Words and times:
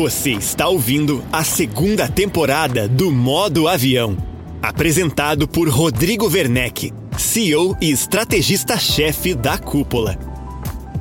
Você 0.00 0.30
está 0.30 0.66
ouvindo 0.66 1.22
a 1.30 1.44
segunda 1.44 2.08
temporada 2.08 2.88
do 2.88 3.12
Modo 3.12 3.68
Avião, 3.68 4.16
apresentado 4.62 5.46
por 5.46 5.68
Rodrigo 5.68 6.26
Werneck, 6.26 6.90
CEO 7.18 7.76
e 7.78 7.90
estrategista-chefe 7.90 9.34
da 9.34 9.58
Cúpula. 9.58 10.18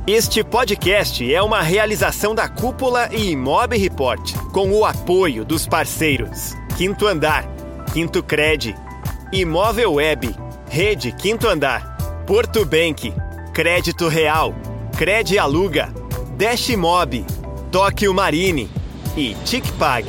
Este 0.05 0.43
podcast 0.43 1.33
é 1.33 1.41
uma 1.41 1.61
realização 1.61 2.35
da 2.35 2.49
Cúpula 2.49 3.07
e 3.13 3.31
Imob 3.31 3.77
Report, 3.77 4.33
com 4.51 4.69
o 4.69 4.83
apoio 4.83 5.45
dos 5.45 5.65
parceiros 5.65 6.53
Quinto 6.75 7.07
Andar, 7.07 7.47
Quinto 7.93 8.21
Cred, 8.21 8.75
Imóvel 9.31 9.93
Web, 9.93 10.35
Rede 10.69 11.13
Quinto 11.13 11.47
Andar, 11.47 11.95
Porto 12.27 12.65
Bank, 12.65 13.13
Crédito 13.53 14.09
Real, 14.09 14.53
Cred 14.97 15.39
Aluga, 15.39 15.89
Dash 16.37 16.67
Mob, 16.75 17.25
Tóquio 17.71 18.13
Marine 18.13 18.69
e 19.15 19.35
TicPag. 19.45 20.07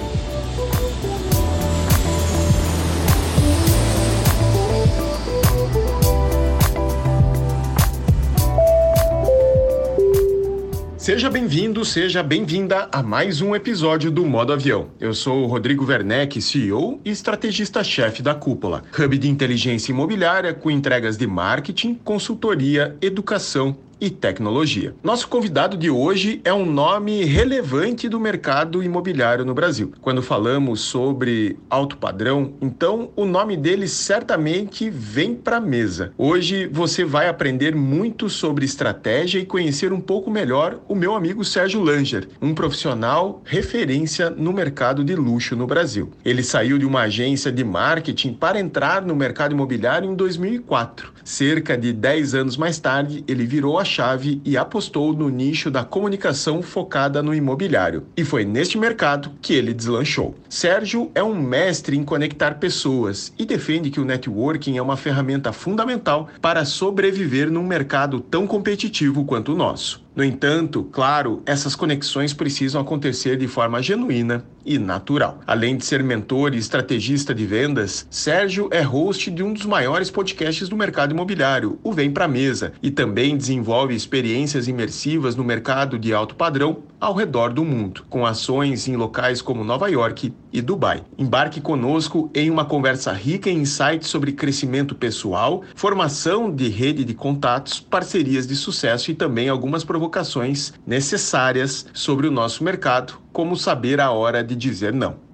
Seja 10.96 11.30
bem-vindo, 11.30 11.84
seja 11.84 12.22
bem-vinda 12.22 12.88
a 12.92 13.02
mais 13.02 13.40
um 13.40 13.56
episódio 13.56 14.10
do 14.10 14.24
Modo 14.24 14.52
Avião. 14.52 14.90
Eu 15.00 15.12
sou 15.12 15.42
o 15.42 15.46
Rodrigo 15.46 15.84
Werneck, 15.84 16.40
CEO 16.40 17.00
e 17.04 17.10
estrategista-chefe 17.10 18.22
da 18.22 18.34
Cúpula, 18.34 18.84
hub 18.96 19.18
de 19.18 19.28
inteligência 19.28 19.90
imobiliária 19.90 20.54
com 20.54 20.70
entregas 20.70 21.16
de 21.16 21.26
marketing, 21.26 21.94
consultoria, 21.94 22.96
educação 23.00 23.76
e 24.00 24.08
tecnologia. 24.08 24.94
Nosso 25.02 25.28
convidado 25.28 25.76
de 25.76 25.90
hoje 25.90 26.40
é 26.44 26.52
um 26.52 26.64
nome 26.64 27.24
relevante 27.24 28.08
do 28.08 28.18
mercado 28.18 28.82
imobiliário 28.82 29.44
no 29.44 29.52
Brasil. 29.52 29.92
Quando 30.00 30.22
falamos 30.22 30.80
sobre 30.80 31.58
alto 31.68 31.96
padrão, 31.98 32.54
então 32.60 33.10
o 33.14 33.24
nome 33.24 33.56
dele 33.56 33.86
certamente 33.86 34.88
vem 34.88 35.34
para 35.34 35.58
a 35.58 35.60
mesa. 35.60 36.12
Hoje 36.16 36.66
você 36.66 37.04
vai 37.04 37.28
aprender 37.28 37.74
muito 37.74 38.30
sobre 38.30 38.64
estratégia 38.64 39.38
e 39.38 39.44
conhecer 39.44 39.92
um 39.92 40.00
pouco 40.00 40.30
melhor 40.30 40.80
o 40.88 40.94
meu 40.94 41.14
amigo 41.14 41.44
Sérgio 41.44 41.82
Langer, 41.82 42.28
um 42.40 42.54
profissional 42.54 43.42
referência 43.44 44.30
no 44.30 44.52
mercado 44.52 45.04
de 45.04 45.14
luxo 45.14 45.54
no 45.54 45.66
Brasil. 45.66 46.10
Ele 46.24 46.42
saiu 46.42 46.78
de 46.78 46.86
uma 46.86 47.02
agência 47.02 47.52
de 47.52 47.64
marketing 47.64 48.32
para 48.32 48.58
entrar 48.58 49.02
no 49.02 49.14
mercado 49.14 49.52
imobiliário 49.52 50.10
em 50.10 50.14
2004. 50.14 51.12
Cerca 51.24 51.76
de 51.76 51.92
10 51.92 52.34
anos 52.34 52.56
mais 52.56 52.78
tarde, 52.78 53.24
ele 53.28 53.44
virou 53.44 53.78
a 53.78 53.84
chave 53.90 54.40
e 54.44 54.56
apostou 54.56 55.12
no 55.12 55.28
nicho 55.28 55.70
da 55.70 55.84
comunicação 55.84 56.62
focada 56.62 57.22
no 57.22 57.34
imobiliário. 57.34 58.04
E 58.16 58.24
foi 58.24 58.44
neste 58.44 58.78
mercado 58.78 59.32
que 59.42 59.52
ele 59.52 59.74
deslanchou. 59.74 60.34
Sérgio 60.48 61.10
é 61.14 61.22
um 61.22 61.34
mestre 61.34 61.96
em 61.96 62.04
conectar 62.04 62.54
pessoas 62.54 63.32
e 63.38 63.44
defende 63.44 63.90
que 63.90 64.00
o 64.00 64.04
networking 64.04 64.76
é 64.76 64.82
uma 64.82 64.96
ferramenta 64.96 65.52
fundamental 65.52 66.28
para 66.40 66.64
sobreviver 66.64 67.50
num 67.50 67.66
mercado 67.66 68.20
tão 68.20 68.46
competitivo 68.46 69.24
quanto 69.24 69.52
o 69.52 69.56
nosso. 69.56 70.02
No 70.14 70.24
entanto, 70.24 70.82
claro, 70.82 71.40
essas 71.46 71.76
conexões 71.76 72.34
precisam 72.34 72.80
acontecer 72.80 73.36
de 73.36 73.46
forma 73.46 73.80
genuína 73.80 74.44
e 74.66 74.76
natural. 74.76 75.40
Além 75.46 75.76
de 75.76 75.84
ser 75.84 76.02
mentor 76.02 76.52
e 76.52 76.58
estrategista 76.58 77.32
de 77.32 77.46
vendas, 77.46 78.06
Sérgio 78.10 78.68
é 78.72 78.80
host 78.80 79.30
de 79.30 79.42
um 79.42 79.52
dos 79.52 79.64
maiores 79.64 80.10
podcasts 80.10 80.68
do 80.68 80.76
mercado 80.76 81.12
imobiliário, 81.12 81.78
o 81.82 81.92
Vem 81.92 82.10
Pra 82.10 82.26
Mesa, 82.26 82.72
e 82.82 82.90
também 82.90 83.36
desenvolve 83.36 83.94
experiências 83.94 84.66
imersivas 84.66 85.36
no 85.36 85.44
mercado 85.44 85.96
de 85.96 86.12
alto 86.12 86.34
padrão 86.34 86.82
ao 87.00 87.14
redor 87.14 87.52
do 87.52 87.64
mundo, 87.64 88.04
com 88.10 88.26
ações 88.26 88.86
em 88.86 88.94
locais 88.94 89.40
como 89.40 89.64
Nova 89.64 89.88
York 89.88 90.32
e 90.52 90.60
Dubai. 90.60 91.02
Embarque 91.16 91.60
conosco 91.60 92.30
em 92.34 92.50
uma 92.50 92.64
conversa 92.64 93.12
rica 93.12 93.48
em 93.48 93.60
insights 93.60 94.08
sobre 94.08 94.32
crescimento 94.32 94.94
pessoal, 94.94 95.62
formação 95.74 96.54
de 96.54 96.68
rede 96.68 97.04
de 97.04 97.14
contatos, 97.14 97.80
parcerias 97.80 98.46
de 98.46 98.54
sucesso 98.54 99.10
e 99.10 99.14
também 99.14 99.48
algumas 99.48 99.82
provocações 99.82 100.74
necessárias 100.86 101.86
sobre 101.94 102.26
o 102.26 102.30
nosso 102.30 102.62
mercado, 102.62 103.14
como 103.32 103.56
saber 103.56 104.00
a 104.00 104.10
hora 104.10 104.44
de 104.44 104.54
dizer 104.54 104.92
não. 104.92 105.29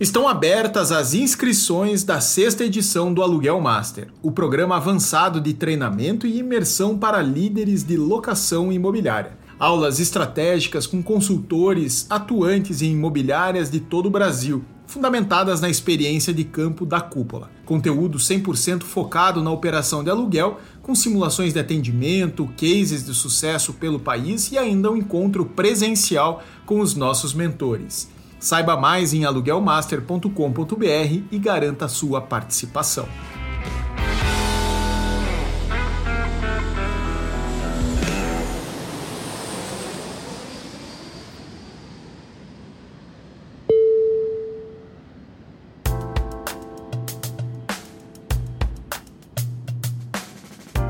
Estão 0.00 0.28
abertas 0.28 0.92
as 0.92 1.12
inscrições 1.12 2.04
da 2.04 2.20
sexta 2.20 2.64
edição 2.64 3.12
do 3.12 3.20
Aluguel 3.20 3.60
Master, 3.60 4.06
o 4.22 4.30
programa 4.30 4.76
avançado 4.76 5.40
de 5.40 5.52
treinamento 5.52 6.24
e 6.24 6.38
imersão 6.38 6.96
para 6.96 7.20
líderes 7.20 7.82
de 7.82 7.96
locação 7.96 8.70
imobiliária. 8.70 9.36
Aulas 9.58 9.98
estratégicas 9.98 10.86
com 10.86 11.02
consultores 11.02 12.06
atuantes 12.08 12.80
em 12.80 12.92
imobiliárias 12.92 13.72
de 13.72 13.80
todo 13.80 14.06
o 14.06 14.10
Brasil, 14.10 14.64
fundamentadas 14.86 15.60
na 15.60 15.68
experiência 15.68 16.32
de 16.32 16.44
campo 16.44 16.86
da 16.86 17.00
cúpula. 17.00 17.50
Conteúdo 17.66 18.18
100% 18.18 18.84
focado 18.84 19.42
na 19.42 19.50
operação 19.50 20.04
de 20.04 20.10
aluguel, 20.10 20.60
com 20.80 20.94
simulações 20.94 21.54
de 21.54 21.58
atendimento, 21.58 22.48
cases 22.56 23.04
de 23.04 23.12
sucesso 23.12 23.72
pelo 23.72 23.98
país 23.98 24.52
e 24.52 24.58
ainda 24.58 24.92
um 24.92 24.96
encontro 24.96 25.44
presencial 25.44 26.40
com 26.64 26.78
os 26.78 26.94
nossos 26.94 27.34
mentores. 27.34 28.16
Saiba 28.40 28.76
mais 28.76 29.12
em 29.12 29.24
aluguelmaster.com.br 29.24 31.22
e 31.30 31.38
garanta 31.38 31.88
sua 31.88 32.20
participação. 32.20 33.08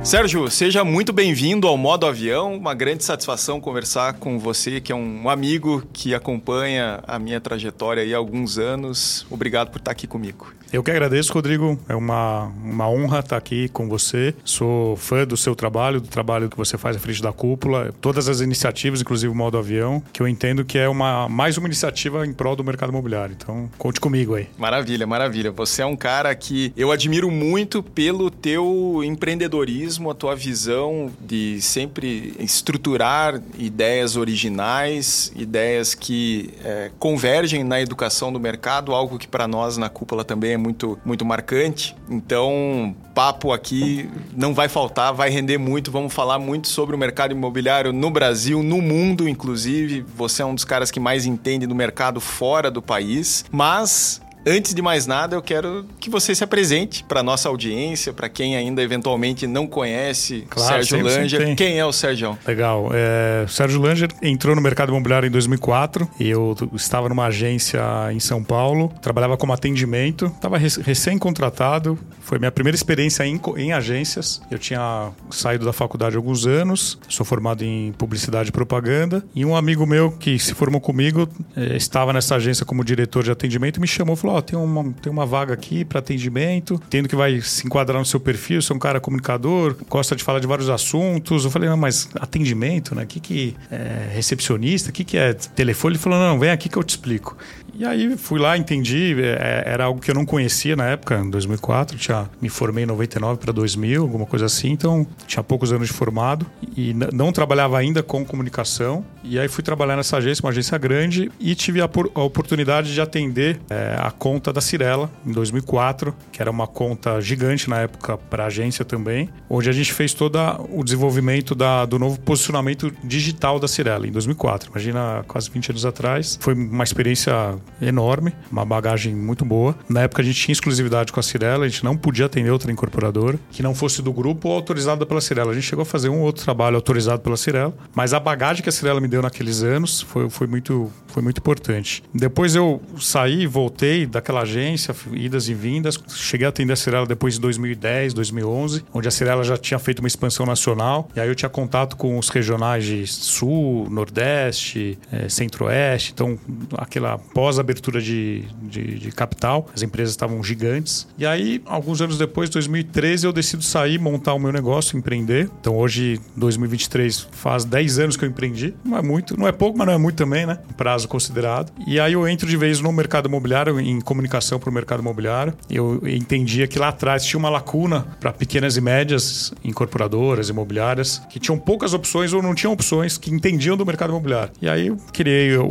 Sérgio, 0.09 0.51
seja 0.51 0.83
muito 0.85 1.13
bem-vindo 1.13 1.69
ao 1.69 1.77
Modo 1.77 2.07
Avião. 2.07 2.57
Uma 2.57 2.73
grande 2.73 3.05
satisfação 3.05 3.61
conversar 3.61 4.15
com 4.15 4.39
você, 4.39 4.81
que 4.81 4.91
é 4.91 4.95
um 4.95 5.29
amigo 5.29 5.87
que 5.93 6.15
acompanha 6.15 7.05
a 7.07 7.19
minha 7.19 7.39
trajetória 7.43 8.03
há 8.03 8.17
alguns 8.19 8.57
anos. 8.57 9.27
Obrigado 9.29 9.71
por 9.71 9.81
estar 9.81 9.91
aqui 9.91 10.07
comigo. 10.07 10.51
Eu 10.73 10.83
que 10.83 10.91
agradeço, 10.91 11.33
Rodrigo. 11.33 11.79
É 11.89 11.95
uma, 11.95 12.53
uma 12.63 12.89
honra 12.89 13.21
estar 13.21 13.37
aqui 13.37 13.69
com 13.69 13.89
você. 13.89 14.35
Sou 14.45 14.97
fã 14.97 15.27
do 15.27 15.37
seu 15.37 15.57
trabalho, 15.57 16.01
do 16.01 16.09
trabalho 16.09 16.51
que 16.51 16.57
você 16.57 16.77
faz 16.77 16.97
à 16.97 16.99
frente 16.99 17.23
da 17.23 17.33
cúpula, 17.33 17.93
todas 18.01 18.29
as 18.29 18.41
iniciativas, 18.41 19.01
inclusive 19.01 19.33
o 19.33 19.35
modo 19.35 19.57
avião, 19.57 20.03
que 20.13 20.21
eu 20.21 20.29
entendo 20.29 20.65
que 20.65 20.79
é 20.79 20.89
uma 20.89 21.29
mais 21.29 21.57
uma 21.57 21.67
iniciativa 21.67 22.27
em 22.27 22.33
prol 22.33 22.55
do 22.55 22.63
mercado 22.63 22.91
imobiliário. 22.91 23.35
Então, 23.39 23.71
conte 23.79 23.99
comigo 23.99 24.35
aí. 24.35 24.47
Maravilha, 24.59 25.07
maravilha. 25.07 25.51
Você 25.53 25.81
é 25.81 25.87
um 25.87 25.97
cara 25.97 26.35
que 26.35 26.73
eu 26.77 26.93
admiro 26.93 27.31
muito 27.31 27.83
pelo 27.83 28.31
teu 28.31 29.01
empreendedorismo, 29.05 30.11
a 30.11 30.15
tua 30.15 30.37
visão 30.37 31.11
de 31.21 31.63
sempre 31.63 32.35
estruturar 32.39 33.41
ideias 33.59 34.17
originais, 34.17 35.33
ideias 35.35 35.95
que 35.95 36.51
é, 36.63 36.91
convergem 36.99 37.65
na 37.65 37.81
educação 37.81 38.31
do 38.31 38.39
mercado, 38.39 38.93
algo 38.93 39.19
que 39.19 39.27
para 39.27 39.49
nós 39.49 39.79
na 39.79 39.89
cúpula 39.89 40.25
também 40.25 40.53
é 40.53 40.58
muito, 40.59 40.99
muito 41.05 41.25
marcante. 41.25 41.97
Então, 42.11 42.95
papo 43.15 43.53
aqui 43.53 44.09
não 44.37 44.53
vai 44.53 44.69
faltar, 44.69 45.13
vai 45.13 45.31
render 45.31 45.59
muito. 45.59 45.91
Vamos 45.91 46.13
falar 46.13 46.39
muito 46.39 46.69
sobre 46.69 46.95
o 46.95 46.99
mercado 46.99 47.33
imobiliário 47.33 47.93
no 47.93 48.11
Brasil, 48.11 48.63
no 48.63 48.83
mundo, 48.83 49.29
inclusive. 49.29 50.05
Você 50.17 50.43
é 50.43 50.45
um 50.45 50.55
dos 50.55 50.65
caras 50.65 50.91
que 50.91 51.01
mais 51.01 51.27
entende 51.27 51.67
do 51.67 51.75
mercado 51.75 52.21
fora 52.21 52.71
do 52.71 52.83
país. 52.83 53.45
Mas 53.51 54.21
Antes 54.47 54.73
de 54.73 54.81
mais 54.81 55.07
nada, 55.07 55.37
eu 55.37 55.43
quero 55.43 55.85
que 56.01 56.09
você 56.09 56.35
se 56.35 56.43
apresente 56.43 57.05
para 57.05 57.23
nossa 57.23 57.49
audiência, 57.49 58.13
para 58.13 58.29
quem 58.29 58.57
ainda 58.57 58.83
eventualmente 58.83 59.47
não 59.47 59.67
conhece 59.67 60.47
claro, 60.49 60.85
Sérgio 60.85 61.05
Langer. 61.05 61.55
Quem 61.55 61.79
é 61.79 61.85
o 61.85 61.93
Sérgio? 61.93 62.39
Legal. 62.47 62.91
É, 62.93 63.45
o 63.45 63.49
Sérgio 63.49 63.81
Langer 63.81 64.09
entrou 64.23 64.55
no 64.55 64.63
mercado 64.63 64.91
imobiliário 64.91 65.27
em 65.27 65.31
2004. 65.31 66.09
Eu 66.19 66.57
estava 66.75 67.09
numa 67.09 67.27
agência 67.27 67.81
em 68.13 68.21
São 68.21 68.43
Paulo, 68.43 68.93
trabalhava 69.03 69.37
como 69.37 69.53
atendimento, 69.53 70.27
estava 70.27 70.57
recém-contratado. 70.57 71.99
Foi 72.21 72.39
minha 72.39 72.53
primeira 72.53 72.77
experiência 72.77 73.25
em, 73.25 73.41
em 73.57 73.73
agências. 73.73 74.41
Eu 74.51 74.59
tinha 74.59 75.11
saído 75.31 75.65
da 75.65 75.73
faculdade 75.73 76.17
há 76.17 76.19
alguns 76.19 76.47
anos, 76.47 76.99
sou 77.09 77.25
formado 77.25 77.65
em 77.65 77.93
publicidade 77.93 78.51
e 78.51 78.53
propaganda. 78.53 79.25
E 79.35 79.45
um 79.45 79.57
amigo 79.57 79.87
meu 79.87 80.11
que 80.11 80.39
se 80.39 80.55
formou 80.55 80.81
comigo 80.81 81.29
é, 81.57 81.77
estava 81.77 82.13
nessa 82.13 82.37
agência 82.37 82.65
como 82.65 82.85
diretor 82.85 83.23
de 83.23 83.31
atendimento 83.31 83.79
e 83.79 83.81
me 83.81 83.87
chamou 83.87 84.15
e 84.15 84.19
falou: 84.19 84.38
Oh, 84.39 84.43
tem, 84.43 84.57
uma, 84.57 84.93
tem 85.03 85.11
uma 85.11 85.27
vaga 85.27 85.53
aqui 85.53 85.85
para 85.85 85.99
atendimento, 85.99 86.81
tendo 86.89 87.09
que 87.09 87.17
vai 87.17 87.41
se 87.41 87.67
enquadrar 87.67 87.99
no 87.99 88.05
seu 88.05 88.21
perfil, 88.21 88.63
você 88.63 88.73
é 88.73 88.77
um 88.77 88.79
cara 88.79 89.01
comunicador, 89.01 89.77
gosta 89.89 90.15
de 90.15 90.23
falar 90.23 90.39
de 90.39 90.47
vários 90.47 90.69
assuntos. 90.71 91.45
Eu 91.45 91.51
falei, 91.51 91.69
não, 91.69 91.77
mas 91.77 92.09
atendimento, 92.15 92.95
né? 92.95 93.03
O 93.03 93.07
que, 93.07 93.19
que 93.19 93.57
é 93.71 94.11
recepcionista? 94.13 94.91
O 94.91 94.93
que, 94.93 95.03
que 95.03 95.19
é 95.19 95.35
telefone? 95.35 95.95
Ele 95.95 96.03
falou, 96.03 96.19
não, 96.19 96.39
vem 96.39 96.51
aqui 96.51 96.69
que 96.69 96.77
eu 96.77 96.85
te 96.85 96.91
explico. 96.91 97.37
E 97.75 97.85
aí 97.85 98.17
fui 98.17 98.39
lá, 98.39 98.57
entendi, 98.57 99.15
é, 99.21 99.63
era 99.67 99.85
algo 99.85 100.01
que 100.01 100.11
eu 100.11 100.15
não 100.15 100.25
conhecia 100.25 100.75
na 100.75 100.87
época, 100.87 101.19
em 101.19 101.31
2004, 101.31 101.97
tinha 101.97 102.29
me 102.41 102.49
formei 102.49 102.85
em 102.85 102.87
99 102.87 103.39
para 103.39 103.53
2000, 103.53 104.03
alguma 104.03 104.27
coisa 104.27 104.47
assim, 104.47 104.71
então 104.71 105.07
tinha 105.27 105.43
poucos 105.43 105.73
anos 105.73 105.89
de 105.89 105.95
formado 105.95 106.47
e 106.77 106.95
não 107.13 107.33
trabalhava 107.33 107.79
ainda 107.79 108.03
com 108.03 108.25
comunicação. 108.25 109.05
E 109.23 109.39
aí 109.39 109.49
fui 109.49 109.63
trabalhar 109.63 109.97
nessa 109.97 110.17
agência, 110.17 110.43
uma 110.45 110.51
agência 110.51 110.77
grande, 110.79 111.31
e 111.39 111.55
tive 111.55 111.81
a, 111.81 111.89
a 112.15 112.23
oportunidade 112.23 112.93
de 112.93 113.01
atender 113.01 113.61
é, 113.69 113.97
a 113.99 114.11
conta 114.11 114.53
da 114.53 114.61
Cirela 114.61 115.11
em 115.27 115.33
2004, 115.33 116.15
que 116.33 116.41
era 116.41 116.51
uma 116.51 116.67
conta 116.67 117.21
gigante 117.21 117.69
na 117.69 117.81
época 117.81 118.17
para 118.17 118.45
a 118.45 118.47
agência 118.47 118.85
também, 118.85 119.29
onde 119.49 119.69
a 119.69 119.73
gente 119.73 119.93
fez 119.93 120.15
todo 120.15 120.39
o 120.71 120.83
desenvolvimento 120.85 121.55
da, 121.55 121.85
do 121.85 121.99
novo 121.99 122.19
posicionamento 122.21 122.93
digital 123.05 123.59
da 123.59 123.69
Cirela 123.69 124.07
em 124.07 124.13
2004. 124.13 124.71
Imagina, 124.71 125.25
quase 125.27 125.51
20 125.51 125.71
anos 125.71 125.85
atrás. 125.85 126.39
Foi 126.41 126.55
uma 126.55 126.85
experiência 126.85 127.58
enorme, 127.81 128.33
uma 128.51 128.65
bagagem 128.65 129.15
muito 129.15 129.45
boa. 129.45 129.75
Na 129.89 130.03
época 130.03 130.23
a 130.23 130.25
gente 130.25 130.41
tinha 130.41 130.53
exclusividade 130.53 131.13
com 131.13 131.21
a 131.21 131.23
Cirela, 131.23 131.65
a 131.65 131.69
gente 131.69 131.85
não 131.85 131.97
podia 131.97 132.27
atender 132.27 132.51
outra 132.51 132.71
incorporadora 132.71 133.39
que 133.51 133.63
não 133.63 133.75
fosse 133.75 134.03
do 134.03 134.13
grupo 134.13 134.49
ou 134.49 134.55
autorizada 134.55 135.05
pela 135.07 135.21
Cirela. 135.21 135.53
A 135.53 135.55
gente 135.55 135.67
chegou 135.67 135.83
a 135.83 135.87
fazer 135.87 136.09
um 136.09 136.21
outro 136.21 136.45
trabalho 136.45 136.77
autorizado 136.77 137.23
pela 137.23 137.37
Cirela, 137.37 137.75
mas 137.95 138.13
a 138.13 138.21
bagagem 138.21 138.63
que 138.63 138.69
a 138.69 138.73
Cirela 138.73 139.01
me 139.01 139.09
deu 139.09 139.23
naqueles 139.23 139.63
anos 139.63 140.01
foi, 140.03 140.29
foi, 140.31 140.47
muito, 140.47 140.91
foi 141.09 141.23
muito 141.23 141.39
importante. 141.39 142.03
Depois 142.15 142.55
eu 142.55 142.81
saí, 142.99 143.47
voltei 143.47 144.07
daquela 144.07 144.43
agência, 144.43 144.95
idas 145.13 145.49
e 145.49 145.55
vindas, 145.55 145.99
cheguei 146.09 146.47
a 146.47 146.51
atender 146.51 146.73
a 146.73 146.77
Cirela 146.77 147.07
depois 147.07 147.35
de 147.35 147.41
2010, 147.41 148.15
2011, 148.15 148.85
onde 148.93 149.09
a 149.09 149.11
Cirela 149.11 149.43
já 149.45 149.57
tinha 149.57 149.79
feito 149.79 150.01
uma 150.01 150.09
expansão 150.09 150.47
nacional, 150.47 151.09
e 151.15 151.21
aí 151.21 151.29
eu 151.29 151.35
tinha 151.35 151.49
contato 151.49 151.97
com 151.97 152.19
os 152.19 152.29
regionais 152.29 152.85
de 152.85 153.07
Sul, 153.07 153.87
Nordeste, 153.91 154.99
é, 155.11 155.29
Centro-Oeste, 155.29 156.13
então 156.13 156.39
aquela 156.77 157.19
pós-abertura 157.49 157.99
de, 157.99 158.45
de, 158.61 158.99
de, 158.99 159.11
capital, 159.11 159.67
as 159.75 159.81
empresas 159.81 160.11
estavam 160.11 160.43
gigantes. 160.45 161.09
E 161.17 161.25
aí, 161.25 161.63
alguns 161.65 162.03
anos 162.03 162.19
depois, 162.19 162.51
2013, 162.51 163.27
eu 163.27 163.33
decido 163.33 163.63
sair, 163.63 163.99
montar 163.99 164.35
o 164.35 164.39
meu 164.39 164.53
negócio, 164.53 164.99
empreender. 164.99 165.49
Então 165.59 165.75
hoje, 165.75 166.21
2023, 166.37 167.27
faz 167.33 167.65
10 167.65 168.01
anos 168.01 168.17
que 168.19 168.25
eu 168.27 168.29
empreendi. 168.29 168.75
Não 168.85 168.99
é 168.99 169.03
muito, 169.03 169.35
não 169.39 169.49
é 169.49 169.53
pouco, 169.53 169.79
mas 169.79 169.87
não 169.87 169.95
é 169.95 169.99
muito 169.99 170.17
também, 170.17 170.45
né? 170.45 170.59
Prazo 170.77 171.09
considerado. 171.09 171.73
E 171.87 171.99
aí 171.99 172.13
eu 172.13 172.29
entro 172.29 172.47
de 172.47 172.57
vez 172.57 172.81
no 172.81 172.93
mercado 172.93 173.29
imobiliário, 173.29 173.81
em 173.81 173.99
comunicação 173.99 174.59
para 174.59 174.69
o 174.69 174.73
mercado 174.73 175.01
imobiliário. 175.01 175.55
Eu 175.71 176.03
entendia 176.07 176.67
que 176.67 176.79
lá 176.79 176.89
atrás 176.89 177.25
tinha 177.25 177.39
uma 177.39 177.49
lacuna 177.49 178.07
para 178.21 178.31
pequenas 178.31 178.77
e 178.77 178.83
médias 178.83 179.55
incorporadoras, 179.65 180.51
imobiliárias, 180.51 181.23
que 181.31 181.41
tinham 181.41 181.59
poucas 181.59 181.95
opções 181.95 182.35
ou 182.35 182.43
não 182.43 182.55
tinham 182.55 182.75
opções 182.75 183.17
que 183.17 183.31
entendiam 183.31 183.75
do 183.75 183.87
mercado 183.87 184.11
imobiliário. 184.11 184.53
E 184.61 184.69
aí 184.69 184.89
eu 184.89 184.99
criei 185.15 185.57
o, 185.57 185.65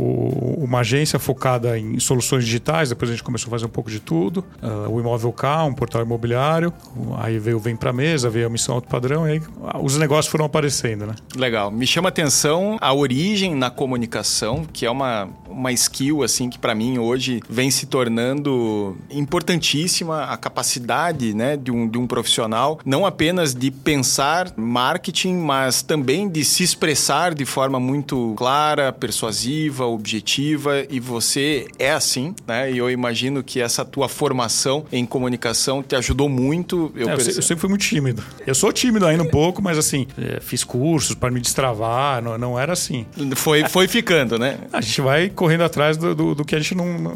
uma 0.58 0.80
agência 0.80 1.20
focada 1.20 1.67
em 1.76 1.98
soluções 1.98 2.44
digitais, 2.44 2.88
depois 2.88 3.10
a 3.10 3.14
gente 3.14 3.24
começou 3.24 3.48
a 3.48 3.50
fazer 3.50 3.66
um 3.66 3.70
pouco 3.70 3.90
de 3.90 4.00
tudo. 4.00 4.44
Uh, 4.62 4.90
o 4.90 5.00
Imóvel 5.00 5.32
K, 5.32 5.64
um 5.64 5.74
portal 5.74 6.02
imobiliário. 6.02 6.72
Aí 7.18 7.38
veio 7.38 7.58
Vem 7.58 7.76
Pra 7.76 7.92
Mesa, 7.92 8.30
veio 8.30 8.46
a 8.46 8.50
Missão 8.50 8.74
Alto 8.76 8.88
Padrão, 8.88 9.26
e 9.28 9.32
aí 9.32 9.42
os 9.82 9.96
negócios 9.96 10.30
foram 10.30 10.44
aparecendo, 10.44 11.06
né? 11.06 11.14
Legal. 11.36 11.70
Me 11.70 11.86
chama 11.86 12.08
atenção 12.08 12.76
a 12.80 12.92
origem 12.92 13.54
na 13.54 13.70
comunicação, 13.70 14.64
que 14.72 14.86
é 14.86 14.90
uma, 14.90 15.28
uma 15.48 15.72
skill, 15.72 16.22
assim, 16.22 16.48
que 16.48 16.58
para 16.58 16.74
mim 16.74 16.98
hoje 16.98 17.40
vem 17.48 17.70
se 17.70 17.86
tornando 17.86 18.96
importantíssima, 19.10 20.24
a 20.24 20.36
capacidade, 20.36 21.34
né, 21.34 21.56
de 21.56 21.70
um, 21.70 21.88
de 21.88 21.98
um 21.98 22.06
profissional, 22.06 22.78
não 22.84 23.04
apenas 23.04 23.54
de 23.54 23.70
pensar 23.70 24.52
marketing, 24.56 25.34
mas 25.34 25.82
também 25.82 26.28
de 26.28 26.44
se 26.44 26.62
expressar 26.62 27.34
de 27.34 27.44
forma 27.44 27.80
muito 27.80 28.34
clara, 28.36 28.92
persuasiva, 28.92 29.86
objetiva, 29.86 30.84
e 30.88 31.00
você 31.00 31.57
é 31.78 31.92
assim, 31.92 32.34
né? 32.46 32.70
E 32.70 32.78
eu 32.78 32.90
imagino 32.90 33.42
que 33.42 33.60
essa 33.60 33.84
tua 33.84 34.08
formação 34.08 34.84
em 34.92 35.04
comunicação 35.04 35.82
te 35.82 35.96
ajudou 35.96 36.28
muito. 36.28 36.92
Eu, 36.94 37.08
é, 37.08 37.14
eu, 37.14 37.18
eu 37.18 37.42
sempre 37.42 37.56
fui 37.56 37.68
muito 37.68 37.82
tímido. 37.82 38.22
Eu 38.46 38.54
sou 38.54 38.72
tímido 38.72 39.06
ainda 39.06 39.22
um 39.22 39.28
pouco, 39.28 39.62
mas 39.62 39.78
assim, 39.78 40.06
é, 40.18 40.40
fiz 40.40 40.64
cursos 40.64 41.14
para 41.14 41.30
me 41.30 41.40
destravar, 41.40 42.22
não, 42.22 42.38
não, 42.38 42.58
era 42.58 42.72
assim. 42.72 43.06
Foi, 43.36 43.64
foi 43.68 43.88
ficando, 43.88 44.38
né? 44.38 44.58
A 44.72 44.80
gente 44.80 45.00
vai 45.00 45.28
correndo 45.28 45.64
atrás 45.64 45.96
do, 45.96 46.14
do, 46.14 46.34
do 46.34 46.44
que 46.44 46.54
a 46.54 46.58
gente 46.58 46.74
não, 46.74 46.98
não, 46.98 47.12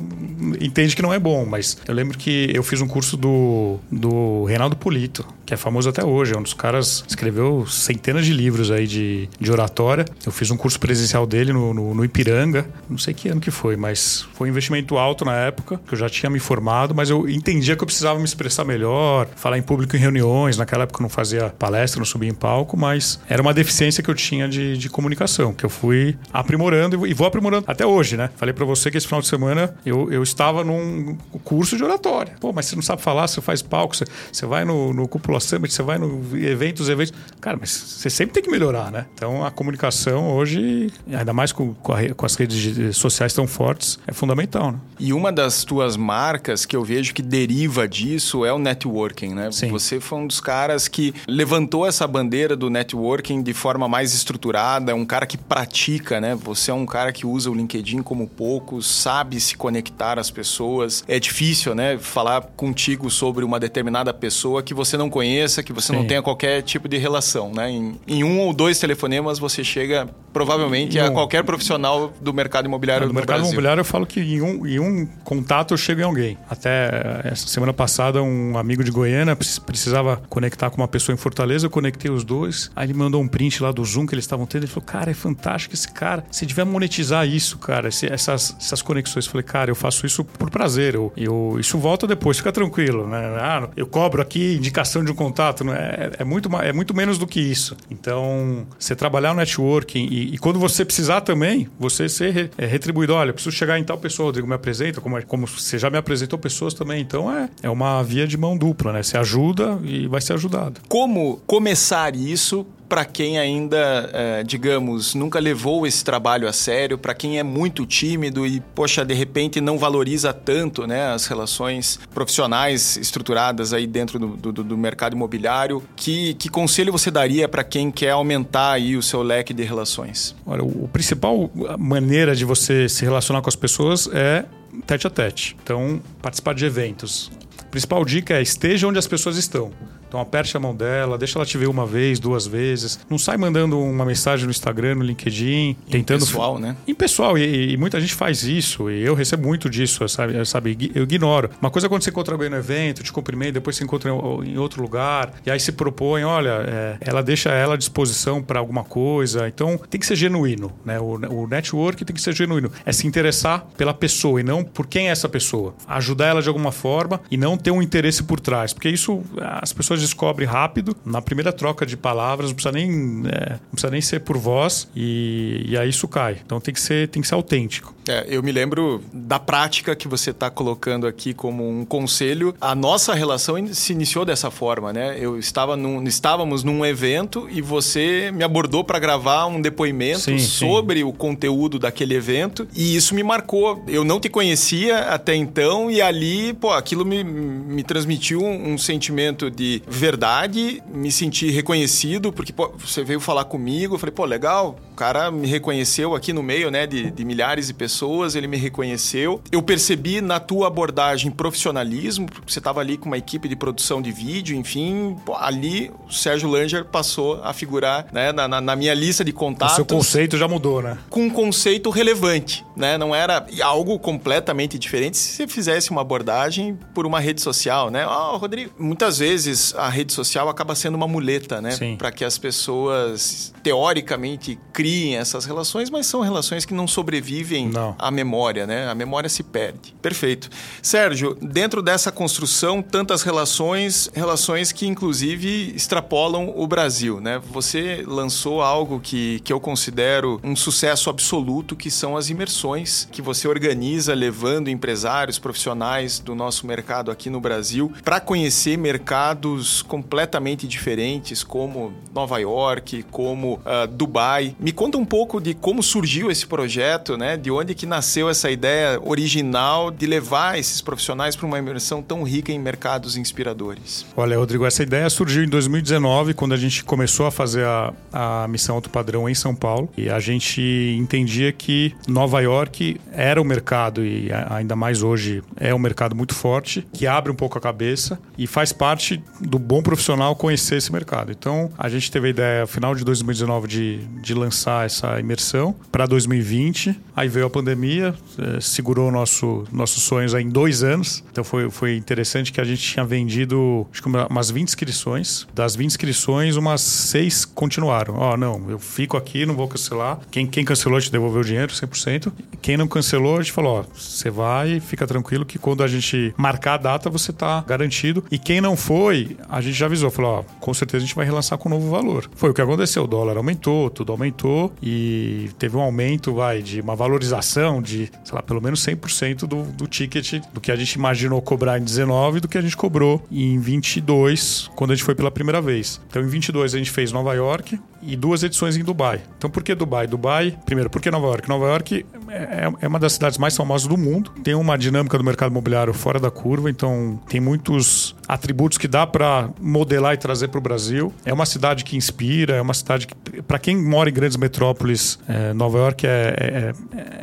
entende 0.60 0.96
que 0.96 1.02
não 1.02 1.12
é 1.12 1.18
bom, 1.18 1.44
mas 1.44 1.76
eu 1.86 1.94
lembro 1.94 2.16
que 2.18 2.50
eu 2.52 2.62
fiz 2.62 2.80
um 2.80 2.88
curso 2.88 3.16
do, 3.16 3.78
do 3.90 4.44
Reinaldo 4.44 4.76
Polito, 4.76 5.26
que 5.44 5.54
é 5.54 5.56
famoso 5.56 5.88
até 5.88 6.04
hoje, 6.04 6.34
é 6.34 6.38
um 6.38 6.42
dos 6.42 6.54
caras 6.54 7.04
escreveu 7.06 7.66
centenas 7.66 8.26
de 8.26 8.32
livros 8.32 8.70
aí 8.70 8.86
de, 8.86 9.28
de 9.38 9.50
oratória. 9.52 10.04
Eu 10.24 10.32
fiz 10.32 10.50
um 10.50 10.56
curso 10.56 10.78
presencial 10.80 11.26
dele 11.26 11.52
no, 11.52 11.72
no, 11.74 11.94
no 11.94 12.04
Ipiranga, 12.04 12.66
não 12.88 12.98
sei 12.98 13.14
que 13.14 13.28
ano 13.28 13.40
que 13.40 13.50
foi, 13.50 13.76
mas 13.76 14.26
foi 14.42 14.48
um 14.48 14.50
investimento 14.50 14.98
alto 14.98 15.24
na 15.24 15.36
época, 15.36 15.80
que 15.86 15.94
eu 15.94 15.98
já 15.98 16.08
tinha 16.08 16.28
me 16.28 16.40
formado, 16.40 16.94
mas 16.94 17.08
eu 17.10 17.28
entendia 17.28 17.76
que 17.76 17.82
eu 17.82 17.86
precisava 17.86 18.18
me 18.18 18.24
expressar 18.24 18.64
melhor, 18.64 19.28
falar 19.36 19.56
em 19.56 19.62
público 19.62 19.94
em 19.94 19.98
reuniões. 20.00 20.56
Naquela 20.56 20.82
época 20.82 21.00
eu 21.00 21.02
não 21.02 21.08
fazia 21.08 21.50
palestra, 21.50 22.00
não 22.00 22.04
subia 22.04 22.28
em 22.28 22.34
palco, 22.34 22.76
mas 22.76 23.20
era 23.28 23.40
uma 23.40 23.54
deficiência 23.54 24.02
que 24.02 24.10
eu 24.10 24.14
tinha 24.14 24.48
de, 24.48 24.76
de 24.76 24.88
comunicação, 24.88 25.54
que 25.54 25.64
eu 25.64 25.70
fui 25.70 26.16
aprimorando 26.32 27.06
e 27.06 27.14
vou 27.14 27.26
aprimorando 27.26 27.64
até 27.68 27.86
hoje, 27.86 28.16
né? 28.16 28.30
Falei 28.36 28.52
para 28.52 28.64
você 28.64 28.90
que 28.90 28.98
esse 28.98 29.06
final 29.06 29.20
de 29.20 29.28
semana 29.28 29.74
eu, 29.86 30.12
eu 30.12 30.22
estava 30.22 30.64
num 30.64 31.16
curso 31.44 31.76
de 31.76 31.84
oratória. 31.84 32.34
Pô, 32.40 32.52
mas 32.52 32.66
você 32.66 32.74
não 32.74 32.82
sabe 32.82 33.00
falar, 33.00 33.28
você 33.28 33.40
faz 33.40 33.62
palco, 33.62 33.94
você, 33.94 34.04
você 34.32 34.44
vai 34.44 34.64
no, 34.64 34.92
no 34.92 35.06
Cúpula 35.06 35.38
Summit, 35.38 35.72
você 35.72 35.82
vai 35.82 35.98
no 35.98 36.20
eventos, 36.36 36.88
eventos. 36.88 37.14
Cara, 37.40 37.56
mas 37.60 37.70
você 37.70 38.10
sempre 38.10 38.34
tem 38.34 38.42
que 38.42 38.50
melhorar, 38.50 38.90
né? 38.90 39.06
Então 39.14 39.44
a 39.44 39.52
comunicação 39.52 40.32
hoje, 40.34 40.92
ainda 41.12 41.32
mais 41.32 41.52
com, 41.52 41.74
com, 41.74 41.92
a, 41.92 42.14
com 42.14 42.26
as 42.26 42.34
redes 42.34 42.96
sociais 42.96 43.32
tão 43.32 43.46
fortes, 43.46 43.92
é 44.06 44.12
fundamental, 44.12 44.31
né? 44.72 44.78
E 44.98 45.12
uma 45.12 45.32
das 45.32 45.64
tuas 45.64 45.96
marcas 45.96 46.64
que 46.64 46.76
eu 46.76 46.84
vejo 46.84 47.12
que 47.12 47.22
deriva 47.22 47.88
disso 47.88 48.44
é 48.44 48.52
o 48.52 48.58
networking, 48.58 49.34
né? 49.34 49.50
Sim. 49.50 49.68
Você 49.68 49.98
foi 49.98 50.20
um 50.20 50.26
dos 50.26 50.40
caras 50.40 50.86
que 50.86 51.12
levantou 51.26 51.86
essa 51.86 52.06
bandeira 52.06 52.54
do 52.54 52.70
networking 52.70 53.42
de 53.42 53.52
forma 53.52 53.88
mais 53.88 54.14
estruturada, 54.14 54.94
um 54.94 55.04
cara 55.04 55.26
que 55.26 55.36
pratica, 55.36 56.20
né? 56.20 56.36
Você 56.36 56.70
é 56.70 56.74
um 56.74 56.86
cara 56.86 57.12
que 57.12 57.26
usa 57.26 57.50
o 57.50 57.54
LinkedIn 57.54 58.02
como 58.02 58.28
poucos, 58.28 58.86
sabe 58.86 59.40
se 59.40 59.56
conectar 59.56 60.18
às 60.18 60.30
pessoas. 60.30 61.02
É 61.08 61.18
difícil, 61.18 61.74
né? 61.74 61.98
Falar 61.98 62.42
contigo 62.56 63.10
sobre 63.10 63.44
uma 63.44 63.58
determinada 63.58 64.14
pessoa 64.14 64.62
que 64.62 64.74
você 64.74 64.96
não 64.96 65.10
conheça, 65.10 65.62
que 65.62 65.72
você 65.72 65.88
Sim. 65.88 65.98
não 65.98 66.06
tenha 66.06 66.22
qualquer 66.22 66.62
tipo 66.62 66.88
de 66.88 66.96
relação, 66.96 67.52
né? 67.52 67.70
Em, 67.70 68.00
em, 68.06 68.24
um 68.24 68.40
ou 68.40 68.52
dois 68.52 68.78
telefonemas 68.78 69.38
você 69.38 69.64
chega 69.64 70.08
provavelmente 70.32 70.98
a 70.98 71.10
qualquer 71.10 71.44
profissional 71.44 72.12
do 72.20 72.32
mercado 72.32 72.66
imobiliário 72.66 73.06
do, 73.06 73.10
do 73.10 73.14
mercado 73.14 73.38
Brasil. 73.38 73.52
imobiliário 73.52 73.80
eu 73.80 73.84
falo 73.84 74.06
que 74.06 74.11
em 74.20 74.40
um, 74.40 74.66
em 74.66 74.78
um 74.78 75.06
contato 75.24 75.74
eu 75.74 75.78
chego 75.78 76.00
em 76.00 76.04
alguém. 76.04 76.38
Até 76.48 77.22
essa 77.24 77.46
semana 77.46 77.72
passada 77.72 78.22
um 78.22 78.56
amigo 78.56 78.82
de 78.84 78.90
Goiânia 78.90 79.36
precisava 79.36 80.22
conectar 80.28 80.70
com 80.70 80.80
uma 80.80 80.88
pessoa 80.88 81.14
em 81.14 81.18
Fortaleza, 81.18 81.66
eu 81.66 81.70
conectei 81.70 82.10
os 82.10 82.24
dois. 82.24 82.70
Aí 82.74 82.86
ele 82.86 82.94
mandou 82.94 83.20
um 83.20 83.28
print 83.28 83.62
lá 83.62 83.72
do 83.72 83.84
Zoom 83.84 84.06
que 84.06 84.14
eles 84.14 84.24
estavam 84.24 84.46
tendo. 84.46 84.64
Ele 84.64 84.70
falou: 84.70 84.86
Cara, 84.86 85.10
é 85.10 85.14
fantástico 85.14 85.74
esse 85.74 85.90
cara. 85.90 86.24
Se 86.30 86.46
tiver 86.46 86.64
monetizar 86.64 87.26
isso, 87.26 87.58
cara, 87.58 87.88
esse, 87.88 88.06
essas, 88.06 88.56
essas 88.58 88.82
conexões. 88.82 89.26
Eu 89.26 89.32
falei: 89.32 89.44
Cara, 89.44 89.70
eu 89.70 89.74
faço 89.74 90.06
isso 90.06 90.24
por 90.24 90.50
prazer. 90.50 90.94
Eu, 90.94 91.12
eu, 91.16 91.56
isso 91.58 91.78
volta 91.78 92.06
depois, 92.06 92.36
fica 92.36 92.52
tranquilo. 92.52 93.06
Né? 93.06 93.18
Ah, 93.38 93.68
eu 93.76 93.86
cobro 93.86 94.20
aqui 94.22 94.56
indicação 94.56 95.04
de 95.04 95.10
um 95.10 95.14
contato. 95.14 95.64
Né? 95.64 95.74
É, 95.76 96.10
é, 96.20 96.24
muito, 96.24 96.48
é 96.56 96.72
muito 96.72 96.94
menos 96.94 97.18
do 97.18 97.26
que 97.26 97.40
isso. 97.40 97.76
Então, 97.90 98.66
você 98.78 98.94
trabalhar 98.94 99.32
o 99.32 99.34
networking 99.34 100.06
e, 100.10 100.34
e 100.34 100.38
quando 100.38 100.58
você 100.58 100.84
precisar 100.84 101.20
também, 101.22 101.68
você 101.78 102.08
ser 102.08 102.30
re, 102.30 102.50
é, 102.58 102.66
retribuído. 102.66 103.14
Olha, 103.14 103.32
preciso 103.32 103.54
chegar 103.54 103.78
em 103.78 103.84
tal 103.84 103.98
pessoa, 104.02 104.26
Rodrigo, 104.26 104.46
me 104.46 104.54
apresenta. 104.54 105.00
Como, 105.00 105.16
é, 105.16 105.22
como 105.22 105.46
você 105.46 105.78
já 105.78 105.88
me 105.88 105.96
apresentou 105.96 106.38
pessoas 106.38 106.74
também. 106.74 107.00
Então, 107.00 107.32
é, 107.32 107.48
é 107.62 107.70
uma 107.70 108.02
via 108.02 108.26
de 108.26 108.36
mão 108.36 108.56
dupla, 108.56 108.92
né? 108.92 109.02
Você 109.02 109.16
ajuda 109.16 109.78
e 109.84 110.06
vai 110.06 110.20
ser 110.20 110.34
ajudado. 110.34 110.80
Como 110.88 111.40
começar 111.46 112.14
isso 112.14 112.66
para 112.92 113.06
quem 113.06 113.38
ainda, 113.38 114.10
é, 114.12 114.42
digamos, 114.42 115.14
nunca 115.14 115.40
levou 115.40 115.86
esse 115.86 116.04
trabalho 116.04 116.46
a 116.46 116.52
sério, 116.52 116.98
para 116.98 117.14
quem 117.14 117.38
é 117.38 117.42
muito 117.42 117.86
tímido 117.86 118.46
e, 118.46 118.60
poxa, 118.74 119.02
de 119.02 119.14
repente 119.14 119.62
não 119.62 119.78
valoriza 119.78 120.30
tanto 120.30 120.86
né, 120.86 121.06
as 121.06 121.24
relações 121.24 121.98
profissionais 122.12 122.98
estruturadas 122.98 123.72
aí 123.72 123.86
dentro 123.86 124.18
do, 124.18 124.52
do, 124.52 124.62
do 124.62 124.76
mercado 124.76 125.16
imobiliário, 125.16 125.82
que, 125.96 126.34
que 126.34 126.50
conselho 126.50 126.92
você 126.92 127.10
daria 127.10 127.48
para 127.48 127.64
quem 127.64 127.90
quer 127.90 128.10
aumentar 128.10 128.72
aí 128.72 128.94
o 128.94 129.02
seu 129.02 129.22
leque 129.22 129.54
de 129.54 129.62
relações? 129.62 130.36
Olha, 130.44 130.62
o 130.62 130.86
principal 130.92 131.50
maneira 131.78 132.36
de 132.36 132.44
você 132.44 132.90
se 132.90 133.06
relacionar 133.06 133.40
com 133.40 133.48
as 133.48 133.56
pessoas 133.56 134.06
é 134.12 134.44
tete 134.86 135.06
a 135.06 135.10
tete. 135.10 135.56
Então, 135.62 135.98
participar 136.20 136.54
de 136.54 136.66
eventos. 136.66 137.32
A 137.58 137.64
principal 137.70 138.04
dica 138.04 138.34
é 138.34 138.42
esteja 138.42 138.86
onde 138.86 138.98
as 138.98 139.06
pessoas 139.06 139.38
estão. 139.38 139.72
Então 140.12 140.20
aperte 140.20 140.54
a 140.54 140.60
mão 140.60 140.76
dela, 140.76 141.16
deixa 141.16 141.38
ela 141.38 141.46
te 141.46 141.56
ver 141.56 141.68
uma 141.68 141.86
vez, 141.86 142.20
duas 142.20 142.46
vezes. 142.46 143.00
Não 143.08 143.16
sai 143.16 143.38
mandando 143.38 143.80
uma 143.80 144.04
mensagem 144.04 144.44
no 144.44 144.50
Instagram, 144.50 144.96
no 144.96 145.02
LinkedIn, 145.02 145.74
tentando. 145.88 146.22
Em 146.22 146.26
pessoal, 146.26 146.58
né? 146.58 146.76
Em 146.86 146.94
pessoal, 146.94 147.38
e, 147.38 147.72
e, 147.72 147.76
muita 147.78 147.98
gente 147.98 148.12
faz 148.14 148.42
isso, 148.42 148.90
e 148.90 149.02
eu 149.02 149.14
recebo 149.14 149.48
muito 149.48 149.70
disso, 149.70 150.06
sabe? 150.10 150.44
sabe? 150.44 150.92
Eu 150.94 151.04
ignoro. 151.04 151.48
Uma 151.62 151.70
coisa 151.70 151.86
é 151.86 151.88
quando 151.88 152.02
você 152.02 152.10
encontra 152.10 152.34
alguém 152.34 152.50
no 152.50 152.56
evento, 152.56 153.02
te 153.02 153.10
cumprimenta, 153.10 153.52
depois 153.52 153.74
você 153.74 153.84
encontra 153.84 154.10
em 154.10 154.58
outro 154.58 154.82
lugar, 154.82 155.32
e 155.46 155.50
aí 155.50 155.58
se 155.58 155.72
propõe, 155.72 156.24
olha, 156.24 156.62
é, 156.68 156.96
ela 157.00 157.22
deixa 157.22 157.48
ela 157.48 157.72
à 157.72 157.78
disposição 157.78 158.42
para 158.42 158.60
alguma 158.60 158.84
coisa. 158.84 159.48
Então 159.48 159.80
tem 159.88 159.98
que 159.98 160.06
ser 160.06 160.16
genuíno, 160.16 160.70
né? 160.84 161.00
O, 161.00 161.14
o 161.14 161.46
network 161.46 162.04
tem 162.04 162.14
que 162.14 162.20
ser 162.20 162.34
genuíno. 162.34 162.70
É 162.84 162.92
se 162.92 163.06
interessar 163.06 163.66
pela 163.78 163.94
pessoa 163.94 164.38
e 164.38 164.44
não 164.44 164.62
por 164.62 164.86
quem 164.86 165.08
é 165.08 165.10
essa 165.10 165.26
pessoa. 165.26 165.74
Ajudar 165.88 166.26
ela 166.26 166.42
de 166.42 166.48
alguma 166.48 166.70
forma 166.70 167.18
e 167.30 167.38
não 167.38 167.56
ter 167.56 167.70
um 167.70 167.80
interesse 167.80 168.22
por 168.22 168.38
trás. 168.38 168.74
Porque 168.74 168.90
isso 168.90 169.22
as 169.40 169.72
pessoas 169.72 170.01
descobrem 170.02 170.48
rápido, 170.48 170.96
na 171.04 171.22
primeira 171.22 171.52
troca 171.52 171.86
de 171.86 171.96
palavras, 171.96 172.50
não 172.50 172.54
precisa 172.54 172.72
nem, 172.72 173.22
é, 173.26 173.50
não 173.52 173.70
precisa 173.72 173.90
nem 173.90 174.00
ser 174.00 174.20
por 174.20 174.36
voz, 174.36 174.88
e, 174.94 175.64
e 175.68 175.78
aí 175.78 175.88
isso 175.88 176.06
cai. 176.08 176.38
Então 176.44 176.60
tem 176.60 176.74
que 176.74 176.80
ser, 176.80 177.08
tem 177.08 177.22
que 177.22 177.28
ser 177.28 177.34
autêntico. 177.34 177.94
É, 178.08 178.26
eu 178.28 178.42
me 178.42 178.50
lembro 178.50 179.02
da 179.12 179.38
prática 179.38 179.94
que 179.94 180.08
você 180.08 180.30
está 180.30 180.50
colocando 180.50 181.06
aqui 181.06 181.32
como 181.32 181.68
um 181.68 181.84
conselho. 181.84 182.54
A 182.60 182.74
nossa 182.74 183.14
relação 183.14 183.54
se 183.72 183.92
iniciou 183.92 184.24
dessa 184.24 184.50
forma, 184.50 184.92
né? 184.92 185.16
Eu 185.18 185.38
estava 185.38 185.76
num, 185.76 186.02
estávamos 186.04 186.64
num 186.64 186.84
evento 186.84 187.48
e 187.50 187.62
você 187.62 188.30
me 188.32 188.42
abordou 188.42 188.82
para 188.82 188.98
gravar 188.98 189.46
um 189.46 189.60
depoimento 189.60 190.20
sim, 190.20 190.38
sobre 190.38 190.98
sim. 190.98 191.04
o 191.04 191.12
conteúdo 191.12 191.78
daquele 191.78 192.14
evento 192.14 192.66
e 192.74 192.96
isso 192.96 193.14
me 193.14 193.22
marcou. 193.22 193.82
Eu 193.86 194.04
não 194.04 194.18
te 194.18 194.28
conhecia 194.28 194.98
até 195.00 195.34
então 195.34 195.90
e 195.90 196.02
ali, 196.02 196.52
pô, 196.54 196.72
aquilo 196.72 197.04
me, 197.04 197.22
me 197.22 197.82
transmitiu 197.84 198.42
um, 198.42 198.72
um 198.72 198.78
sentimento 198.78 199.50
de 199.50 199.82
verdade, 199.92 200.82
me 200.92 201.10
senti 201.10 201.50
reconhecido 201.50 202.32
porque 202.32 202.52
pô, 202.52 202.72
você 202.78 203.04
veio 203.04 203.20
falar 203.20 203.44
comigo. 203.44 203.94
Eu 203.94 203.98
falei, 203.98 204.14
pô, 204.14 204.24
legal, 204.24 204.76
o 204.92 204.94
cara 204.94 205.30
me 205.30 205.46
reconheceu 205.46 206.14
aqui 206.14 206.32
no 206.32 206.42
meio, 206.42 206.70
né, 206.70 206.86
de, 206.86 207.10
de 207.10 207.24
milhares 207.24 207.66
de 207.68 207.74
pessoas 207.74 208.34
ele 208.34 208.46
me 208.46 208.56
reconheceu. 208.56 209.40
Eu 209.50 209.62
percebi 209.62 210.20
na 210.20 210.40
tua 210.40 210.66
abordagem 210.66 211.30
profissionalismo, 211.30 212.26
porque 212.26 212.52
você 212.52 212.58
estava 212.58 212.80
ali 212.80 212.96
com 212.96 213.06
uma 213.06 213.18
equipe 213.18 213.48
de 213.48 213.56
produção 213.56 214.00
de 214.00 214.12
vídeo, 214.12 214.56
enfim, 214.56 215.16
ali 215.36 215.90
o 216.08 216.12
Sérgio 216.12 216.48
Langer 216.48 216.84
passou 216.84 217.40
a 217.42 217.52
figurar 217.52 218.06
né, 218.12 218.32
na, 218.32 218.60
na, 218.60 218.76
minha 218.76 218.94
lista 218.94 219.24
de 219.24 219.32
contatos. 219.32 219.74
O 219.74 219.76
seu 219.76 219.84
conceito 219.84 220.36
já 220.36 220.48
mudou, 220.48 220.82
né? 220.82 220.98
Com 221.10 221.24
um 221.24 221.30
conceito 221.30 221.90
relevante, 221.90 222.64
né? 222.76 222.96
Não 222.98 223.14
era 223.14 223.46
algo 223.62 223.98
completamente 223.98 224.78
diferente 224.78 225.16
se 225.16 225.36
você 225.36 225.48
fizesse 225.48 225.90
uma 225.90 226.00
abordagem 226.00 226.78
por 226.94 227.06
uma 227.06 227.20
rede 227.20 227.40
social, 227.40 227.90
né? 227.90 228.06
Ó, 228.06 228.34
oh, 228.34 228.36
Rodrigo, 228.38 228.72
muitas 228.78 229.18
vezes 229.18 229.74
a 229.86 229.88
rede 229.88 230.12
social 230.12 230.48
acaba 230.48 230.74
sendo 230.74 230.94
uma 230.94 231.08
muleta, 231.08 231.60
né? 231.60 231.76
Para 231.98 232.12
que 232.12 232.24
as 232.24 232.38
pessoas 232.38 233.52
teoricamente 233.62 234.58
criem 234.72 235.16
essas 235.16 235.44
relações, 235.44 235.90
mas 235.90 236.06
são 236.06 236.20
relações 236.20 236.64
que 236.64 236.74
não 236.74 236.86
sobrevivem 236.86 237.68
não 237.68 237.94
a 237.98 238.10
memória, 238.10 238.66
né? 238.66 238.88
A 238.88 238.94
memória 238.94 239.28
se 239.28 239.42
perde. 239.42 239.94
Perfeito. 240.00 240.48
Sérgio, 240.80 241.36
dentro 241.40 241.82
dessa 241.82 242.10
construção, 242.10 242.82
tantas 242.82 243.22
relações, 243.22 244.10
relações 244.14 244.72
que 244.72 244.86
inclusive 244.86 245.72
extrapolam 245.74 246.52
o 246.56 246.66
Brasil, 246.66 247.20
né? 247.20 247.40
Você 247.50 248.04
lançou 248.06 248.62
algo 248.62 249.00
que, 249.00 249.40
que 249.40 249.52
eu 249.52 249.60
considero 249.60 250.40
um 250.42 250.56
sucesso 250.56 251.10
absoluto, 251.10 251.76
que 251.76 251.90
são 251.90 252.16
as 252.16 252.30
imersões 252.30 253.08
que 253.10 253.22
você 253.22 253.46
organiza 253.48 254.14
levando 254.14 254.68
empresários, 254.68 255.38
profissionais 255.38 256.18
do 256.18 256.34
nosso 256.34 256.66
mercado 256.66 257.10
aqui 257.10 257.30
no 257.30 257.40
Brasil 257.40 257.92
para 258.04 258.20
conhecer 258.20 258.76
mercados 258.76 259.61
completamente 259.82 260.66
diferentes, 260.66 261.44
como 261.44 261.92
Nova 262.14 262.38
York, 262.38 263.04
como 263.10 263.54
uh, 263.54 263.86
Dubai. 263.86 264.56
Me 264.58 264.72
conta 264.72 264.98
um 264.98 265.04
pouco 265.04 265.40
de 265.40 265.54
como 265.54 265.82
surgiu 265.82 266.30
esse 266.30 266.46
projeto, 266.46 267.16
né? 267.16 267.36
De 267.36 267.50
onde 267.50 267.74
que 267.74 267.86
nasceu 267.86 268.28
essa 268.28 268.50
ideia 268.50 269.00
original 269.04 269.90
de 269.90 270.06
levar 270.06 270.58
esses 270.58 270.80
profissionais 270.80 271.36
para 271.36 271.46
uma 271.46 271.58
imersão 271.58 272.02
tão 272.02 272.22
rica 272.22 272.50
em 272.50 272.58
mercados 272.58 273.16
inspiradores? 273.16 274.04
Olha, 274.16 274.36
Rodrigo, 274.36 274.66
essa 274.66 274.82
ideia 274.82 275.08
surgiu 275.10 275.44
em 275.44 275.48
2019, 275.48 276.34
quando 276.34 276.52
a 276.52 276.56
gente 276.56 276.84
começou 276.84 277.26
a 277.26 277.30
fazer 277.30 277.64
a, 277.64 277.92
a 278.12 278.48
missão 278.48 278.76
Alto 278.76 278.90
Padrão 278.90 279.28
em 279.28 279.34
São 279.34 279.54
Paulo. 279.54 279.88
E 279.96 280.08
a 280.08 280.18
gente 280.18 280.96
entendia 280.98 281.52
que 281.52 281.94
Nova 282.08 282.40
York 282.40 283.00
era 283.12 283.40
o 283.40 283.44
mercado, 283.44 284.04
e 284.04 284.30
ainda 284.50 284.74
mais 284.74 285.02
hoje 285.02 285.42
é 285.56 285.74
um 285.74 285.78
mercado 285.78 286.14
muito 286.14 286.34
forte, 286.34 286.86
que 286.92 287.06
abre 287.06 287.30
um 287.30 287.34
pouco 287.34 287.58
a 287.58 287.60
cabeça 287.60 288.18
e 288.36 288.46
faz 288.46 288.72
parte 288.72 289.22
do 289.52 289.58
bom 289.58 289.82
profissional 289.82 290.34
conhecer 290.34 290.76
esse 290.76 290.90
mercado. 290.90 291.30
Então, 291.30 291.70
a 291.76 291.86
gente 291.86 292.10
teve 292.10 292.28
a 292.28 292.30
ideia, 292.30 292.66
final 292.66 292.94
de 292.94 293.04
2019, 293.04 293.68
de, 293.68 293.98
de 294.22 294.32
lançar 294.32 294.86
essa 294.86 295.20
imersão 295.20 295.76
para 295.90 296.06
2020. 296.06 296.98
Aí 297.14 297.28
veio 297.28 297.44
a 297.44 297.50
pandemia, 297.50 298.14
é, 298.38 298.60
segurou 298.62 299.12
nosso, 299.12 299.64
nossos 299.70 300.04
sonhos 300.04 300.32
em 300.32 300.48
dois 300.48 300.82
anos. 300.82 301.22
Então 301.30 301.44
foi, 301.44 301.68
foi 301.68 301.96
interessante 301.98 302.50
que 302.50 302.62
a 302.62 302.64
gente 302.64 302.80
tinha 302.80 303.04
vendido 303.04 303.86
acho 303.92 304.02
que 304.02 304.08
umas 304.08 304.50
20 304.50 304.68
inscrições. 304.68 305.46
Das 305.52 305.76
20 305.76 305.90
inscrições, 305.90 306.56
umas 306.56 306.80
seis 306.80 307.44
continuaram. 307.44 308.14
Ó, 308.16 308.32
oh, 308.32 308.36
não, 308.38 308.70
eu 308.70 308.78
fico 308.78 309.18
aqui, 309.18 309.44
não 309.44 309.54
vou 309.54 309.68
cancelar. 309.68 310.18
Quem, 310.30 310.46
quem 310.46 310.64
cancelou 310.64 310.98
te 310.98 311.12
devolveu 311.12 311.42
o 311.42 311.44
dinheiro, 311.44 311.70
100%. 311.70 312.32
Quem 312.62 312.78
não 312.78 312.88
cancelou, 312.88 313.36
a 313.36 313.42
gente 313.42 313.52
falou: 313.52 313.80
ó, 313.80 313.84
você 313.94 314.30
vai, 314.30 314.80
fica 314.80 315.06
tranquilo 315.06 315.44
que 315.44 315.58
quando 315.58 315.82
a 315.82 315.88
gente 315.88 316.32
marcar 316.38 316.74
a 316.74 316.78
data, 316.78 317.10
você 317.10 317.34
tá 317.34 317.62
garantido. 317.66 318.24
E 318.30 318.38
quem 318.38 318.58
não 318.58 318.78
foi, 318.78 319.36
a 319.48 319.60
gente 319.60 319.74
já 319.74 319.86
avisou, 319.86 320.10
falou: 320.10 320.38
ó, 320.38 320.42
com 320.60 320.72
certeza 320.74 321.04
a 321.04 321.06
gente 321.06 321.14
vai 321.14 321.24
relançar 321.24 321.58
com 321.58 321.68
um 321.68 321.72
novo 321.72 321.90
valor. 321.90 322.28
Foi 322.34 322.50
o 322.50 322.54
que 322.54 322.60
aconteceu. 322.60 323.04
O 323.04 323.06
dólar 323.06 323.36
aumentou, 323.36 323.90
tudo 323.90 324.12
aumentou 324.12 324.72
e 324.82 325.50
teve 325.58 325.76
um 325.76 325.80
aumento, 325.80 326.34
vai, 326.34 326.62
de 326.62 326.80
uma 326.80 326.94
valorização 326.94 327.80
de, 327.80 328.10
sei 328.24 328.34
lá, 328.34 328.42
pelo 328.42 328.60
menos 328.60 328.84
100% 328.84 329.46
do, 329.46 329.62
do 329.64 329.86
ticket 329.86 330.40
do 330.52 330.60
que 330.60 330.70
a 330.70 330.76
gente 330.76 330.92
imaginou 330.92 331.40
cobrar 331.42 331.78
em 331.78 331.84
19 331.84 332.40
do 332.40 332.48
que 332.48 332.58
a 332.58 332.60
gente 332.60 332.76
cobrou 332.76 333.22
em 333.30 333.58
22, 333.58 334.70
quando 334.74 334.92
a 334.92 334.94
gente 334.94 335.04
foi 335.04 335.14
pela 335.14 335.30
primeira 335.30 335.60
vez. 335.60 336.00
Então, 336.08 336.22
em 336.22 336.26
22 336.26 336.74
a 336.74 336.78
gente 336.78 336.90
fez 336.90 337.12
Nova 337.12 337.34
York 337.34 337.78
e 338.02 338.16
duas 338.16 338.42
edições 338.42 338.76
em 338.76 338.82
Dubai. 338.82 339.20
Então, 339.38 339.48
por 339.48 339.62
que 339.62 339.74
Dubai? 339.74 340.06
Dubai, 340.06 340.56
primeiro, 340.64 340.90
por 340.90 341.00
que 341.00 341.10
Nova 341.10 341.26
York? 341.26 341.48
Nova 341.48 341.66
York 341.66 342.06
é, 342.28 342.68
é 342.80 342.88
uma 342.88 342.98
das 342.98 343.12
cidades 343.14 343.38
mais 343.38 343.56
famosas 343.56 343.86
do 343.86 343.96
mundo, 343.96 344.30
tem 344.42 344.54
uma 344.54 344.76
dinâmica 344.76 345.16
do 345.18 345.24
mercado 345.24 345.50
imobiliário 345.50 345.92
fora 345.92 346.18
da 346.18 346.30
curva, 346.30 346.70
então 346.70 347.20
tem 347.28 347.40
muitos 347.40 348.14
atributos 348.26 348.78
que 348.78 348.88
dá 348.88 349.06
para 349.06 349.50
modelar 349.60 350.14
e 350.14 350.16
trazer 350.16 350.48
para 350.48 350.58
o 350.58 350.60
Brasil. 350.60 351.12
É 351.24 351.32
uma 351.32 351.46
cidade 351.46 351.84
que 351.84 351.96
inspira, 351.96 352.56
é 352.56 352.60
uma 352.60 352.74
cidade 352.74 353.06
que, 353.06 353.42
para 353.42 353.58
quem 353.58 353.76
mora 353.76 354.08
em 354.08 354.12
grandes 354.12 354.36
metrópoles, 354.36 355.18
é, 355.28 355.52
Nova 355.52 355.78
York 355.78 356.06
é, 356.06 356.72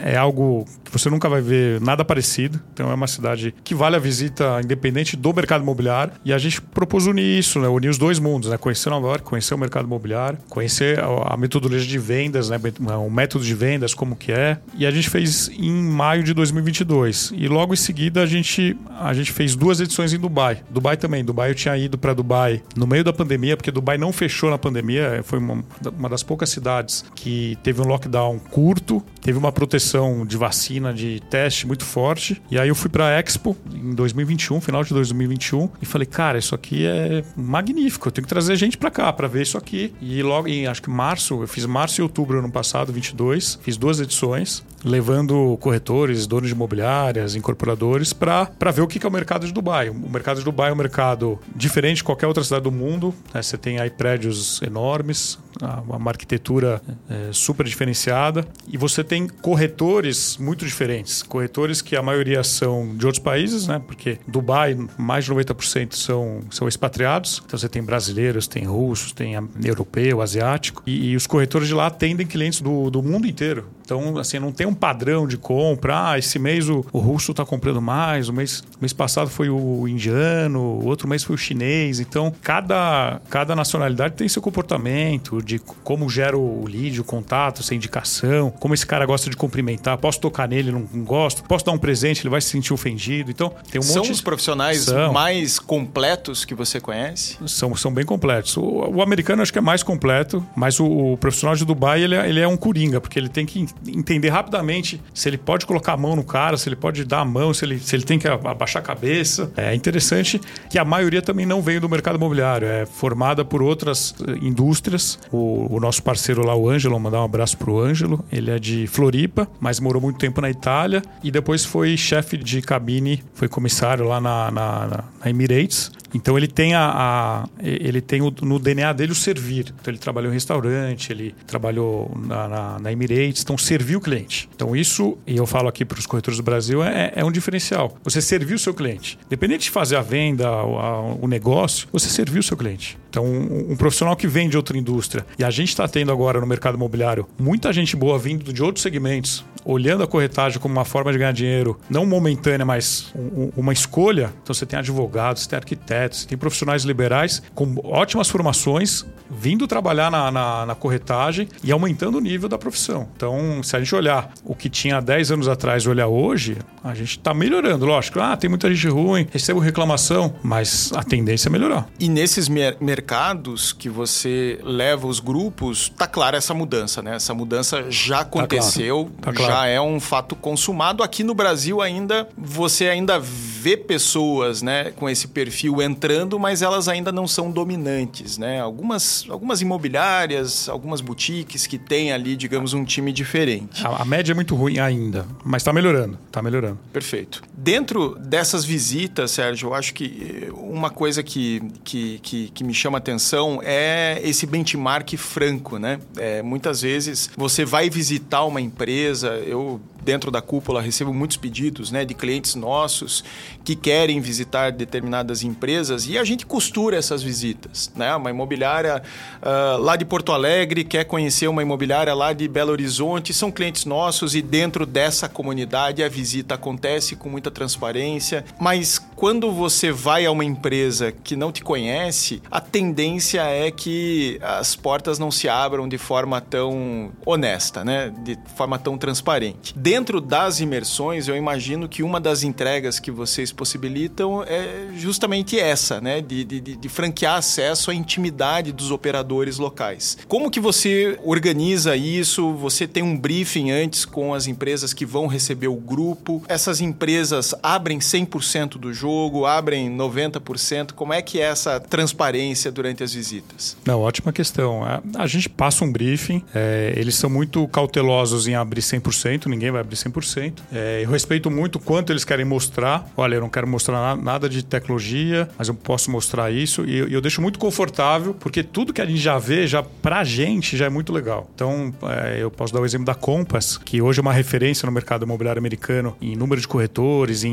é, 0.03 0.13
é 0.13 0.17
algo 0.17 0.65
que 0.83 0.91
você 0.91 1.09
nunca 1.09 1.27
vai 1.27 1.41
ver 1.41 1.81
nada 1.81 2.05
parecido. 2.05 2.59
Então 2.73 2.91
é 2.91 2.93
uma 2.93 3.07
cidade 3.07 3.53
que 3.63 3.73
vale 3.73 3.95
a 3.95 3.99
visita 3.99 4.59
independente 4.63 5.15
do 5.15 5.33
mercado 5.33 5.61
imobiliário. 5.61 6.13
E 6.23 6.33
a 6.33 6.37
gente 6.37 6.61
propôs 6.61 7.05
unir 7.07 7.39
isso, 7.39 7.59
né? 7.59 7.67
unir 7.67 7.89
os 7.89 7.97
dois 7.97 8.19
mundos, 8.19 8.49
né? 8.49 8.57
conhecer 8.57 8.89
Nova 8.89 9.07
York, 9.07 9.23
conhecer 9.23 9.53
o 9.53 9.57
mercado 9.57 9.85
imobiliário, 9.85 10.37
conhecer 10.49 10.68
a, 10.99 11.33
a 11.33 11.37
metodologia 11.37 11.87
de 11.87 11.99
vendas, 11.99 12.49
né? 12.49 12.59
o 12.97 13.09
método 13.09 13.43
de 13.43 13.53
vendas, 13.53 13.93
como 13.93 14.15
que 14.15 14.31
é. 14.31 14.57
E 14.75 14.85
a 14.85 14.91
gente 14.91 15.09
fez 15.09 15.49
em 15.49 15.71
maio 15.71 16.23
de 16.23 16.33
2022. 16.33 17.31
E 17.35 17.47
logo 17.47 17.73
em 17.73 17.77
seguida 17.77 18.21
a 18.21 18.25
gente, 18.25 18.77
a 18.99 19.13
gente 19.13 19.31
fez 19.31 19.55
duas 19.55 19.79
edições 19.79 20.13
em 20.13 20.19
Dubai. 20.19 20.61
Dubai 20.69 20.97
também. 20.97 21.23
Dubai 21.23 21.51
eu 21.51 21.55
tinha 21.55 21.77
ido 21.77 21.97
para 21.97 22.13
Dubai 22.13 22.61
no 22.75 22.87
meio 22.87 23.03
da 23.03 23.13
pandemia, 23.13 23.57
porque 23.57 23.71
Dubai 23.71 23.97
não 23.97 24.11
fechou 24.11 24.49
na 24.49 24.57
pandemia. 24.57 25.21
Foi 25.23 25.39
uma, 25.39 25.63
uma 25.97 26.09
das 26.09 26.23
poucas 26.23 26.49
cidades 26.49 27.05
que 27.15 27.57
teve 27.63 27.81
um 27.81 27.85
lockdown 27.85 28.39
curto, 28.39 29.03
teve 29.21 29.37
uma 29.37 29.51
proteção 29.51 30.25
de 30.25 30.37
vacina, 30.37 30.93
de 30.93 31.21
teste 31.29 31.67
muito 31.67 31.83
forte. 31.83 32.41
E 32.49 32.57
aí 32.59 32.69
eu 32.69 32.75
fui 32.75 32.89
para 32.89 33.19
Expo 33.19 33.55
em 33.73 33.93
2021, 33.93 34.61
final 34.61 34.83
de 34.83 34.93
2021, 34.93 35.69
e 35.81 35.85
falei, 35.85 36.05
cara, 36.05 36.37
isso 36.37 36.55
aqui 36.55 36.85
é 36.85 37.23
magnífico. 37.35 38.07
Eu 38.07 38.11
tenho 38.11 38.23
que 38.25 38.29
trazer 38.29 38.55
gente 38.55 38.77
para 38.77 38.91
cá 38.91 39.11
para 39.11 39.27
ver 39.27 39.41
isso 39.41 39.57
aqui. 39.57 39.93
E 40.01 40.21
logo 40.21 40.47
acho 40.67 40.81
que 40.81 40.89
março, 40.89 41.41
eu 41.41 41.47
fiz 41.47 41.65
março 41.65 42.01
e 42.01 42.03
outubro 42.03 42.39
ano 42.39 42.51
passado, 42.51 42.91
22, 42.91 43.59
fiz 43.61 43.77
duas 43.77 43.99
edições, 43.99 44.63
levando 44.83 45.57
corretores, 45.59 46.27
donos 46.27 46.47
de 46.47 46.53
imobiliárias, 46.53 47.35
incorporadores 47.35 48.13
para 48.13 48.71
ver 48.73 48.81
o 48.81 48.87
que 48.87 49.03
é 49.05 49.09
o 49.09 49.11
mercado 49.11 49.45
de 49.45 49.53
Dubai. 49.53 49.89
O 49.89 50.09
mercado 50.09 50.39
de 50.39 50.45
Dubai 50.45 50.69
é 50.69 50.73
um 50.73 50.77
mercado 50.77 51.39
diferente 51.55 51.97
de 51.97 52.03
qualquer 52.03 52.27
outra 52.27 52.43
cidade 52.43 52.63
do 52.63 52.71
mundo. 52.71 53.13
Né? 53.33 53.41
Você 53.41 53.57
tem 53.57 53.79
aí 53.79 53.89
prédios 53.89 54.61
enormes, 54.61 55.39
uma 55.87 56.11
arquitetura 56.11 56.81
é, 57.09 57.29
super 57.31 57.65
diferenciada 57.65 58.47
e 58.67 58.77
você 58.77 59.03
tem 59.03 59.27
corretores 59.27 60.37
muito 60.37 60.65
diferentes. 60.65 61.23
Corretores 61.23 61.81
que 61.81 61.95
a 61.95 62.01
maioria 62.01 62.43
são 62.43 62.95
de 62.95 63.05
outros 63.05 63.21
países, 63.21 63.67
né? 63.67 63.81
Porque 63.85 64.19
Dubai, 64.27 64.77
mais 64.97 65.25
de 65.25 65.31
90% 65.31 65.93
são, 65.93 66.41
são 66.49 66.67
expatriados. 66.67 67.41
Então 67.45 67.57
você 67.57 67.67
tem 67.67 67.83
brasileiros, 67.83 68.47
tem 68.47 68.65
russos, 68.65 69.11
tem 69.11 69.33
europeu, 69.63 70.21
asiático. 70.21 70.81
E, 70.85 71.11
e 71.11 71.15
os 71.15 71.27
corretores 71.27 71.67
de 71.67 71.73
lá 71.73 71.87
atendem 71.87 72.25
clientes 72.25 72.61
do, 72.61 72.89
do 72.89 73.03
mundo 73.03 73.27
inteiro. 73.27 73.67
Então, 73.89 74.19
assim, 74.19 74.37
não 74.37 74.51
tem 74.51 74.67
um 74.67 74.73
padrão 74.73 75.27
de 75.27 75.35
compra. 75.35 76.11
Ah, 76.11 76.19
esse 76.19 76.37
mês 76.37 76.69
o, 76.69 76.85
o 76.93 76.99
russo 76.99 77.31
está 77.31 77.43
comprando 77.43 77.81
mais, 77.81 78.29
o 78.29 78.33
mês, 78.33 78.63
mês 78.79 78.93
passado 78.93 79.29
foi 79.31 79.49
o 79.49 79.87
indiano, 79.87 80.59
o 80.59 80.85
outro 80.85 81.07
mês 81.07 81.23
foi 81.23 81.33
o 81.35 81.37
chinês. 81.37 81.99
Então, 81.99 82.31
cada, 82.43 83.19
cada 83.31 83.55
nacionalidade 83.55 84.13
tem 84.15 84.27
seu 84.29 84.41
comportamento, 84.41 85.41
de 85.41 85.57
como 85.83 86.07
gera 86.07 86.37
o 86.37 86.65
lead, 86.67 87.01
o 87.01 87.03
contato, 87.03 87.61
essa 87.61 87.73
indicação, 87.73 88.51
como 88.59 88.73
esse 88.75 88.85
cara 88.85 89.05
gosta 89.07 89.27
de 89.29 89.35
cumprimentar. 89.35 89.97
Posso 89.97 90.19
tocar 90.19 90.47
nele, 90.47 90.71
não, 90.71 90.87
não 90.93 91.03
gosto. 91.03 91.43
Posso 91.43 91.65
dar 91.65 91.71
um 91.71 91.77
presente, 91.79 92.21
ele 92.21 92.29
vai 92.29 92.41
se 92.41 92.49
sentir 92.49 92.73
ofendido. 92.73 93.31
Então, 93.31 93.51
tem 93.71 93.79
um 93.79 93.83
São 93.83 93.97
monte 94.03 94.11
os 94.11 94.21
profissionais 94.21 94.81
São. 94.81 95.11
mais 95.11 95.57
completos 95.57 96.45
que 96.45 96.53
você 96.53 96.79
conhece? 96.79 97.37
são, 97.47 97.75
são 97.75 97.91
bem 97.91 98.05
completos. 98.05 98.55
O, 98.55 98.61
o 98.61 99.01
americano 99.01 99.41
acho 99.41 99.51
que 99.51 99.57
é 99.57 99.61
mais 99.61 99.81
completo, 99.81 100.45
mas 100.55 100.79
o, 100.79 100.85
o 101.13 101.17
profissional 101.17 101.55
de 101.55 101.65
Dubai 101.65 102.03
ele, 102.03 102.13
é- 102.15 102.29
ele 102.29 102.39
é 102.39 102.47
um 102.47 102.55
coringa, 102.57 103.01
porque 103.01 103.17
ele 103.17 103.29
tem 103.29 103.45
que 103.45 103.65
entender 103.87 104.29
rapidamente 104.29 105.01
se 105.13 105.29
ele 105.29 105.37
pode 105.37 105.65
colocar 105.65 105.93
a 105.93 105.97
mão 105.97 106.15
no 106.15 106.23
cara, 106.23 106.57
se 106.57 106.67
ele 106.69 106.75
pode 106.75 107.03
dar 107.05 107.19
a 107.21 107.25
mão, 107.25 107.53
se 107.53 107.65
ele, 107.65 107.79
se 107.79 107.95
ele 107.95 108.03
tem 108.03 108.17
que 108.19 108.27
abaixar 108.27 108.81
a 108.81 108.85
cabeça. 108.85 109.51
É 109.57 109.73
interessante 109.75 110.39
que 110.69 110.77
a 110.77 110.85
maioria 110.85 111.21
também 111.21 111.45
não 111.45 111.61
veio 111.61 111.79
do 111.81 111.89
mercado 111.89 112.15
imobiliário, 112.15 112.67
é 112.67 112.85
formada 112.85 113.43
por 113.45 113.61
outras 113.61 114.13
eh, 114.27 114.31
indústrias. 114.41 115.17
O, 115.31 115.75
o 115.75 115.79
nosso 115.79 116.01
parceiro 116.03 116.45
lá, 116.45 116.55
o 116.55 116.69
Ângelo, 116.69 116.99
mandar 116.99 117.21
um 117.21 117.25
abraço 117.25 117.57
pro 117.57 117.79
Ângelo, 117.79 118.23
ele 118.31 118.51
é 118.51 118.59
de 118.59 118.87
Floripa, 118.87 119.47
mas 119.59 119.79
morou 119.79 120.01
muito 120.01 120.17
tempo 120.17 120.41
na 120.41 120.49
Itália 120.49 121.01
e 121.23 121.31
depois 121.31 121.63
foi 121.65 121.95
chefe 121.97 122.37
de 122.37 122.61
cabine, 122.61 123.23
foi 123.33 123.47
comissário 123.47 124.05
lá 124.05 124.19
na, 124.21 124.51
na, 124.51 124.87
na- 124.87 125.03
na 125.23 125.29
Emirates. 125.29 125.91
Então 126.13 126.37
ele 126.37 126.47
tem 126.47 126.73
a, 126.73 126.81
a- 126.89 127.49
ele 127.61 128.01
tem 128.01 128.21
o- 128.21 128.33
no 128.41 128.57
DNA 128.59 128.93
dele 128.93 129.11
o 129.11 129.15
servir. 129.15 129.73
Então 129.79 129.91
ele 129.91 129.97
trabalhou 129.97 130.31
em 130.31 130.33
restaurante, 130.33 131.11
ele 131.11 131.35
trabalhou 131.45 132.11
na, 132.25 132.47
na, 132.47 132.79
na 132.79 132.91
Emirates, 132.91 133.41
então 133.43 133.57
serviu 133.57 133.99
o 133.99 134.01
cliente. 134.01 134.49
Então 134.55 134.75
isso, 134.75 135.17
e 135.27 135.37
eu 135.37 135.45
falo 135.45 135.67
aqui 135.67 135.85
para 135.85 135.99
os 135.99 136.05
corretores 136.05 136.37
do 136.37 136.43
Brasil, 136.43 136.83
é, 136.83 137.11
é 137.15 137.23
um 137.25 137.31
diferencial. 137.31 137.95
Você 138.03 138.21
serviu 138.21 138.55
o 138.55 138.59
seu 138.59 138.73
cliente. 138.73 139.17
Independente 139.27 139.63
de 139.63 139.69
fazer 139.71 139.95
a 139.95 140.01
venda, 140.01 140.49
o, 140.63 140.77
a- 140.79 141.01
o 141.21 141.27
negócio, 141.27 141.87
você 141.91 142.07
serviu 142.09 142.39
o 142.39 142.43
seu 142.43 142.57
cliente. 142.57 142.97
Então 143.09 143.25
um, 143.25 143.75
profissional 143.75 144.15
que 144.15 144.27
vem 144.27 144.47
de 144.49 144.57
outra 144.57 144.77
indústria, 144.77 145.25
e 145.37 145.43
a 145.43 145.49
gente 145.49 145.69
está 145.69 145.87
tendo 145.87 146.11
agora 146.11 146.39
no 146.39 146.47
mercado 146.47 146.75
imobiliário 146.75 147.27
muita 147.39 147.71
gente 147.73 147.95
boa 147.95 148.17
vindo 148.19 148.51
de 148.53 148.61
outros 148.63 148.83
segmentos, 148.83 149.43
olhando 149.65 150.03
a 150.03 150.07
corretagem 150.07 150.59
como 150.59 150.73
uma 150.73 150.85
forma 150.85 151.11
de 151.11 151.17
ganhar 151.17 151.31
dinheiro, 151.33 151.79
não 151.89 152.05
momentânea, 152.05 152.65
mas 152.65 153.11
um- 153.15 153.43
um- 153.43 153.51
uma 153.57 153.73
escolha. 153.73 154.33
Então 154.43 154.53
você 154.53 154.65
tem 154.65 154.79
advogados, 154.79 155.43
você 155.43 155.49
tem 155.49 155.57
arquitetos, 155.57 156.19
você 156.21 156.27
tem 156.27 156.37
profissionais 156.37 156.83
liberais 156.83 157.41
com 157.55 157.75
ótimas 157.83 158.29
formações, 158.29 159.05
vindo 159.29 159.67
trabalhar 159.67 160.09
na, 160.09 160.31
na- 160.31 160.65
na 160.65 160.75
corretagem 160.75 161.47
e 161.63 161.71
aumentando 161.71 162.17
o 162.17 162.21
nível 162.21 162.49
da 162.49 162.57
profissão. 162.57 163.07
Então, 163.15 163.61
se 163.63 163.75
a 163.75 163.79
gente 163.79 163.93
olhar 163.93 164.31
o 164.43 164.55
que 164.55 164.69
tinha 164.69 164.99
10 164.99 165.31
anos 165.31 165.47
atrás 165.47 165.83
e 165.83 165.89
olhar 165.89 166.07
hoje, 166.07 166.57
a 166.83 166.93
gente 166.95 167.17
está 167.17 167.33
melhorando. 167.33 167.85
Lógico, 167.85 168.19
ah, 168.19 168.35
tem 168.35 168.49
muita 168.49 168.73
gente 168.73 168.87
ruim, 168.87 169.27
recebo 169.31 169.59
reclamação, 169.59 170.33
mas 170.41 170.91
a 170.95 171.03
tendência 171.03 171.47
é 171.47 171.51
melhorar. 171.51 171.87
E 171.99 172.09
nesses 172.09 172.47
mer- 172.49 172.77
mercados 173.03 173.71
que 173.71 173.89
você 173.89 174.59
leva 174.61 175.07
os 175.07 175.19
grupos, 175.19 175.89
tá 175.97 176.05
clara 176.05 176.37
essa 176.37 176.53
mudança, 176.53 177.01
né? 177.01 177.15
Essa 177.15 177.33
mudança 177.33 177.85
já 177.89 178.19
aconteceu, 178.19 179.09
Tá 179.21 179.31
claro. 179.33 179.51
já 179.53 179.65
é 179.67 179.79
um 179.79 179.99
fato 179.99 180.35
consumado. 180.35 181.01
Aqui 181.01 181.23
no 181.23 181.33
Brasil 181.33 181.81
ainda 181.81 182.27
você 182.37 182.87
ainda 182.89 183.17
vê 183.19 183.75
pessoas, 183.77 184.61
né, 184.61 184.91
com 184.91 185.09
esse 185.09 185.27
perfil 185.27 185.81
entrando, 185.81 186.39
mas 186.39 186.61
elas 186.61 186.87
ainda 186.87 187.11
não 187.11 187.27
são 187.27 187.51
dominantes, 187.51 188.37
né? 188.37 188.59
Algumas 188.61 189.25
algumas 189.29 189.61
imobiliárias, 189.61 190.67
algumas 190.69 191.01
boutiques 191.01 191.65
que 191.67 191.77
têm 191.77 192.11
ali, 192.11 192.35
digamos, 192.35 192.73
um 192.73 192.83
time 192.83 193.11
diferente. 193.11 193.85
A, 193.85 194.01
a 194.01 194.05
média 194.05 194.31
é 194.33 194.35
muito 194.35 194.55
ruim 194.55 194.79
ainda, 194.79 195.25
mas 195.43 195.61
está 195.61 195.71
melhorando, 195.73 196.17
está 196.27 196.41
melhorando. 196.41 196.77
Perfeito. 196.91 197.41
Dentro 197.53 198.15
dessas 198.19 198.63
visitas, 198.65 199.31
Sérgio, 199.31 199.69
eu 199.69 199.73
acho 199.73 199.93
que 199.93 200.45
eh, 200.47 200.51
uma 200.53 200.89
coisa 200.89 201.21
que, 201.21 201.61
que, 201.83 202.19
que, 202.19 202.49
que 202.49 202.63
me 202.63 202.73
chama 202.73 202.88
atenção 202.97 203.59
é 203.63 204.19
esse 204.23 204.45
benchmark 204.45 205.15
franco, 205.15 205.77
né? 205.77 205.99
É, 206.17 206.41
muitas 206.41 206.81
vezes 206.81 207.29
você 207.37 207.63
vai 207.63 207.89
visitar 207.89 208.43
uma 208.43 208.59
empresa, 208.59 209.29
eu 209.45 209.79
dentro 210.03 210.31
da 210.31 210.41
cúpula 210.41 210.81
recebo 210.81 211.13
muitos 211.13 211.37
pedidos 211.37 211.91
né, 211.91 212.05
de 212.05 212.13
clientes 212.13 212.55
nossos 212.55 213.23
que 213.63 213.75
querem 213.75 214.19
visitar 214.19 214.71
determinadas 214.71 215.43
empresas 215.43 216.07
e 216.07 216.17
a 216.17 216.23
gente 216.23 216.45
costura 216.45 216.97
essas 216.97 217.21
visitas. 217.21 217.91
Né? 217.95 218.15
Uma 218.15 218.29
imobiliária 218.29 219.01
ah, 219.41 219.77
lá 219.79 219.95
de 219.95 220.05
Porto 220.05 220.31
Alegre 220.31 220.83
quer 220.83 221.03
conhecer 221.05 221.47
uma 221.47 221.61
imobiliária 221.61 222.13
lá 222.13 222.33
de 222.33 222.47
Belo 222.47 222.71
Horizonte, 222.71 223.33
são 223.33 223.51
clientes 223.51 223.85
nossos 223.85 224.35
e 224.35 224.41
dentro 224.41 224.85
dessa 224.85 225.29
comunidade 225.29 226.03
a 226.03 226.09
visita 226.09 226.55
acontece 226.55 227.15
com 227.15 227.29
muita 227.29 227.51
transparência. 227.51 228.43
Mas 228.59 228.99
quando 229.15 229.51
você 229.51 229.91
vai 229.91 230.25
a 230.25 230.31
uma 230.31 230.45
empresa 230.45 231.11
que 231.11 231.35
não 231.35 231.51
te 231.51 231.63
conhece, 231.63 232.41
a 232.49 232.59
tendência 232.59 233.41
é 233.41 233.69
que 233.71 234.39
as 234.41 234.75
portas 234.75 235.19
não 235.19 235.31
se 235.31 235.47
abram 235.47 235.87
de 235.87 235.97
forma 235.97 236.41
tão 236.41 237.11
honesta, 237.25 237.83
né? 237.83 238.11
de 238.23 238.37
forma 238.55 238.77
tão 238.79 238.97
transparente. 238.97 239.73
Dentro 239.89 240.21
das 240.21 240.59
imersões, 240.59 241.27
eu 241.27 241.35
imagino 241.35 241.89
que 241.89 242.03
uma 242.03 242.19
das 242.19 242.43
entregas 242.43 242.99
que 242.99 243.09
vocês 243.09 243.51
possibilitam 243.51 244.43
é 244.43 244.89
justamente 244.95 245.59
essa, 245.59 245.99
né? 245.99 246.21
De, 246.21 246.43
de, 246.43 246.59
de- 246.61 246.89
franquear 246.89 247.37
acesso 247.37 247.89
à 247.89 247.95
intimidade 247.95 248.71
dos 248.71 248.91
operadores 248.91 249.57
locais. 249.57 250.15
Como 250.27 250.51
que 250.51 250.59
você 250.59 251.17
organiza 251.23 251.95
isso? 251.95 252.53
Você 252.53 252.87
tem 252.87 253.01
um 253.01 253.17
briefing 253.17 253.71
antes 253.71 254.05
com 254.05 254.31
as 254.31 254.45
empresas 254.45 254.93
que 254.93 255.07
vão 255.07 255.25
receber 255.25 255.69
o 255.69 255.75
grupo? 255.75 256.43
Essas 256.47 256.81
empresas 256.81 257.55
abrem 257.63 257.97
100% 257.97 258.77
do 258.77 258.93
jogo, 258.93 259.47
abrem 259.47 259.89
90%? 259.89 260.91
Como 260.93 261.13
é 261.13 261.21
que 261.23 261.39
é 261.39 261.45
essa 261.45 261.79
transparência 261.79 262.71
durante 262.71 263.03
as 263.03 263.11
visitas? 263.11 263.75
Não, 263.83 264.01
ótima 264.01 264.31
questão. 264.31 264.83
A, 264.83 265.01
a 265.17 265.25
gente 265.25 265.49
passa 265.49 265.83
um 265.83 265.91
briefing, 265.91 266.43
é, 266.53 266.93
eles 266.95 267.15
são 267.15 267.27
muito 267.27 267.67
cautelosos 267.69 268.47
em 268.47 268.53
abrir 268.53 268.81
100%, 268.81 269.47
ninguém 269.47 269.71
vai 269.71 269.78
abrir 269.79 269.95
100%. 269.95 270.53
É, 270.71 271.01
eu 271.03 271.09
respeito 271.09 271.49
muito 271.51 271.75
o 271.77 271.79
quanto 271.79 272.11
eles 272.11 272.23
querem 272.25 272.45
mostrar. 272.45 273.09
Olha, 273.17 273.35
eu 273.35 273.41
não 273.41 273.49
quero 273.49 273.67
mostrar 273.67 274.15
na- 274.15 274.21
nada 274.21 274.47
de 274.49 274.63
tecnologia, 274.63 275.49
mas 275.57 275.67
eu 275.67 275.73
posso 275.75 276.09
mostrar 276.11 276.51
isso. 276.51 276.85
E 276.85 276.97
eu, 276.97 277.07
eu 277.07 277.21
deixo 277.21 277.41
muito 277.41 277.59
confortável, 277.59 278.33
porque 278.33 278.63
tudo 278.63 278.93
que 278.93 279.01
a 279.01 279.05
gente 279.05 279.19
já 279.19 279.37
vê, 279.37 279.67
já 279.67 279.81
pra 279.83 280.23
gente, 280.23 280.75
já 280.77 280.85
é 280.85 280.89
muito 280.89 281.11
legal. 281.13 281.49
Então, 281.55 281.93
é, 282.03 282.37
eu 282.41 282.49
posso 282.51 282.73
dar 282.73 282.81
o 282.81 282.85
exemplo 282.85 283.05
da 283.05 283.15
Compass, 283.15 283.77
que 283.77 284.01
hoje 284.01 284.19
é 284.19 284.21
uma 284.21 284.33
referência 284.33 284.85
no 284.85 284.91
mercado 284.91 285.23
imobiliário 285.25 285.59
americano 285.59 286.15
em 286.21 286.35
número 286.35 286.59
de 286.61 286.67
corretores, 286.67 287.43
em- 287.43 287.49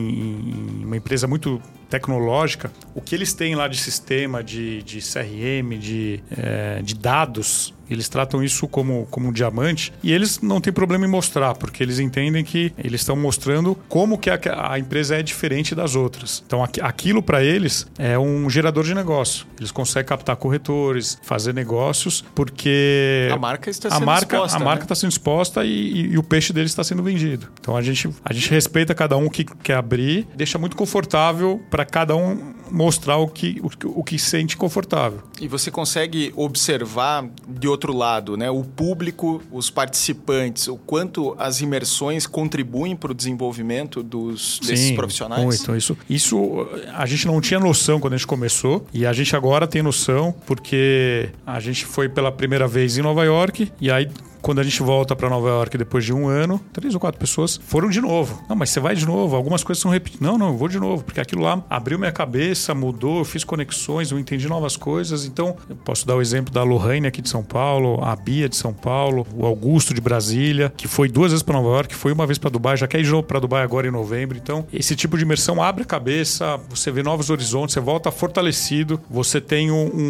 em 0.81 0.85
uma 0.85 0.97
empresa 0.97 1.27
muito 1.27 1.61
tecnológica. 1.89 2.71
O 2.95 3.01
que 3.01 3.15
eles 3.15 3.33
têm 3.33 3.55
lá 3.55 3.69
de 3.69 3.77
sistema, 3.79 4.43
de, 4.43 4.83
de 4.83 4.99
CRM, 5.01 5.79
de, 5.79 6.21
é, 6.37 6.81
de 6.83 6.95
dados, 6.95 7.75
eles 7.89 8.09
tratam 8.09 8.43
isso 8.43 8.67
como, 8.67 9.07
como 9.13 9.29
um 9.29 9.33
diamante 9.33 9.93
e 10.03 10.11
eles 10.13 10.41
não 10.41 10.61
têm 10.61 10.73
problema 10.73 11.07
em 11.07 11.09
mostrar, 11.09 11.55
porque 11.55 11.85
eles 11.85 12.01
entendem 12.01 12.43
que 12.45 12.73
eles 12.77 13.01
estão 13.03 13.15
mostrando 13.15 13.77
como 13.89 14.19
que 14.19 14.29
a, 14.29 14.41
a 14.73 14.77
empresa 14.79 15.15
é 15.17 15.23
diferente 15.23 15.73
das 15.73 15.95
outras. 15.95 16.43
Então 16.45 16.65
aqui- 16.65 16.81
aquilo 16.81 17.23
para 17.23 17.45
eles 17.45 17.87
é 17.97 18.19
um 18.19 18.51
gerador 18.51 18.83
de 18.83 18.93
negócio. 18.93 19.47
Eles 19.57 19.71
conseguem 19.71 20.09
captar 20.09 20.35
corretores, 20.35 21.17
fazer 21.23 21.55
negócios, 21.55 22.25
porque 22.35 23.29
A 23.33 23.37
marca 23.39 23.71
está 23.71 23.89
a 23.89 23.93
sendo 23.93 24.05
marca, 24.07 24.37
exposta, 24.37 24.57
A 24.57 24.61
marca 24.61 24.81
né? 24.81 24.85
está 24.85 24.95
sendo 24.97 25.11
exposta 25.13 25.65
e, 25.65 25.69
e- 25.71 26.07
e 26.15 26.19
o 26.19 26.25
peixe 26.25 26.53
deles 26.53 26.73
está 26.73 26.83
sendo 26.83 27.05
vendido. 27.05 27.47
Então 27.61 27.77
a 27.77 27.83
gente, 27.83 28.11
a 28.25 28.33
gente 28.33 28.51
respeita 28.51 28.97
cada 28.97 29.17
um 29.17 29.29
que 29.29 29.45
quer 29.45 29.75
abrir, 29.77 30.27
deixa 30.35 30.59
muito 30.59 30.77
confortável 30.77 31.63
para 31.77 31.85
cada 31.85 32.17
um 32.17 32.55
mostrar 32.71 33.19
o 33.19 33.29
que, 33.29 33.61
o, 33.63 34.01
o 34.01 34.03
que 34.03 34.19
sente 34.19 34.57
confortável. 34.57 35.21
E 35.39 35.47
você 35.47 35.71
consegue 35.71 36.33
observar 36.35 37.29
de 37.47 37.69
outro 37.69 37.93
lado, 37.93 38.35
né? 38.35 38.51
O 38.51 38.65
público, 38.65 39.43
os 39.53 39.69
participantes, 39.69 40.69
o 40.69 40.79
quanto 40.79 41.37
as 41.39 41.61
imersões 41.61 42.27
contribuem 42.27 42.97
para 42.97 43.13
o 43.13 43.15
desenvolvimento 43.15 44.03
dos, 44.03 44.59
desses 44.67 44.93
profissionais? 44.93 45.45
Muito. 45.45 45.77
Isso, 45.77 45.99
isso 46.09 46.67
a 46.95 47.05
gente 47.05 47.27
não 47.27 47.43
tinha 47.43 47.61
noção 47.61 48.01
quando 48.01 48.15
a 48.15 48.17
gente 48.17 48.27
começou 48.27 48.87
e 48.91 49.05
a 49.05 49.13
gente 49.13 49.37
agora 49.37 49.67
tem 49.67 49.83
noção 49.83 50.35
porque 50.47 51.29
a 51.47 51.61
gente 51.61 51.85
foi 51.85 52.09
pela 52.09 52.33
primeira 52.33 52.67
vez 52.67 52.97
em 52.97 53.03
Nova 53.03 53.23
York 53.23 53.71
e 53.79 53.91
aí 53.91 54.09
quando 54.43 54.61
a 54.61 54.63
gente 54.63 54.83
volta 54.83 55.15
para 55.17 55.29
Nova 55.29 55.49
York 55.49 55.77
depois 55.79 56.05
de 56.05 56.13
um 56.13 56.29
ano, 56.29 56.61
três 56.73 56.95
ou 56.95 57.01
quatro 57.01 57.19
pessoas 57.19 57.61
foram 57.67 57.89
de 57.89 58.01
novo. 58.01 58.43
Não, 58.49 58.57
mas 58.57 58.71
você 58.71 58.81
vai 58.81 58.95
de 58.95 59.07
novo. 59.07 59.37
Algumas 59.37 59.63
coisas 59.65 59.81
são 59.83 59.91
repetidas. 59.91 60.21
Não, 60.27 60.39
não, 60.39 60.49
eu 60.49 60.57
vou 60.57 60.69
de 60.69 60.79
novo, 60.79 61.05
porque 61.05 61.21
aquilo 61.21 61.43
lá 61.43 61.63
abriu 61.69 61.99
minha 61.99 62.13
cabeça, 62.13 62.75
mudou, 62.75 63.19
eu 63.19 63.25
fiz 63.25 63.45
conexões, 63.45 64.11
eu 64.11 64.19
entendi 64.19 64.49
novas 64.49 64.77
coisas. 64.77 65.25
Então, 65.25 65.57
eu 65.69 65.77
posso 65.77 66.07
dar 66.07 66.17
o 66.17 66.21
exemplo 66.21 66.53
da 66.53 66.63
Lohane 66.63 67.07
aqui 67.07 67.21
de 67.23 67.29
São 67.29 67.43
Paulo, 67.43 68.03
a 68.05 68.15
Bia 68.17 68.49
de 68.49 68.57
São 68.57 68.73
Paulo, 68.73 69.27
o 69.35 69.45
Augusto 69.47 69.93
de 69.95 70.01
Brasília, 70.01 70.73
que 70.77 70.89
foi 70.89 71.09
duas 71.09 71.33
vezes 71.33 71.43
para 71.43 71.55
Nova 71.57 71.69
York, 71.69 71.95
foi 71.95 72.13
uma 72.13 72.27
vez 72.27 72.39
para 72.39 72.51
Dubai, 72.51 72.77
já 72.77 72.87
quer 72.87 73.01
ir 73.01 73.23
para 73.25 73.39
Dubai 73.41 73.63
agora 73.63 73.87
em 73.87 73.91
novembro. 73.91 74.37
Então, 74.37 74.67
esse 74.73 74.95
tipo 74.97 75.17
de 75.17 75.23
imersão 75.23 75.63
abre 75.63 75.83
a 75.83 75.87
cabeça, 75.87 76.59
você 76.69 76.91
vê 76.91 77.03
novos 77.03 77.31
horizontes, 77.31 77.75
você 77.75 77.81
volta 77.81 78.11
fortalecido, 78.11 79.01
você 79.11 79.41
tem 79.41 79.71
um, 79.71 79.87
um- 79.87 80.01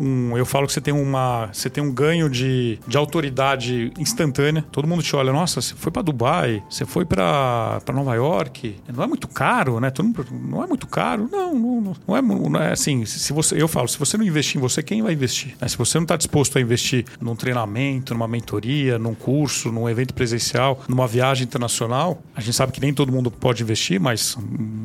um- 0.00 0.30
um- 0.32 0.38
eu 0.38 0.46
falo 0.46 0.66
que 0.66 0.72
você 0.72 0.80
tem 0.80 0.92
uma, 0.94 1.48
você 1.52 1.68
tem 1.70 1.82
um 1.82 1.92
ganho 1.92 2.28
de, 2.28 2.78
de 2.86 2.96
autoridade 2.96 3.69
visibilidade 3.70 3.92
instantânea. 3.98 4.64
Todo 4.70 4.86
mundo 4.88 5.02
te 5.02 5.14
olha, 5.14 5.32
nossa, 5.32 5.60
você 5.60 5.74
foi 5.74 5.92
para 5.92 6.02
Dubai, 6.02 6.62
você 6.68 6.84
foi 6.84 7.04
para 7.04 7.80
Nova 7.92 8.14
York. 8.14 8.76
Não 8.92 9.04
é 9.04 9.06
muito 9.06 9.28
caro, 9.28 9.80
né? 9.80 9.90
Todo 9.90 10.06
mundo, 10.06 10.26
não 10.30 10.62
é 10.64 10.66
muito 10.66 10.86
caro. 10.86 11.28
Não, 11.30 11.54
não, 11.54 11.96
não, 12.06 12.16
é, 12.16 12.22
não 12.22 12.60
é 12.60 12.72
assim. 12.72 13.04
Se 13.04 13.32
você, 13.32 13.60
eu 13.60 13.68
falo, 13.68 13.88
se 13.88 13.98
você 13.98 14.16
não 14.16 14.24
investir 14.24 14.58
em 14.58 14.60
você, 14.60 14.82
quem 14.82 15.02
vai 15.02 15.12
investir? 15.12 15.54
Se 15.66 15.76
você 15.76 15.98
não 15.98 16.04
está 16.04 16.16
disposto 16.16 16.58
a 16.58 16.60
investir 16.60 17.04
num 17.20 17.36
treinamento, 17.36 18.14
numa 18.14 18.28
mentoria, 18.28 18.98
num 18.98 19.14
curso, 19.14 19.70
num 19.70 19.88
evento 19.88 20.14
presencial, 20.14 20.82
numa 20.88 21.06
viagem 21.06 21.44
internacional, 21.44 22.22
a 22.34 22.40
gente 22.40 22.54
sabe 22.54 22.72
que 22.72 22.80
nem 22.80 22.92
todo 22.92 23.12
mundo 23.12 23.30
pode 23.30 23.62
investir, 23.62 24.00
mas 24.00 24.36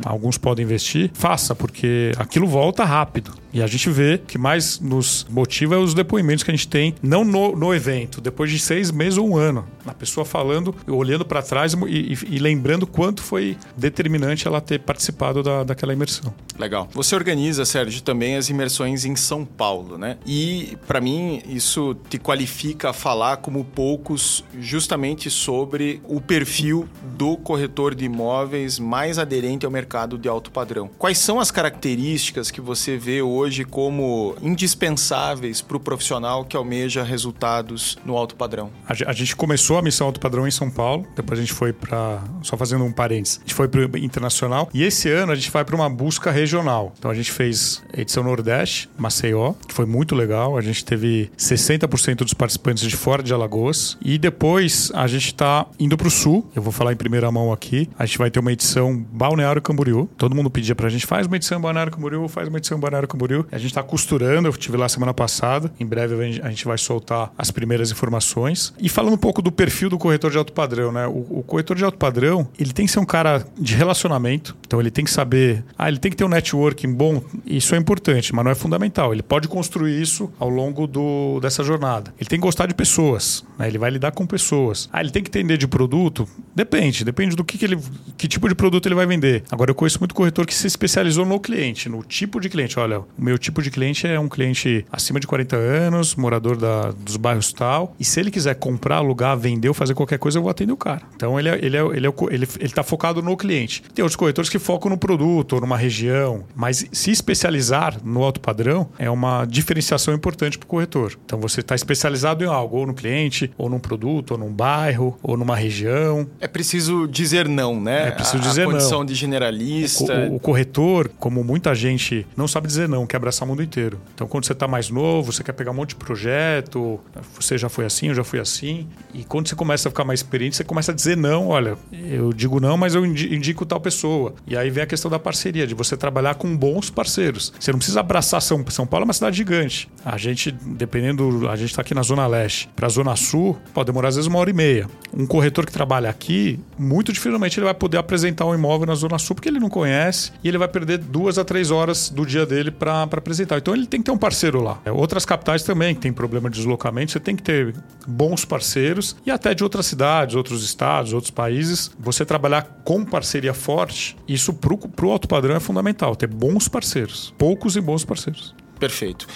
alguns 0.04 0.38
podem 0.38 0.64
investir. 0.64 1.12
Faça, 1.14 1.56
porque 1.56 2.12
aquilo 2.18 2.48
volta 2.48 2.84
rápido. 2.84 3.45
E 3.56 3.62
a 3.62 3.68
gente 3.68 3.90
vê 3.90 4.18
que 4.18 4.38
mais 4.38 4.82
nos 4.82 5.26
motiva 5.30 5.76
é 5.76 5.78
os 5.78 5.94
depoimentos 5.94 6.44
que 6.44 6.52
a 6.52 6.54
gente 6.54 6.68
tem, 6.68 6.94
não 7.02 7.24
no, 7.24 7.56
no 7.56 7.74
evento, 7.74 8.20
depois 8.20 8.52
de 8.52 8.60
seis 8.60 8.92
meses 8.92 9.18
ou 9.18 9.30
um 9.30 9.38
ano. 9.38 9.66
A 9.86 9.94
pessoa 9.94 10.26
falando, 10.26 10.76
olhando 10.86 11.24
para 11.24 11.42
trás 11.42 11.74
e, 11.74 11.78
e, 11.88 12.36
e, 12.36 12.38
lembrando 12.38 12.86
quanto 12.86 13.24
foi 13.24 13.56
determinante 13.78 14.46
ela 14.46 14.60
ter 14.60 14.82
participado 14.82 15.42
da, 15.42 15.64
daquela 15.64 15.94
imersão. 15.94 16.34
Legal. 16.60 16.90
Você 16.92 17.16
organiza, 17.16 17.64
Sérgio, 17.64 18.02
também 18.02 18.36
as 18.36 18.50
imersões 18.50 19.06
em 19.06 19.16
São 19.16 19.46
Paulo, 19.46 19.98
né? 19.98 20.18
E 20.26 20.78
para 20.86 21.00
mim 21.00 21.42
isso 21.48 21.96
te 22.10 22.18
qualifica 22.18 22.90
a 22.90 22.94
falar 22.94 23.38
como 23.38 23.64
poucos 23.64 24.44
justamente 24.60 25.30
sobre 25.30 26.02
o 26.04 26.20
perfil 26.20 26.90
do 27.16 27.38
corretor 27.38 27.96
de 27.96 28.04
imóveis 28.04 28.80
mais 28.80 29.18
aderente 29.18 29.66
ao 29.66 29.72
mercado 29.72 30.18
de 30.18 30.28
alto 30.28 30.52
padrão. 30.52 30.90
Quais 30.98 31.20
são 31.20 31.40
as 31.40 31.52
características 31.52 32.52
que 32.52 32.60
você 32.60 32.98
vê 32.98 33.22
hoje 33.22 33.45
hoje 33.46 33.64
como 33.64 34.36
indispensáveis 34.42 35.62
para 35.62 35.78
o 35.78 35.80
profissional 35.80 36.44
que 36.44 36.58
almeja 36.58 37.04
resultados 37.04 37.96
no 38.04 38.18
alto 38.18 38.36
padrão? 38.36 38.72
A 38.88 39.14
gente 39.14 39.36
começou 39.36 39.78
a 39.78 39.82
missão 39.82 40.08
alto 40.08 40.20
padrão 40.20 40.48
em 40.48 40.52
São 40.52 40.70
Paulo, 40.70 41.06
depois 41.16 41.40
a 41.40 41.42
gente 41.44 41.54
foi 41.54 41.72
para. 41.72 42.24
Só 42.42 42.58
fazendo 42.58 42.84
um 42.84 42.92
parênteses, 42.92 43.38
a 43.38 43.42
gente 43.42 43.54
foi 43.54 43.68
para 43.68 44.00
internacional 44.00 44.70
e 44.74 44.84
esse 44.84 45.10
ano 45.10 45.32
a 45.32 45.36
gente 45.36 45.52
vai 45.52 45.64
para 45.64 45.76
uma 45.76 45.90
busca 45.90 46.32
regional. 46.32 46.94
Então 46.98 47.10
a 47.12 47.14
gente 47.14 47.32
fez 47.32 47.84
edição 47.94 48.24
Nordeste, 48.24 48.90
Maceió, 48.98 49.54
que 49.68 49.74
foi 49.74 49.86
muito 49.86 50.16
legal. 50.16 50.58
A 50.58 50.62
gente 50.62 50.84
teve 50.84 51.30
60% 51.38 52.18
dos 52.18 52.34
participantes 52.34 52.84
de 52.84 52.96
fora 52.96 53.22
de 53.22 53.34
Alagoas 53.34 53.98
e 54.02 54.18
depois 54.18 54.92
a 54.94 55.08
gente 55.08 55.28
está 55.28 55.66
indo 55.80 55.96
para 55.98 56.08
o 56.08 56.12
Sul. 56.12 56.50
Eu 56.56 56.62
vou 56.62 56.72
falar 56.72 56.94
em 56.94 56.98
primeira 56.98 57.32
mão 57.32 57.54
aqui. 57.54 57.90
A 57.98 58.06
gente 58.06 58.18
vai 58.18 58.32
ter 58.32 58.40
uma 58.40 58.52
edição 58.52 58.98
Balneário 59.12 59.62
Camboriú. 59.62 60.10
Todo 60.18 60.36
mundo 60.36 60.50
pedia 60.50 60.76
para 60.76 60.88
a 60.88 60.90
gente 60.90 61.06
faz 61.06 61.28
uma 61.28 61.36
edição 61.36 61.60
Balneário 61.62 61.92
Camboriú, 61.92 62.28
faz 62.28 62.48
uma 62.48 62.58
edição 62.58 62.80
Balneário 62.80 63.08
Camboriú. 63.08 63.35
A 63.52 63.58
gente 63.58 63.72
está 63.72 63.84
costurando, 63.84 64.48
eu 64.48 64.52
estive 64.52 64.78
lá 64.78 64.88
semana 64.88 65.14
passada. 65.14 65.72
Em 65.80 65.86
breve 65.86 66.42
a 66.42 66.50
gente 66.50 66.66
vai 66.66 66.78
soltar 66.78 67.32
as 67.38 67.52
primeiras 67.52 67.92
informações. 67.92 68.74
E 68.80 68.88
falando 68.88 69.14
um 69.14 69.18
pouco 69.18 69.42
do 69.42 69.52
perfil 69.52 69.90
do 69.90 69.98
corretor 69.98 70.32
de 70.32 70.38
alto 70.38 70.54
padrão, 70.54 70.92
né? 70.92 71.08
O, 71.08 71.40
o 71.40 71.44
corretor 71.46 71.76
de 71.76 71.84
alto 71.84 71.98
padrão, 71.98 72.48
ele 72.60 72.72
tem 72.72 72.86
que 72.86 72.92
ser 72.92 73.00
um 73.00 73.06
cara 73.06 73.46
de 73.58 73.76
relacionamento. 73.76 74.56
Então 74.66 74.80
ele 74.80 74.92
tem 74.92 75.04
que 75.04 75.12
saber. 75.12 75.64
Ah, 75.78 75.88
ele 75.90 75.98
tem 75.98 76.12
que 76.12 76.18
ter 76.18 76.24
um 76.24 76.30
networking 76.30 76.94
bom. 76.94 77.24
Isso 77.46 77.76
é 77.76 77.78
importante, 77.78 78.34
mas 78.34 78.46
não 78.46 78.52
é 78.52 78.56
fundamental. 78.56 79.14
Ele 79.14 79.24
pode 79.24 79.48
construir 79.48 80.02
isso 80.02 80.32
ao 80.40 80.50
longo 80.50 80.88
do, 80.88 81.40
dessa 81.40 81.64
jornada. 81.64 82.14
Ele 82.20 82.30
tem 82.30 82.40
que 82.40 82.44
gostar 82.46 82.66
de 82.66 82.74
pessoas. 82.74 83.44
Né? 83.58 83.68
Ele 83.68 83.78
vai 83.78 83.90
lidar 83.90 84.12
com 84.12 84.26
pessoas. 84.26 84.90
Ah, 84.92 85.02
ele 85.02 85.12
tem 85.12 85.24
que 85.24 85.30
entender 85.30 85.58
de 85.58 85.68
produto? 85.68 86.28
Depende. 86.54 87.04
Depende 87.04 87.36
do 87.36 87.44
que, 87.44 87.58
que 87.58 87.66
ele. 87.66 87.80
Que 88.18 88.28
tipo 88.28 88.48
de 88.48 88.56
produto 88.56 88.86
ele 88.86 88.96
vai 88.96 89.06
vender. 89.06 89.44
Agora, 89.52 89.72
eu 89.72 89.76
conheço 89.76 90.00
muito 90.00 90.16
corretor 90.16 90.46
que 90.46 90.54
se 90.54 90.68
especializou 90.68 91.26
no 91.26 91.40
cliente, 91.40 91.90
no 91.90 92.04
tipo 92.04 92.40
de 92.40 92.50
cliente. 92.50 92.80
Olha, 92.80 93.00
o 93.00 93.06
meu 93.26 93.40
tipo 93.40 93.60
de 93.64 93.72
cliente 93.72 94.06
é 94.06 94.20
um 94.20 94.30
cliente 94.30 94.86
acima 94.92 95.20
de 95.20 95.26
40 95.26 95.56
anos, 95.56 96.16
morador 96.16 96.56
da, 96.56 96.92
dos 96.92 97.18
bairros 97.18 97.52
tal. 97.52 97.96
E 98.00 98.06
se 98.06 98.20
ele 98.20 98.30
quiser 98.30 98.54
comprar, 98.54 98.98
alugar, 98.98 99.36
vender 99.36 99.68
ou 99.68 99.74
fazer 99.74 99.96
qualquer 99.96 100.20
coisa, 100.20 100.38
eu 100.38 100.44
vou 100.44 100.52
atender 100.52 100.72
o 100.72 100.78
cara. 100.78 101.02
Então 101.16 101.40
ele, 101.40 101.50
é, 101.50 101.58
ele, 101.58 101.76
é, 101.76 101.82
ele, 101.82 102.08
é, 102.08 102.14
ele, 102.30 102.48
ele 102.60 102.70
tá 102.70 102.84
focado 102.84 103.24
no 103.24 103.36
cliente. 103.36 103.82
Tem 103.96 104.04
outros 104.04 104.16
corretores 104.16 104.48
que 104.48 104.60
focam 104.60 104.92
no 104.92 104.98
produto 104.98 105.54
ou 105.54 105.62
numa 105.62 105.76
região. 105.76 106.44
Mas 106.56 106.86
se 106.92 107.10
especializar 107.10 107.98
no 108.04 108.24
alto 108.24 108.40
padrão 108.40 108.90
é 109.00 109.10
uma 109.10 109.44
diferenciação 109.46 110.14
importante 110.14 110.60
para 110.60 110.66
o 110.66 110.70
corretor. 110.70 111.18
Então 111.26 111.40
você 111.40 111.62
está 111.62 111.74
especializado 111.74 112.44
em 112.44 112.48
algo, 112.48 112.78
ou 112.78 112.86
no 112.86 112.94
cliente, 112.94 113.52
ou 113.58 113.70
num 113.70 113.80
produto, 113.80 114.32
ou 114.32 114.38
num 114.38 114.54
bairro, 114.54 115.18
ou 115.24 115.36
numa 115.36 115.56
região. 115.56 116.28
É 116.40 116.48
preciso 116.48 117.08
dizer 117.08 117.50
não, 117.50 117.82
né? 117.82 118.10
É 118.10 118.12
preciso 118.12 118.44
dizer 118.44 118.62
a, 118.62 118.66
a 118.66 118.72
condição 118.72 119.00
não. 119.00 119.06
de 119.06 119.16
generalista. 119.16 120.14
O, 120.14 120.34
o, 120.34 120.36
o 120.36 120.40
corretor, 120.40 121.10
como 121.18 121.44
muita 121.44 121.74
gente 121.74 122.28
não 122.38 122.48
sabe 122.48 122.68
dizer 122.68 122.88
não, 122.88 123.05
quer 123.08 123.18
abraçar 123.18 123.48
o 123.48 123.50
mundo 123.50 123.64
inteiro. 123.64 124.00
Então, 124.14 124.28
quando 124.28 124.46
você 124.46 124.54
está 124.54 124.68
mais 124.68 124.90
novo, 124.90 125.32
você 125.32 125.44
quer 125.44 125.54
pegar 125.54 125.72
um 125.72 125.74
monte 125.74 125.90
de 125.90 125.96
projeto, 125.96 127.00
você 127.40 127.58
já 127.58 127.70
foi 127.70 127.86
assim, 127.86 128.08
eu 128.08 128.16
já 128.16 128.24
fui 128.24 128.40
assim. 128.40 128.88
E 129.14 129.24
quando 129.24 129.48
você 129.48 129.56
começa 129.56 129.88
a 129.88 129.92
ficar 129.92 130.04
mais 130.04 130.20
experiente, 130.20 130.56
você 130.56 130.64
começa 130.64 130.92
a 130.92 130.96
dizer 130.96 131.18
não, 131.18 131.48
olha, 131.48 131.78
eu 131.92 132.34
digo 132.34 132.60
não, 132.60 132.78
mas 132.78 132.96
eu 132.96 133.06
indico 133.06 133.66
tal 133.66 133.80
pessoa. 133.80 134.34
E 134.48 134.58
aí 134.58 134.70
vem 134.70 134.84
a 134.84 134.88
questão 134.88 135.10
da 135.10 135.20
parceria, 135.20 135.66
de 135.66 135.74
você 135.74 135.96
trabalhar 135.98 136.36
com 136.36 136.56
bons 136.56 136.90
parceiros. 136.90 137.54
Você 137.60 137.72
não 137.72 137.80
precisa 137.80 138.00
abraçar 138.00 138.42
São, 138.42 138.64
São 138.70 138.86
Paulo, 138.86 139.04
é 139.04 139.08
uma 139.08 139.14
cidade 139.14 139.38
gigante. 139.38 139.90
A 140.04 140.18
gente, 140.18 140.52
dependendo, 140.52 141.50
a 141.50 141.56
gente 141.56 141.70
está 141.70 141.82
aqui 141.82 141.94
na 141.94 142.02
Zona 142.02 142.28
Leste. 142.28 142.70
Para 142.76 142.88
a 142.88 142.90
Zona 142.90 143.16
Sul, 143.16 143.58
pode 143.74 143.88
demorar 143.88 144.10
às 144.10 144.16
vezes 144.16 144.28
uma 144.28 144.40
hora 144.40 144.50
e 144.50 144.54
meia. 144.54 144.88
Um 145.16 145.26
corretor 145.26 145.66
que 145.66 145.72
trabalha 145.72 146.10
aqui, 146.10 146.60
muito 146.78 147.12
dificilmente 147.12 147.60
ele 147.60 147.66
vai 147.66 147.74
poder 147.74 147.98
apresentar 147.98 148.46
um 148.46 148.54
imóvel 148.54 148.88
na 148.88 148.96
Zona 148.96 149.18
Sul, 149.18 149.36
porque 149.36 149.50
ele 149.50 149.60
não 149.60 149.70
conhece 149.70 150.32
e 150.44 150.48
ele 150.48 150.58
vai 150.58 150.68
perder 150.68 150.98
duas 150.98 151.38
a 151.38 151.46
três 151.46 151.72
horas 151.72 152.10
do 152.10 152.26
dia 152.26 152.46
dele 152.46 152.72
para 152.72 152.95
apresentar 153.04 153.58
então 153.58 153.74
ele 153.74 153.86
tem 153.86 154.00
que 154.00 154.06
ter 154.06 154.12
um 154.12 154.18
parceiro 154.18 154.62
lá. 154.62 154.82
É, 154.86 154.92
outras 154.92 155.26
capitais 155.26 155.64
também 155.64 155.94
que 155.96 156.02
tem 156.02 156.14
problema 156.14 156.50
de 156.50 156.58
deslocamento, 156.58 157.12
você 157.12 157.20
tem 157.20 157.36
que 157.36 157.44
ter 157.44 157.76
bons 158.08 158.46
parceiros 158.46 159.16
e 159.26 159.32
até 159.32 159.54
de 159.54 159.64
outras 159.64 159.86
cidades, 159.86 160.36
outros 160.36 160.64
estados, 160.64 161.14
outros 161.14 161.32
países. 161.32 161.92
Você 162.00 162.26
trabalhar 162.26 162.82
com 162.84 163.04
parceria 163.04 163.54
forte, 163.54 164.16
isso 164.28 164.54
para 164.54 165.06
o 165.06 165.12
alto 165.12 165.28
padrão 165.28 165.56
é 165.56 165.60
fundamental, 165.60 166.16
ter 166.16 166.28
bons 166.28 166.68
parceiros, 166.68 167.34
poucos 167.38 167.76
e 167.76 167.82
bons 167.82 168.04
parceiros. 168.04 168.56
Perfeito. 168.80 169.28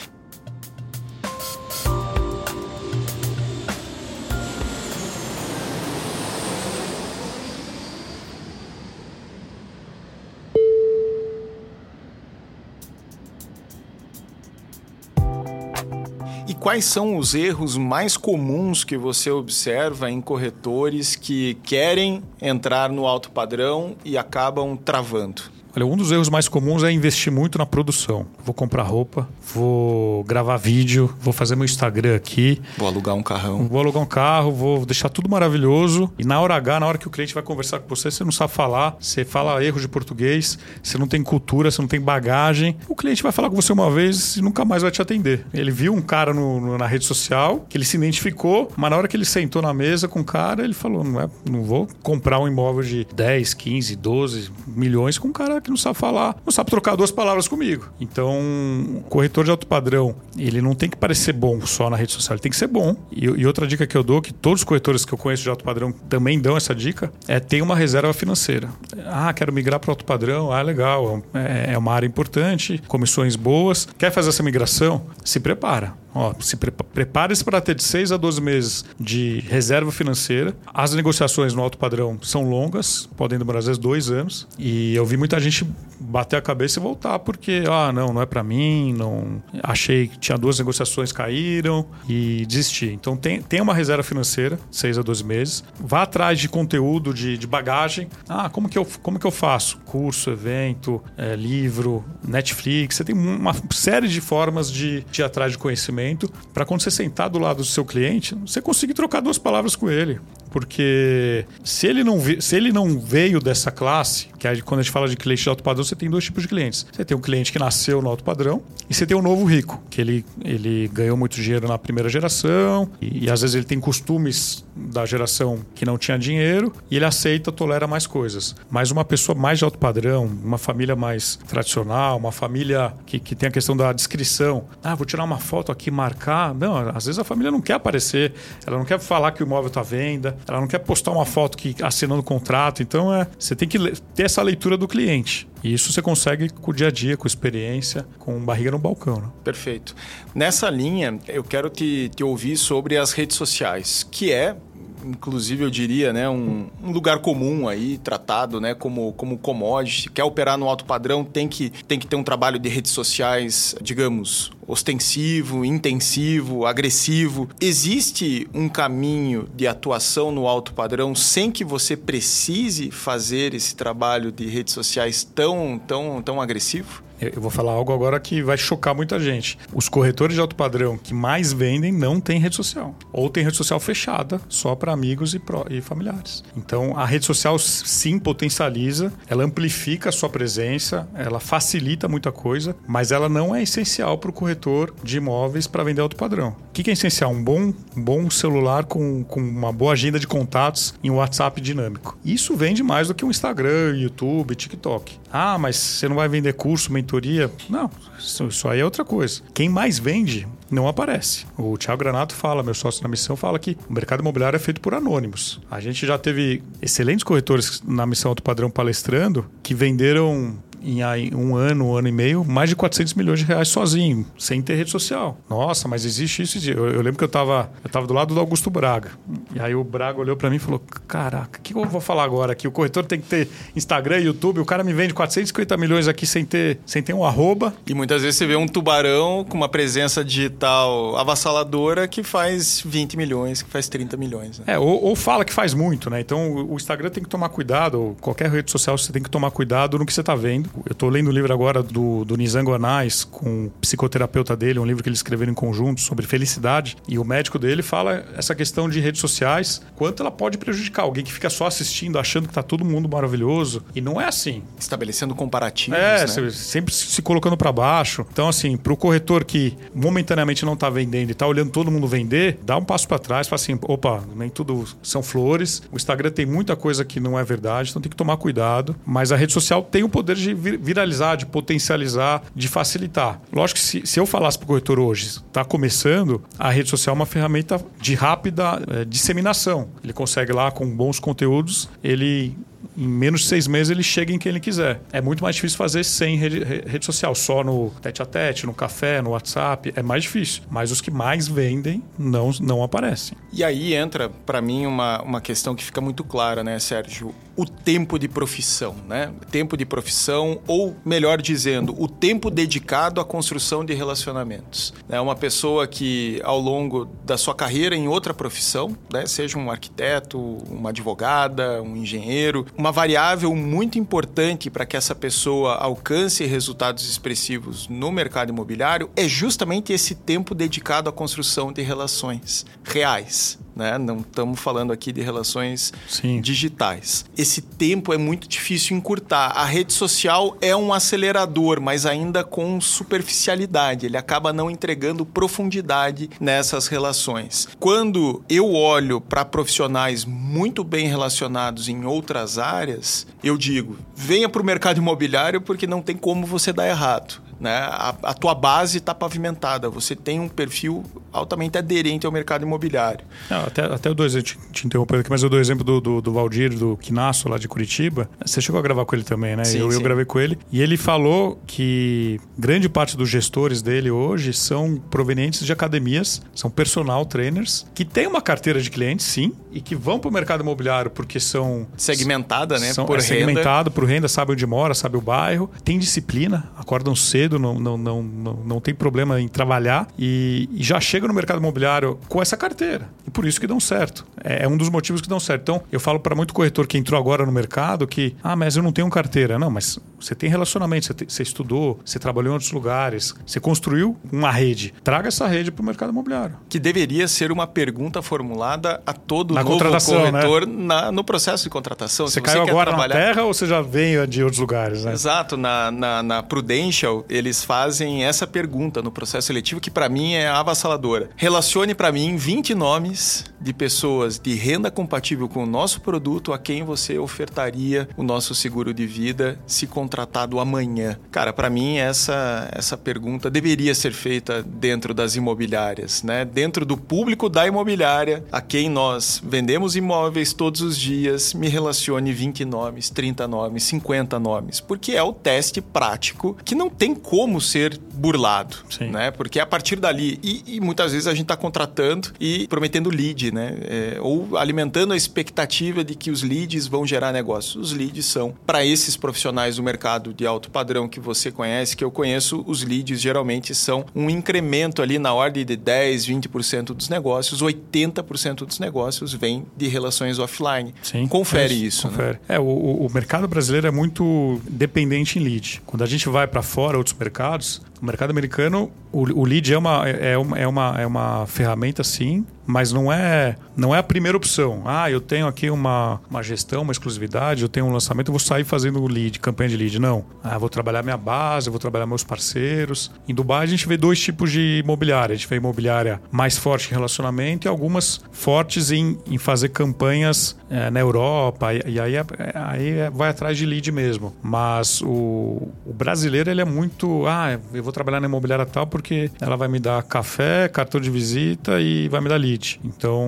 Quais 16.59 16.83
são 16.83 17.17
os 17.17 17.33
erros 17.33 17.77
mais 17.77 18.17
comuns 18.17 18.83
que 18.83 18.97
você 18.97 19.31
observa 19.31 20.11
em 20.11 20.19
corretores 20.19 21.15
que 21.15 21.55
querem 21.63 22.21
entrar 22.41 22.89
no 22.89 23.07
alto 23.07 23.31
padrão 23.31 23.95
e 24.03 24.17
acabam 24.17 24.75
travando? 24.75 25.58
Olha, 25.75 25.85
um 25.85 25.95
dos 25.95 26.11
erros 26.11 26.29
mais 26.29 26.47
comuns 26.47 26.83
é 26.83 26.91
investir 26.91 27.31
muito 27.31 27.57
na 27.59 27.65
produção. 27.65 28.25
Vou 28.43 28.55
comprar 28.55 28.81
roupa, 28.83 29.29
vou 29.53 30.23
gravar 30.23 30.57
vídeo, 30.57 31.13
vou 31.21 31.31
fazer 31.31 31.55
meu 31.55 31.65
Instagram 31.65 32.15
aqui. 32.15 32.59
Vou 32.75 32.87
alugar 32.87 33.15
um 33.15 33.21
carrão. 33.21 33.67
Vou 33.67 33.79
alugar 33.79 34.01
um 34.01 34.05
carro, 34.05 34.51
vou 34.51 34.83
deixar 34.83 35.09
tudo 35.09 35.29
maravilhoso. 35.29 36.11
E 36.17 36.23
na 36.23 36.39
hora 36.39 36.55
H, 36.55 36.79
na 36.79 36.87
hora 36.87 36.97
que 36.97 37.07
o 37.07 37.11
cliente 37.11 37.35
vai 37.35 37.43
conversar 37.43 37.79
com 37.79 37.87
você, 37.87 38.09
você 38.09 38.23
não 38.23 38.31
sabe 38.31 38.51
falar, 38.51 38.97
você 38.99 39.23
fala 39.23 39.63
erros 39.63 39.81
de 39.81 39.87
português, 39.87 40.57
você 40.81 40.97
não 40.97 41.07
tem 41.07 41.21
cultura, 41.21 41.69
você 41.69 41.81
não 41.81 41.87
tem 41.87 42.01
bagagem. 42.01 42.75
O 42.87 42.95
cliente 42.95 43.21
vai 43.21 43.31
falar 43.31 43.49
com 43.49 43.55
você 43.55 43.71
uma 43.71 43.91
vez 43.91 44.37
e 44.37 44.41
nunca 44.41 44.65
mais 44.65 44.81
vai 44.81 44.91
te 44.91 45.03
atender. 45.03 45.45
Ele 45.53 45.69
viu 45.69 45.93
um 45.93 46.01
cara 46.01 46.33
no, 46.33 46.59
no, 46.59 46.77
na 46.79 46.87
rede 46.87 47.05
social, 47.05 47.65
que 47.69 47.77
ele 47.77 47.85
se 47.85 47.95
identificou, 47.95 48.71
mas 48.75 48.89
na 48.89 48.97
hora 48.97 49.07
que 49.07 49.15
ele 49.15 49.25
sentou 49.25 49.61
na 49.61 49.73
mesa 49.73 50.07
com 50.07 50.21
o 50.21 50.25
cara, 50.25 50.63
ele 50.63 50.73
falou: 50.73 51.03
não, 51.03 51.21
é, 51.21 51.29
não 51.47 51.63
vou 51.63 51.87
comprar 52.01 52.39
um 52.39 52.47
imóvel 52.47 52.81
de 52.81 53.05
10, 53.13 53.53
15, 53.53 53.95
12 53.95 54.51
milhões 54.67 55.19
com 55.19 55.27
um 55.27 55.33
cara 55.33 55.58
que 55.61 55.69
não 55.69 55.77
sabe 55.77 55.97
falar, 55.97 56.35
não 56.45 56.51
sabe 56.51 56.69
trocar 56.69 56.95
duas 56.95 57.11
palavras 57.11 57.47
comigo. 57.47 57.89
Então, 57.99 59.03
corretor 59.09 59.45
de 59.45 59.51
alto 59.51 59.67
padrão, 59.67 60.15
ele 60.37 60.61
não 60.61 60.73
tem 60.73 60.89
que 60.89 60.97
parecer 60.97 61.33
bom 61.33 61.61
só 61.61 61.89
na 61.89 61.97
rede 61.97 62.11
social, 62.11 62.35
ele 62.35 62.41
tem 62.41 62.51
que 62.51 62.57
ser 62.57 62.67
bom. 62.67 62.95
E, 63.11 63.25
e 63.25 63.45
outra 63.45 63.67
dica 63.67 63.85
que 63.85 63.95
eu 63.95 64.03
dou, 64.03 64.21
que 64.21 64.33
todos 64.33 64.61
os 64.61 64.63
corretores 64.63 65.05
que 65.05 65.13
eu 65.13 65.17
conheço 65.17 65.43
de 65.43 65.49
alto 65.49 65.63
padrão 65.63 65.91
também 65.91 66.39
dão 66.39 66.55
essa 66.55 66.73
dica, 66.73 67.11
é 67.27 67.39
ter 67.39 67.61
uma 67.61 67.75
reserva 67.75 68.13
financeira. 68.13 68.69
Ah, 69.05 69.33
quero 69.33 69.51
migrar 69.53 69.79
para 69.79 69.91
alto 69.91 70.05
padrão, 70.05 70.51
ah, 70.51 70.61
legal, 70.61 71.21
é, 71.33 71.73
é 71.73 71.77
uma 71.77 71.93
área 71.93 72.07
importante, 72.07 72.81
comissões 72.87 73.35
boas. 73.35 73.87
Quer 73.97 74.11
fazer 74.11 74.29
essa 74.29 74.43
migração? 74.43 75.03
Se 75.23 75.39
prepara. 75.39 75.93
Ó, 76.13 76.33
se 76.39 76.57
pre 76.57 76.71
prepare-se 76.71 77.43
para 77.43 77.61
ter 77.61 77.75
de 77.75 77.83
6 77.83 78.11
a 78.11 78.17
12 78.17 78.41
meses 78.41 78.85
de 78.99 79.43
reserva 79.47 79.91
financeira. 79.91 80.55
As 80.73 80.93
negociações 80.93 81.53
no 81.53 81.61
alto 81.61 81.77
padrão 81.77 82.17
são 82.21 82.43
longas, 82.43 83.07
podem 83.15 83.37
demorar 83.37 83.59
às 83.59 83.65
vezes 83.65 83.77
dois 83.77 84.09
anos. 84.09 84.47
E 84.57 84.95
eu 84.95 85.05
vi 85.05 85.17
muita 85.17 85.39
gente 85.39 85.65
bater 85.99 86.37
a 86.37 86.41
cabeça 86.41 86.79
e 86.79 86.81
voltar 86.81 87.19
porque, 87.19 87.63
ah, 87.69 87.91
não, 87.91 88.13
não 88.13 88.21
é 88.21 88.25
para 88.25 88.43
mim, 88.43 88.93
não 88.93 89.41
achei 89.61 90.07
que 90.07 90.17
tinha 90.17 90.37
duas 90.37 90.57
negociações, 90.57 91.11
caíram 91.11 91.85
e 92.07 92.45
desisti. 92.47 92.87
Então 92.87 93.15
tem, 93.15 93.41
tem 93.41 93.61
uma 93.61 93.73
reserva 93.73 94.03
financeira, 94.03 94.59
6 94.71 94.97
a 94.97 95.01
12 95.01 95.23
meses. 95.23 95.63
Vá 95.79 96.03
atrás 96.03 96.39
de 96.39 96.49
conteúdo, 96.49 97.13
de, 97.13 97.37
de 97.37 97.47
bagagem. 97.47 98.07
Ah, 98.27 98.49
como 98.49 98.67
que, 98.67 98.77
eu, 98.77 98.85
como 99.01 99.19
que 99.19 99.27
eu 99.27 99.31
faço? 99.31 99.77
Curso, 99.85 100.31
evento, 100.31 101.01
é, 101.17 101.35
livro, 101.35 102.03
Netflix. 102.27 102.95
Você 102.95 103.03
tem 103.03 103.15
uma 103.15 103.53
série 103.71 104.07
de 104.07 104.21
formas 104.21 104.71
de, 104.71 105.01
de 105.11 105.21
ir 105.21 105.23
atrás 105.23 105.51
de 105.51 105.57
conhecimento 105.57 105.98
conhecimento 105.99 106.31
para 106.53 106.65
quando 106.65 106.81
você 106.81 106.91
sentar 106.91 107.29
do 107.29 107.39
lado 107.39 107.57
do 107.57 107.65
seu 107.65 107.83
cliente, 107.83 108.35
você 108.35 108.61
conseguir 108.61 108.93
trocar 108.93 109.21
duas 109.21 109.37
palavras 109.37 109.75
com 109.75 109.89
ele. 109.89 110.19
Porque 110.49 111.45
se 111.63 111.87
ele 111.87 112.03
não, 112.03 112.19
se 112.39 112.55
ele 112.55 112.71
não 112.71 112.99
veio 112.99 113.39
dessa 113.39 113.71
classe, 113.71 114.27
que 114.37 114.61
quando 114.61 114.79
a 114.79 114.83
gente 114.83 114.91
fala 114.91 115.07
de 115.07 115.15
cliente 115.15 115.43
de 115.43 115.49
alto 115.49 115.63
padrão, 115.63 115.83
você 115.83 115.95
tem 115.95 116.09
dois 116.09 116.23
tipos 116.23 116.43
de 116.43 116.49
clientes. 116.49 116.85
Você 116.91 117.03
tem 117.05 117.15
um 117.15 117.21
cliente 117.21 117.51
que 117.51 117.59
nasceu 117.59 118.01
no 118.01 118.09
alto 118.09 118.23
padrão 118.23 118.61
e 118.89 118.93
você 118.93 119.05
tem 119.05 119.15
um 119.15 119.21
novo 119.21 119.45
rico, 119.45 119.81
que 119.89 120.01
ele, 120.01 120.25
ele 120.43 120.87
ganhou 120.93 121.15
muito 121.15 121.35
dinheiro 121.35 121.67
na 121.67 121.77
primeira 121.77 122.09
geração 122.09 122.89
e, 123.01 123.25
e 123.25 123.29
às 123.29 123.41
vezes 123.41 123.55
ele 123.55 123.65
tem 123.65 123.79
costumes 123.79 124.65
da 124.75 125.05
geração 125.05 125.59
que 125.75 125.85
não 125.85 125.97
tinha 125.97 126.17
dinheiro 126.17 126.73
e 126.89 126.95
ele 126.95 127.05
aceita, 127.05 127.51
tolera 127.51 127.85
mais 127.85 128.07
coisas. 128.07 128.55
Mas 128.69 128.91
uma 128.91 129.03
pessoa 129.03 129.37
mais 129.37 129.59
de 129.59 129.65
alto 129.65 129.77
padrão, 129.77 130.25
uma 130.25 130.57
família 130.57 130.95
mais 130.95 131.37
tradicional, 131.47 132.17
uma 132.17 132.31
família 132.31 132.93
que, 133.05 133.19
que 133.19 133.35
tem 133.35 133.49
a 133.49 133.51
questão 133.51 133.75
da 133.75 133.91
descrição. 133.91 134.65
Ah, 134.83 134.95
vou 134.95 135.05
tirar 135.05 135.23
uma 135.23 135.37
foto 135.37 135.71
aqui, 135.71 135.91
marcar. 135.91 136.53
Não, 136.53 136.77
às 136.89 137.05
vezes 137.05 137.19
a 137.19 137.23
família 137.23 137.51
não 137.51 137.61
quer 137.61 137.73
aparecer, 137.73 138.33
ela 138.65 138.77
não 138.77 138.85
quer 138.85 138.99
falar 138.99 139.31
que 139.31 139.43
o 139.43 139.45
imóvel 139.45 139.67
está 139.67 139.81
à 139.81 139.83
venda, 139.83 140.37
ela 140.47 140.59
não 140.59 140.67
quer 140.67 140.79
postar 140.79 141.11
uma 141.11 141.25
foto 141.25 141.57
que 141.57 141.75
assinando 141.83 142.21
o 142.21 142.23
contrato. 142.23 142.81
Então 142.81 143.13
é, 143.13 143.27
você 143.37 143.55
tem 143.55 143.67
que 143.67 143.77
ter 144.13 144.23
essa 144.23 144.41
leitura 144.41 144.77
do 144.77 144.87
cliente. 144.87 145.47
E 145.63 145.73
isso 145.73 145.91
você 145.91 146.01
consegue 146.01 146.49
com 146.49 146.71
o 146.71 146.73
dia 146.73 146.87
a 146.87 146.91
dia, 146.91 147.17
com 147.17 147.27
experiência, 147.27 148.05
com 148.17 148.39
barriga 148.39 148.71
no 148.71 148.79
balcão. 148.79 149.17
Né? 149.17 149.29
Perfeito. 149.43 149.95
Nessa 150.33 150.69
linha, 150.69 151.19
eu 151.27 151.43
quero 151.43 151.69
te, 151.69 152.09
te 152.15 152.23
ouvir 152.23 152.55
sobre 152.57 152.97
as 152.97 153.11
redes 153.11 153.35
sociais, 153.35 154.07
que 154.09 154.31
é 154.31 154.55
inclusive 155.05 155.63
eu 155.63 155.69
diria, 155.69 156.13
né, 156.13 156.29
um, 156.29 156.67
um, 156.83 156.91
lugar 156.91 157.19
comum 157.19 157.67
aí, 157.67 157.97
tratado 157.97 158.59
né, 158.59 158.73
como, 158.73 159.13
como 159.13 159.37
commodity. 159.37 160.09
Quer 160.09 160.23
operar 160.23 160.57
no 160.57 160.67
alto 160.67 160.85
padrão, 160.85 161.23
tem 161.23 161.47
que, 161.47 161.69
tem 161.69 161.99
que 161.99 162.07
ter 162.07 162.15
um 162.15 162.23
trabalho 162.23 162.59
de 162.59 162.69
redes 162.69 162.91
sociais, 162.91 163.75
digamos, 163.81 164.51
ostensivo, 164.67 165.65
intensivo, 165.65 166.65
agressivo. 166.65 167.49
Existe 167.59 168.47
um 168.53 168.69
caminho 168.69 169.47
de 169.55 169.67
atuação 169.67 170.31
no 170.31 170.47
alto 170.47 170.73
padrão 170.73 171.15
sem 171.15 171.51
que 171.51 171.63
você 171.63 171.97
precise 171.97 172.91
fazer 172.91 173.53
esse 173.53 173.75
trabalho 173.75 174.31
de 174.31 174.47
redes 174.47 174.73
sociais 174.73 175.23
tão, 175.23 175.79
tão, 175.87 176.21
tão 176.21 176.41
agressivo? 176.41 177.08
Eu 177.21 177.41
vou 177.41 177.51
falar 177.51 177.73
algo 177.73 177.91
agora 177.91 178.19
que 178.19 178.41
vai 178.41 178.57
chocar 178.57 178.95
muita 178.95 179.19
gente. 179.19 179.57
Os 179.73 179.89
corretores 179.89 180.35
de 180.35 180.41
alto 180.41 180.55
padrão 180.55 180.97
que 180.97 181.13
mais 181.13 181.51
vendem 181.51 181.91
não 181.91 182.19
têm 182.19 182.39
rede 182.39 182.55
social. 182.55 182.95
Ou 183.11 183.29
tem 183.29 183.43
rede 183.43 183.57
social 183.57 183.79
fechada, 183.79 184.39
só 184.47 184.73
para 184.73 184.93
amigos 184.93 185.33
e, 185.33 185.39
pro, 185.39 185.65
e, 185.69 185.81
familiares. 185.81 186.43
Então, 186.55 186.97
a 186.97 187.05
rede 187.05 187.25
social 187.25 187.59
sim 187.59 188.17
potencializa, 188.17 189.11
ela 189.27 189.43
amplifica 189.43 190.09
a 190.09 190.11
sua 190.11 190.29
presença, 190.29 191.09
ela 191.13 191.39
facilita 191.39 192.07
muita 192.07 192.31
coisa, 192.31 192.75
mas 192.87 193.11
ela 193.11 193.27
não 193.27 193.53
é 193.53 193.63
essencial 193.63 194.17
para 194.17 194.29
o 194.29 194.33
corretor 194.33 194.93
de 195.03 195.17
imóveis 195.17 195.67
para 195.67 195.83
vender 195.83 196.01
alto 196.01 196.15
padrão. 196.15 196.55
O 196.69 196.71
que 196.71 196.89
é 196.89 196.93
essencial? 196.93 197.31
Um 197.31 197.43
bom, 197.43 197.73
um 197.97 198.01
bom 198.01 198.29
celular 198.29 198.85
com, 198.85 199.23
com 199.25 199.41
uma 199.41 199.73
boa 199.73 199.93
agenda 199.93 200.19
de 200.19 200.27
contatos 200.27 200.93
em 201.03 201.09
um 201.09 201.15
WhatsApp 201.15 201.59
dinâmico. 201.59 202.17
Isso 202.23 202.55
vende 202.55 202.81
mais 202.81 203.09
do 203.09 203.13
que 203.13 203.25
um 203.25 203.29
Instagram, 203.29 203.97
YouTube, 203.97 204.55
TikTok. 204.55 205.17
Ah, 205.31 205.57
mas 205.57 205.75
você 205.75 206.07
não 206.07 206.15
vai 206.15 206.29
vender 206.29 206.53
curso, 206.53 206.91
mentoria. 207.09 207.51
Não, 207.67 207.89
isso, 208.19 208.47
isso 208.47 208.67
aí 208.67 208.79
é 208.79 208.85
outra 208.85 209.03
coisa. 209.03 209.41
Quem 209.53 209.67
mais 209.67 209.97
vende 209.97 210.47
não 210.69 210.87
aparece. 210.87 211.45
O 211.57 211.77
Thiago 211.77 211.97
Granato 211.99 212.35
fala, 212.35 212.61
meu 212.61 212.75
sócio 212.75 213.01
na 213.01 213.09
missão, 213.09 213.35
fala 213.35 213.57
que 213.57 213.75
o 213.89 213.93
mercado 213.93 214.19
imobiliário 214.19 214.55
é 214.55 214.59
feito 214.59 214.79
por 214.79 214.93
anônimos. 214.93 215.59
A 215.69 215.79
gente 215.79 216.05
já 216.05 216.17
teve 216.17 216.61
excelentes 216.81 217.23
corretores 217.23 217.81
na 217.85 218.05
missão 218.05 218.35
do 218.35 218.43
padrão 218.43 218.69
palestrando 218.69 219.45
que 219.63 219.73
venderam 219.73 220.57
em 220.81 221.03
um 221.35 221.55
ano, 221.55 221.85
um 221.85 221.95
ano 221.95 222.07
e 222.07 222.11
meio, 222.11 222.45
mais 222.45 222.69
de 222.69 222.75
400 222.75 223.13
milhões 223.13 223.39
de 223.39 223.45
reais 223.45 223.67
sozinho, 223.67 224.25
sem 224.37 224.61
ter 224.61 224.75
rede 224.75 224.89
social. 224.89 225.37
Nossa, 225.49 225.87
mas 225.87 226.05
existe 226.05 226.43
isso. 226.43 226.57
Eu, 226.69 226.87
eu 226.87 227.01
lembro 227.01 227.17
que 227.17 227.23
eu 227.23 227.27
estava 227.27 227.69
eu 227.83 227.89
tava 227.89 228.07
do 228.07 228.13
lado 228.13 228.33
do 228.33 228.39
Augusto 228.39 228.69
Braga. 228.69 229.11
E 229.53 229.59
aí 229.59 229.75
o 229.75 229.83
Braga 229.83 230.19
olhou 230.19 230.35
para 230.35 230.49
mim 230.49 230.57
e 230.57 230.59
falou: 230.59 230.81
Caraca, 231.07 231.59
o 231.59 231.61
que 231.61 231.73
eu 231.73 231.85
vou 231.85 232.01
falar 232.01 232.23
agora 232.23 232.53
aqui? 232.53 232.67
O 232.67 232.71
corretor 232.71 233.05
tem 233.05 233.19
que 233.19 233.27
ter 233.27 233.49
Instagram, 233.75 234.19
YouTube, 234.19 234.59
o 234.59 234.65
cara 234.65 234.83
me 234.83 234.93
vende 234.93 235.13
450 235.13 235.77
milhões 235.77 236.07
aqui 236.07 236.25
sem 236.25 236.45
ter, 236.45 236.79
sem 236.85 237.01
ter 237.01 237.13
um 237.13 237.23
arroba. 237.23 237.73
E 237.87 237.93
muitas 237.93 238.21
vezes 238.21 238.37
você 238.37 238.45
vê 238.45 238.55
um 238.55 238.67
tubarão 238.67 239.45
com 239.47 239.57
uma 239.57 239.69
presença 239.69 240.23
digital 240.23 241.17
avassaladora 241.17 242.07
que 242.07 242.23
faz 242.23 242.81
20 242.85 243.17
milhões, 243.17 243.61
que 243.61 243.69
faz 243.69 243.87
30 243.87 244.17
milhões. 244.17 244.59
Né? 244.59 244.65
É, 244.67 244.79
ou, 244.79 245.03
ou 245.03 245.15
fala 245.15 245.43
que 245.43 245.53
faz 245.53 245.73
muito, 245.73 246.09
né? 246.09 246.19
Então 246.19 246.65
o 246.65 246.75
Instagram 246.75 247.09
tem 247.09 247.23
que 247.23 247.29
tomar 247.29 247.49
cuidado, 247.49 248.01
ou 248.01 248.15
qualquer 248.15 248.49
rede 248.49 248.71
social 248.71 248.97
você 248.97 249.11
tem 249.11 249.21
que 249.21 249.29
tomar 249.29 249.51
cuidado 249.51 249.97
no 249.97 250.05
que 250.05 250.13
você 250.13 250.21
está 250.21 250.35
vendo 250.35 250.68
eu 250.85 250.93
estou 250.93 251.09
lendo 251.09 251.29
um 251.29 251.33
livro 251.33 251.51
agora 251.51 251.81
do, 251.81 252.23
do 252.25 252.35
Nizango 252.35 252.73
Anais, 252.73 253.23
com 253.23 253.65
o 253.65 253.69
psicoterapeuta 253.81 254.55
dele, 254.55 254.79
um 254.79 254.85
livro 254.85 255.03
que 255.03 255.09
eles 255.09 255.19
escreveram 255.19 255.51
em 255.51 255.55
conjunto 255.55 256.01
sobre 256.01 256.25
felicidade. 256.25 256.97
E 257.07 257.17
o 257.17 257.23
médico 257.23 257.59
dele 257.59 257.81
fala 257.81 258.25
essa 258.35 258.55
questão 258.55 258.89
de 258.89 258.99
redes 258.99 259.21
sociais, 259.21 259.81
quanto 259.95 260.21
ela 260.21 260.31
pode 260.31 260.57
prejudicar 260.57 261.03
alguém 261.03 261.23
que 261.23 261.33
fica 261.33 261.49
só 261.49 261.67
assistindo, 261.67 262.19
achando 262.19 262.43
que 262.43 262.51
está 262.51 262.63
todo 262.63 262.85
mundo 262.85 263.09
maravilhoso. 263.09 263.83
E 263.95 264.01
não 264.01 264.19
é 264.19 264.25
assim. 264.25 264.63
Estabelecendo 264.77 265.35
comparativos. 265.35 265.99
É, 265.99 266.25
né? 266.25 266.49
sempre 266.51 266.93
se 266.93 267.21
colocando 267.21 267.57
para 267.57 267.71
baixo. 267.71 268.25
Então, 268.31 268.47
assim, 268.47 268.77
para 268.77 268.93
o 268.93 268.97
corretor 268.97 269.43
que 269.43 269.77
momentaneamente 269.93 270.65
não 270.65 270.73
está 270.73 270.89
vendendo 270.89 271.29
e 271.29 271.31
está 271.31 271.47
olhando 271.47 271.71
todo 271.71 271.91
mundo 271.91 272.07
vender, 272.07 272.59
dá 272.63 272.77
um 272.77 272.83
passo 272.83 273.07
para 273.07 273.19
trás, 273.19 273.47
fala 273.47 273.55
assim: 273.55 273.77
opa, 273.83 274.23
nem 274.35 274.49
tudo 274.49 274.85
são 275.01 275.21
flores. 275.21 275.81
O 275.91 275.95
Instagram 275.95 276.31
tem 276.31 276.45
muita 276.45 276.75
coisa 276.75 277.03
que 277.03 277.19
não 277.19 277.37
é 277.37 277.43
verdade, 277.43 277.89
então 277.89 278.01
tem 278.01 278.09
que 278.09 278.15
tomar 278.15 278.37
cuidado. 278.37 278.95
Mas 279.05 279.31
a 279.31 279.35
rede 279.35 279.53
social 279.53 279.83
tem 279.83 280.03
o 280.03 280.09
poder 280.09 280.35
de 280.35 280.53
viralizar, 280.59 281.35
de 281.35 281.45
potencializar, 281.45 282.43
de 282.55 282.67
facilitar. 282.67 283.41
Lógico 283.51 283.79
que 283.79 283.85
se, 283.85 284.05
se 284.05 284.19
eu 284.19 284.25
falasse 284.25 284.57
para 284.57 284.65
o 284.65 284.67
corretor 284.67 284.99
hoje, 284.99 285.25
está 285.27 285.63
começando, 285.63 286.41
a 286.57 286.69
rede 286.69 286.89
social 286.89 287.15
é 287.15 287.17
uma 287.17 287.25
ferramenta 287.25 287.83
de 287.99 288.13
rápida 288.15 288.81
é, 288.87 289.05
disseminação. 289.05 289.89
Ele 290.03 290.13
consegue 290.13 290.51
lá 290.51 290.71
com 290.71 290.89
bons 290.89 291.19
conteúdos, 291.19 291.89
ele 292.03 292.57
em 292.99 293.07
menos 293.07 293.41
de 293.41 293.47
seis 293.47 293.65
meses 293.65 293.89
ele 293.89 294.03
chega 294.03 294.33
em 294.33 294.37
quem 294.37 294.49
ele 294.49 294.59
quiser. 294.59 295.01
É 295.11 295.21
muito 295.21 295.41
mais 295.41 295.55
difícil 295.55 295.77
fazer 295.77 296.03
sem 296.03 296.35
rede, 296.35 296.63
rede 296.63 297.05
social, 297.05 297.33
só 297.33 297.63
no 297.63 297.91
tete 298.01 298.21
a 298.21 298.25
tete, 298.25 298.65
no 298.65 298.73
café, 298.73 299.21
no 299.21 299.31
WhatsApp. 299.31 299.93
É 299.95 300.03
mais 300.03 300.23
difícil. 300.23 300.63
Mas 300.69 300.91
os 300.91 300.99
que 300.99 301.09
mais 301.09 301.47
vendem 301.47 302.03
não, 302.17 302.51
não 302.59 302.83
aparecem. 302.83 303.37
E 303.53 303.63
aí 303.63 303.93
entra, 303.93 304.29
para 304.29 304.61
mim, 304.61 304.85
uma, 304.85 305.21
uma 305.21 305.41
questão 305.41 305.73
que 305.73 305.83
fica 305.83 306.01
muito 306.01 306.23
clara, 306.23 306.63
né, 306.63 306.77
Sérgio? 306.77 307.33
O 307.55 307.65
tempo 307.65 308.17
de 308.19 308.27
profissão, 308.27 308.95
né? 309.07 309.31
Tempo 309.51 309.75
de 309.75 309.85
profissão, 309.85 310.61
ou 310.67 310.95
melhor 311.03 311.41
dizendo, 311.41 311.95
o 312.01 312.07
tempo 312.07 312.49
dedicado 312.49 313.19
à 313.19 313.25
construção 313.25 313.83
de 313.83 313.93
relacionamentos. 313.93 314.93
É 315.09 315.19
uma 315.19 315.35
pessoa 315.35 315.87
que, 315.87 316.39
ao 316.43 316.59
longo 316.59 317.05
da 317.25 317.37
sua 317.37 317.55
carreira 317.55 317.95
em 317.95 318.07
outra 318.07 318.33
profissão, 318.33 318.95
né, 319.11 319.25
seja 319.25 319.57
um 319.57 319.69
arquiteto, 319.69 320.39
uma 320.69 320.89
advogada, 320.89 321.81
um 321.81 321.97
engenheiro, 321.97 322.65
uma 322.77 322.88
variável 322.91 323.55
muito 323.55 323.97
importante 323.97 324.69
para 324.69 324.85
que 324.85 324.97
essa 324.97 325.15
pessoa 325.15 325.75
alcance 325.75 326.45
resultados 326.45 327.09
expressivos 327.09 327.87
no 327.87 328.11
mercado 328.11 328.49
imobiliário 328.49 329.09
é 329.15 329.27
justamente 329.27 329.93
esse 329.93 330.15
tempo 330.15 330.55
dedicado 330.55 331.09
à 331.09 331.11
construção 331.11 331.71
de 331.71 331.81
relações 331.81 332.65
reais 332.83 333.59
né? 333.79 333.97
Não 333.97 334.17
estamos 334.17 334.59
falando 334.59 334.91
aqui 334.91 335.11
de 335.11 335.21
relações 335.21 335.93
Sim. 336.07 336.41
digitais. 336.41 337.25
Esse 337.37 337.61
tempo 337.61 338.13
é 338.13 338.17
muito 338.17 338.47
difícil 338.47 338.95
encurtar. 338.95 339.53
A 339.55 339.63
rede 339.63 339.93
social 339.93 340.57
é 340.61 340.75
um 340.75 340.93
acelerador, 340.93 341.79
mas 341.81 342.05
ainda 342.05 342.43
com 342.43 342.79
superficialidade. 342.81 344.05
Ele 344.05 344.17
acaba 344.17 344.51
não 344.51 344.69
entregando 344.69 345.25
profundidade 345.25 346.29
nessas 346.39 346.87
relações. 346.87 347.69
Quando 347.79 348.43
eu 348.49 348.73
olho 348.73 349.21
para 349.21 349.45
profissionais 349.45 350.25
muito 350.25 350.83
bem 350.83 351.07
relacionados 351.07 351.87
em 351.87 352.03
outras 352.03 352.57
áreas, 352.57 353.25
eu 353.41 353.57
digo: 353.57 353.97
venha 354.13 354.49
para 354.49 354.61
o 354.61 354.65
mercado 354.65 354.97
imobiliário 354.97 355.61
porque 355.61 355.87
não 355.87 356.01
tem 356.01 356.17
como 356.17 356.45
você 356.45 356.73
dar 356.73 356.87
errado 356.87 357.48
né? 357.59 357.77
A, 357.77 358.15
a 358.23 358.33
tua 358.33 358.55
base 358.55 358.99
está 358.99 359.13
pavimentada, 359.13 359.89
você 359.89 360.15
tem 360.15 360.39
um 360.39 360.47
perfil 360.47 361.03
altamente 361.31 361.77
aderente 361.77 362.25
ao 362.25 362.31
mercado 362.31 362.63
imobiliário. 362.63 363.25
Não, 363.49 363.63
até, 363.65 363.83
até 363.83 364.09
eu 364.09 364.15
dou 364.15 364.25
exemplo, 364.25 364.47
te, 364.47 364.57
te 364.71 364.87
interrompendo 364.87 365.21
aqui, 365.21 365.29
mas 365.29 365.43
eu 365.43 365.49
dou 365.49 365.59
exemplo 365.59 365.83
do, 365.83 366.01
do, 366.01 366.21
do 366.21 366.33
Valdir, 366.33 366.73
do 366.73 366.97
Quinasso, 366.97 367.49
lá 367.49 367.57
de 367.57 367.67
Curitiba. 367.67 368.29
Você 368.43 368.61
chegou 368.61 368.79
a 368.79 368.81
gravar 368.81 369.05
com 369.05 369.15
ele 369.15 369.23
também, 369.23 369.55
né? 369.55 369.63
Sim, 369.65 369.79
eu, 369.79 369.91
sim. 369.91 369.97
eu 369.97 370.01
gravei 370.01 370.25
com 370.25 370.39
ele. 370.39 370.57
E 370.71 370.81
ele 370.81 370.97
falou 370.97 371.61
que 371.67 372.39
grande 372.57 372.87
parte 372.89 373.15
dos 373.15 373.29
gestores 373.29 373.81
dele 373.81 374.09
hoje 374.09 374.53
são 374.53 375.01
provenientes 375.09 375.65
de 375.65 375.71
academias, 375.71 376.41
são 376.55 376.69
personal 376.69 377.25
trainers, 377.25 377.85
que 377.93 378.05
têm 378.05 378.27
uma 378.27 378.41
carteira 378.41 378.81
de 378.81 378.89
clientes, 378.89 379.25
sim, 379.25 379.53
e 379.71 379.79
que 379.81 379.95
vão 379.95 380.19
para 380.19 380.29
o 380.29 380.33
mercado 380.33 380.61
imobiliário 380.61 381.11
porque 381.11 381.39
são... 381.39 381.87
Segmentada, 381.95 382.79
né? 382.79 382.91
São, 382.91 383.05
por 383.05 383.19
é 383.19 383.21
renda. 383.21 383.45
segmentado 383.45 383.91
por 383.91 384.05
renda, 384.05 384.27
sabe 384.27 384.53
onde 384.53 384.65
mora, 384.65 384.93
sabe 384.93 385.15
o 385.17 385.21
bairro, 385.21 385.69
tem 385.83 385.99
disciplina, 385.99 386.71
acordam 386.75 387.15
cedo, 387.15 387.59
não, 387.59 387.79
não, 387.79 387.97
não, 387.97 388.23
não, 388.23 388.53
não 388.65 388.81
tem 388.81 388.95
problema 388.95 389.39
em 389.39 389.47
trabalhar 389.47 390.07
e, 390.17 390.67
e 390.73 390.83
já 390.83 390.99
chega 390.99 391.19
chegam 391.19 391.27
no 391.27 391.33
mercado 391.33 391.59
imobiliário 391.59 392.17
com 392.29 392.41
essa 392.41 392.55
carteira. 392.55 393.09
E 393.29 393.31
por 393.31 393.45
isso 393.45 393.61
que 393.61 393.67
dão 393.67 393.79
certo. 393.79 394.25
É, 394.43 394.63
é 394.63 394.67
um 394.67 394.75
dos 394.75 394.89
motivos 394.89 395.21
que 395.21 395.29
dão 395.29 395.39
certo. 395.39 395.61
Então, 395.61 395.83
eu 395.91 395.99
falo 395.99 396.19
para 396.19 396.35
muito 396.35 396.51
corretor 396.51 396.87
que 396.87 396.97
entrou 396.97 397.19
agora 397.19 397.45
no 397.45 397.51
mercado 397.51 398.07
que, 398.07 398.35
ah, 398.43 398.55
mas 398.55 398.75
eu 398.75 398.81
não 398.81 398.91
tenho 398.91 399.07
carteira. 399.07 399.59
Não, 399.59 399.69
mas 399.69 399.99
você 400.19 400.33
tem 400.33 400.49
relacionamento, 400.49 401.05
você, 401.05 401.13
te, 401.13 401.25
você 401.25 401.43
estudou, 401.43 401.99
você 402.03 402.17
trabalhou 402.17 402.49
em 402.49 402.53
outros 402.53 402.71
lugares, 402.71 403.35
você 403.45 403.59
construiu 403.59 404.17
uma 404.31 404.49
rede. 404.49 404.95
Traga 405.03 405.27
essa 405.27 405.45
rede 405.45 405.71
para 405.71 405.83
o 405.83 405.85
mercado 405.85 406.09
imobiliário. 406.09 406.55
Que 406.67 406.79
deveria 406.79 407.27
ser 407.27 407.51
uma 407.51 407.67
pergunta 407.67 408.19
formulada 408.23 408.99
a 409.05 409.13
todo 409.13 409.53
na 409.53 409.63
novo 409.63 409.83
né? 409.83 409.99
corretor 409.99 410.65
né? 410.65 410.73
na, 410.75 411.11
no 411.11 411.23
processo 411.23 411.63
de 411.63 411.69
contratação. 411.69 412.27
Você, 412.27 412.39
você 412.39 412.41
caiu 412.41 412.63
agora 412.63 412.89
trabalhar... 412.89 413.13
na 413.13 413.21
terra 413.21 413.43
ou 413.43 413.53
você 413.53 413.67
já 413.67 413.79
veio 413.79 414.25
de 414.25 414.43
outros 414.43 414.59
lugares? 414.59 415.05
Né? 415.05 415.13
Exato. 415.13 415.55
Na, 415.55 415.91
na, 415.91 416.23
na 416.23 416.41
Prudential, 416.41 417.23
eles 417.29 417.63
fazem 417.63 418.25
essa 418.25 418.47
pergunta 418.47 419.03
no 419.03 419.11
processo 419.11 419.47
seletivo 419.47 419.79
que 419.79 419.91
para 419.91 420.09
mim 420.09 420.33
é 420.33 420.47
avassaladora. 420.47 421.29
Relacione 421.35 421.93
para 421.93 422.11
mim 422.11 422.35
20 422.35 422.73
nomes 422.73 423.18
de 423.59 423.73
pessoas 423.73 424.39
de 424.39 424.53
renda 424.53 424.89
compatível 424.89 425.49
com 425.49 425.63
o 425.63 425.67
nosso 425.67 426.01
produto 426.01 426.53
a 426.53 426.59
quem 426.59 426.83
você 426.83 427.17
ofertaria 427.17 428.07
o 428.15 428.23
nosso 428.23 428.55
seguro 428.55 428.93
de 428.93 429.05
vida 429.05 429.59
se 429.67 429.85
contratado 429.85 430.59
amanhã. 430.59 431.17
Cara, 431.31 431.51
para 431.51 431.69
mim 431.69 431.97
essa 431.97 432.69
essa 432.71 432.97
pergunta 432.97 433.49
deveria 433.49 433.93
ser 433.93 434.13
feita 434.13 434.63
dentro 434.63 435.13
das 435.13 435.35
imobiliárias, 435.35 436.23
né? 436.23 436.45
Dentro 436.45 436.85
do 436.85 436.97
público 436.97 437.49
da 437.49 437.67
imobiliária 437.67 438.43
a 438.51 438.61
quem 438.61 438.89
nós 438.89 439.41
vendemos 439.43 439.95
imóveis 439.95 440.53
todos 440.53 440.81
os 440.81 440.97
dias, 440.97 441.53
me 441.53 441.67
relacione 441.67 442.31
20 442.31 442.65
nomes, 442.65 443.09
30 443.09 443.47
nomes, 443.47 443.83
50 443.83 444.39
nomes, 444.39 444.79
porque 444.79 445.13
é 445.13 445.23
o 445.23 445.33
teste 445.33 445.81
prático 445.81 446.55
que 446.63 446.75
não 446.75 446.89
tem 446.89 447.13
como 447.13 447.59
ser 447.59 447.97
burlado, 448.13 448.77
Sim. 448.89 449.09
né? 449.09 449.31
Porque 449.31 449.59
a 449.59 449.65
partir 449.65 449.97
dali 449.97 450.39
e, 450.43 450.75
e 450.75 450.79
muitas 450.81 451.11
vezes 451.11 451.27
a 451.27 451.31
gente 451.31 451.43
está 451.43 451.57
contratando 451.57 452.29
e 452.39 452.67
prometendo 452.67 453.08
lead, 453.09 453.51
né? 453.51 453.77
É, 453.81 454.17
ou 454.21 454.57
alimentando 454.57 455.13
a 455.13 455.17
expectativa 455.17 456.03
de 456.03 456.15
que 456.15 456.31
os 456.31 456.43
leads 456.43 456.87
vão 456.87 457.05
gerar 457.05 457.31
negócios. 457.31 457.75
Os 457.75 457.91
leads 457.91 458.25
são 458.25 458.53
para 458.65 458.85
esses 458.85 459.15
profissionais 459.15 459.77
do 459.77 459.83
mercado 459.83 460.33
de 460.33 460.45
alto 460.45 460.69
padrão 460.69 461.07
que 461.07 461.19
você 461.19 461.51
conhece, 461.51 461.95
que 461.95 462.03
eu 462.03 462.11
conheço, 462.11 462.63
os 462.67 462.83
leads 462.83 463.19
geralmente 463.19 463.73
são 463.73 464.05
um 464.15 464.29
incremento 464.29 465.01
ali 465.01 465.19
na 465.19 465.33
ordem 465.33 465.65
de 465.65 465.75
10, 465.75 466.27
20% 466.27 466.85
dos 466.93 467.09
negócios, 467.09 467.61
80% 467.61 468.65
dos 468.65 468.79
negócios 468.79 469.33
vem 469.33 469.65
de 469.75 469.87
relações 469.87 470.39
offline. 470.39 470.93
Sim, 471.01 471.27
confere 471.27 471.73
é 471.73 471.77
isso. 471.77 472.07
Né? 472.07 472.13
Confere. 472.13 472.33
Né? 472.33 472.39
É, 472.55 472.59
o, 472.59 472.65
o 472.65 473.09
mercado 473.13 473.47
brasileiro 473.47 473.87
é 473.87 473.91
muito 473.91 474.61
dependente 474.69 475.39
em 475.39 475.43
lead. 475.43 475.81
Quando 475.85 476.03
a 476.03 476.07
gente 476.07 476.27
vai 476.29 476.47
para 476.47 476.61
fora, 476.61 476.97
outros 476.97 477.15
mercados, 477.17 477.81
o 478.01 478.05
mercado 478.05 478.31
americano, 478.31 478.91
o, 479.11 479.41
o 479.41 479.45
lead 479.45 479.73
é 479.73 479.77
uma, 479.77 480.07
é, 480.07 480.37
uma, 480.37 480.59
é, 480.59 480.67
uma, 480.67 480.95
é 481.01 481.05
uma 481.05 481.45
ferramenta, 481.47 482.03
sim, 482.03 482.45
mas 482.65 482.93
não 482.93 483.11
é, 483.11 483.55
não 483.75 483.95
é 483.95 483.97
a 483.97 484.03
primeira 484.03 484.37
opção. 484.37 484.83
Ah, 484.85 485.09
eu 485.09 485.19
tenho 485.19 485.47
aqui 485.47 485.69
uma, 485.69 486.21
uma 486.29 486.43
gestão, 486.43 486.83
uma 486.83 486.91
exclusividade, 486.91 487.63
eu 487.63 487.69
tenho 487.69 487.87
um 487.87 487.91
lançamento, 487.91 488.27
eu 488.27 488.33
vou 488.33 488.39
sair 488.39 488.63
fazendo 488.63 489.03
lead, 489.07 489.39
campanha 489.39 489.69
de 489.69 489.77
lead. 489.77 489.99
Não. 489.99 490.23
Ah, 490.43 490.57
vou 490.57 490.69
trabalhar 490.69 491.01
minha 491.01 491.17
base, 491.17 491.69
vou 491.69 491.79
trabalhar 491.79 492.05
meus 492.05 492.23
parceiros. 492.23 493.11
Em 493.27 493.33
Dubai 493.33 493.63
a 493.63 493.65
gente 493.65 493.87
vê 493.87 493.97
dois 493.97 494.19
tipos 494.19 494.51
de 494.51 494.81
imobiliária. 494.83 495.33
A 495.33 495.35
gente 495.35 495.47
vê 495.47 495.55
imobiliária 495.55 496.21
mais 496.31 496.57
forte 496.57 496.89
em 496.89 496.93
relacionamento 496.93 497.65
e 497.65 497.69
algumas 497.69 498.21
fortes 498.31 498.91
em, 498.91 499.17
em 499.25 499.37
fazer 499.37 499.69
campanhas 499.69 500.55
é, 500.69 500.89
na 500.89 500.99
Europa. 500.99 501.73
E, 501.73 501.81
e 501.85 501.99
aí, 501.99 502.15
é, 502.15 502.25
aí 502.53 502.89
é, 502.89 503.09
vai 503.09 503.29
atrás 503.29 503.57
de 503.57 503.65
lead 503.65 503.91
mesmo. 503.91 504.33
Mas 504.41 505.01
o, 505.01 505.69
o 505.85 505.93
brasileiro 505.93 506.49
ele 506.49 506.61
é 506.61 506.65
muito. 506.65 507.25
Ah, 507.27 507.59
eu 507.73 507.83
vou 507.83 507.91
trabalhar 507.91 508.19
na 508.19 508.27
imobiliária 508.27 508.65
tal 508.65 508.87
porque 508.87 509.31
ela 509.39 509.55
vai 509.55 509.67
me 509.67 509.79
dar 509.79 510.01
café, 510.03 510.67
cartão 510.67 510.99
de 510.99 511.09
visita 511.09 511.79
e 511.81 512.07
vai 512.07 512.21
me 512.21 512.29
dar 512.29 512.37
lead. 512.37 512.79
Então, 512.83 513.27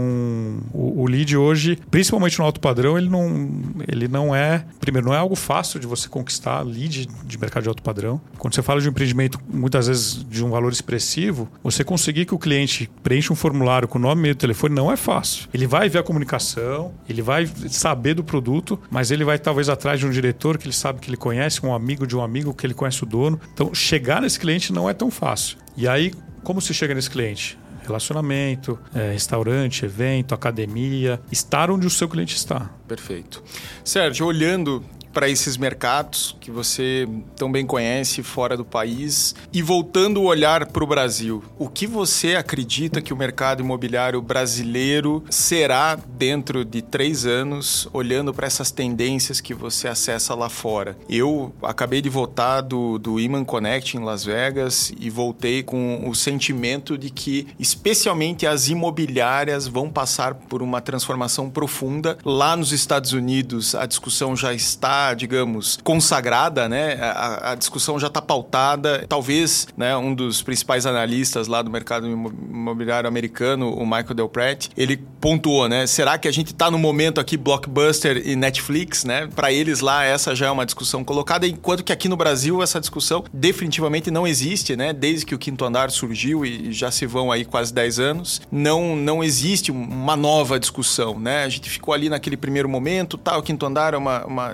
o, 0.74 1.04
o 1.04 1.08
lead 1.08 1.36
hoje, 1.36 1.78
principalmente 1.90 2.40
no 2.40 2.46
alto 2.46 2.60
padrão, 2.60 2.98
ele 2.98 3.10
não, 3.10 3.50
ele 3.88 4.08
não 4.08 4.36
é, 4.36 4.64
primeiro, 4.80 5.08
não 5.08 5.14
é 5.14 5.18
algo 5.18 5.36
fácil 5.36 5.80
de 5.80 5.88
você 5.88 6.08
conquistar 6.08 6.62
lead 6.62 7.08
de 7.26 7.38
mercado 7.38 7.64
de 7.64 7.70
alto 7.70 7.82
padrão. 7.82 8.22
Quando 8.38 8.54
você 8.56 8.62
fala 8.62 8.82
de 8.82 8.88
um 8.88 8.92
empreendimento, 8.92 9.40
muitas 9.48 9.88
vezes 9.88 10.26
de 10.30 10.44
um 10.44 10.50
valor 10.50 10.72
expressivo, 10.72 11.50
você 11.64 11.84
conseguir 11.84 12.26
que 12.26 12.36
o 12.36 12.40
cliente 12.40 12.90
preencha 13.04 13.34
um 13.34 13.36
formulário 13.36 13.88
com 13.88 13.98
o 13.98 14.02
nome 14.02 14.20
e 14.20 14.24
meio 14.24 14.36
telefone 14.36 14.76
não 14.76 14.92
é 14.92 14.98
fácil. 14.98 15.48
Ele 15.54 15.68
vai 15.68 15.90
ver 15.90 16.00
a 16.00 16.04
comunicação, 16.04 16.92
ele 17.08 17.22
vai 17.22 17.31
saber 17.70 18.14
do 18.14 18.24
produto, 18.24 18.80
mas 18.90 19.12
ele 19.12 19.24
vai 19.24 19.38
talvez 19.38 19.70
atrás 19.70 20.00
de 20.00 20.06
um 20.06 20.10
diretor 20.10 20.58
que 20.58 20.66
ele 20.66 20.74
sabe 20.74 21.00
que 21.00 21.10
ele 21.10 21.18
conhece, 21.18 21.66
um 21.66 21.74
amigo 21.74 22.06
de 22.06 22.16
um 22.16 22.22
amigo 22.22 22.54
que 22.54 22.66
ele 22.66 22.74
conhece 22.74 23.04
o 23.04 23.06
dono. 23.06 23.40
Então, 23.54 23.74
chegar 23.74 24.22
nesse 24.22 24.40
cliente 24.40 24.74
não 24.74 24.90
é 24.90 24.94
tão 24.94 25.10
fácil. 25.12 25.58
E 25.76 25.88
aí, 25.88 26.14
como 26.44 26.62
se 26.62 26.74
chega 26.74 26.94
nesse 26.94 27.10
cliente? 27.10 27.58
Relacionamento, 27.84 28.78
é, 28.94 29.12
restaurante, 29.12 29.86
evento, 29.86 30.36
academia, 30.36 31.20
estar 31.32 31.72
onde 31.72 31.88
o 31.88 31.90
seu 31.90 32.08
cliente 32.08 32.36
está. 32.36 32.70
Perfeito. 32.88 33.44
Sérgio, 33.84 34.26
olhando 34.26 34.84
para 35.14 35.30
esses 35.30 35.58
mercados 35.58 36.36
que 36.40 36.52
você 36.52 37.08
tão 37.36 37.52
bem 37.52 37.66
conhece 37.66 38.24
fora 38.24 38.56
do 38.56 38.66
país 38.66 39.36
e 39.52 39.62
voltando 39.62 40.22
o 40.22 40.26
olhar 40.26 40.66
para 40.68 40.84
o 40.84 40.88
Brasil, 40.88 41.44
o 41.58 41.70
que 41.70 41.86
você 41.86 42.36
acredita 42.36 43.02
que 43.02 43.14
o 43.14 43.18
mercado 43.18 43.62
imobiliário 43.62 44.22
brasileiro 44.22 45.24
será 45.30 45.96
dentro 45.96 46.64
de 46.64 46.82
três 46.82 47.26
anos, 47.26 47.88
olhando 47.94 48.34
para 48.34 48.48
essas 48.48 48.72
tendências 48.72 49.42
que 49.42 49.54
você 49.54 49.88
acessa 49.88 50.34
lá 50.36 50.50
fora? 50.50 50.98
Eu 51.10 51.54
acabei 51.62 52.02
de 52.02 52.10
voltar 52.10 52.62
do, 52.62 52.98
do 52.98 53.20
Iman 53.20 53.44
Connect 53.44 53.98
em 53.98 54.04
Las 54.04 54.24
Vegas 54.24 54.94
e 55.00 55.10
voltei 55.10 55.64
com 55.64 56.08
o 56.08 56.16
sentimento 56.16 56.98
de 56.98 57.10
que, 57.10 57.48
especialmente 57.60 58.46
as 58.46 58.70
imobiliárias, 58.70 59.68
vão 59.68 59.90
passar 59.90 60.34
por 60.36 60.62
uma 60.62 60.82
transformação 60.82 61.50
profunda. 61.50 62.18
Lá 62.24 62.56
nos 62.56 62.72
Estados 62.72 63.14
Unidos, 63.14 63.76
a 63.76 63.86
discussão 63.86 64.36
já 64.36 64.54
está 64.54 65.01
digamos, 65.16 65.78
consagrada, 65.84 66.68
né? 66.70 66.98
A, 67.02 67.52
a 67.52 67.56
discussão 67.56 68.00
já 68.00 68.08
está 68.08 68.22
pautada. 68.22 69.06
Talvez, 69.08 69.68
né, 69.76 69.96
um 69.96 70.14
dos 70.14 70.42
principais 70.42 70.86
analistas 70.86 71.48
lá 71.48 71.62
do 71.62 71.70
mercado 71.70 72.08
imobiliário 72.08 73.08
americano, 73.08 73.74
o 73.74 73.86
Michael 73.86 74.14
Del 74.14 74.30
Pratt, 74.30 74.68
ele 74.78 74.98
pontuou, 75.20 75.68
né? 75.68 75.86
Será 75.88 76.18
que 76.18 76.28
a 76.28 76.32
gente 76.32 76.52
está 76.52 76.72
no 76.72 76.80
momento 76.80 77.20
aqui 77.20 77.38
blockbuster 77.38 78.22
e 78.26 78.36
Netflix, 78.36 79.04
né? 79.04 79.28
Para 79.36 79.52
eles 79.52 79.80
lá 79.80 80.04
essa 80.04 80.36
já 80.36 80.48
é 80.48 80.52
uma 80.52 80.66
discussão 80.66 81.04
colocada, 81.04 81.48
enquanto 81.48 81.84
que 81.84 81.92
aqui 81.92 82.10
no 82.10 82.18
Brasil 82.18 82.62
essa 82.62 82.80
discussão 82.80 83.24
definitivamente 83.34 84.10
não 84.10 84.26
existe, 84.26 84.76
né? 84.76 84.94
Desde 84.94 85.26
que 85.26 85.36
o 85.36 85.40
Quinto 85.40 85.64
Andar 85.66 85.92
surgiu 85.92 86.46
e 86.46 86.72
já 86.72 86.92
se 86.92 87.06
vão 87.06 87.32
aí 87.32 87.46
quase 87.46 87.74
10 87.74 88.00
anos, 88.00 88.42
não 88.52 88.96
não 88.96 89.24
existe 89.24 89.72
uma 89.72 90.16
nova 90.16 90.60
discussão, 90.60 91.20
né? 91.20 91.44
A 91.44 91.50
gente 91.50 91.70
ficou 91.70 91.94
ali 91.94 92.10
naquele 92.10 92.38
primeiro 92.38 92.70
momento, 92.70 93.18
tá, 93.18 93.38
o 93.38 93.44
Quinto 93.44 93.66
Andar 93.66 93.94
é 93.94 93.98
uma, 93.98 94.26
uma 94.26 94.54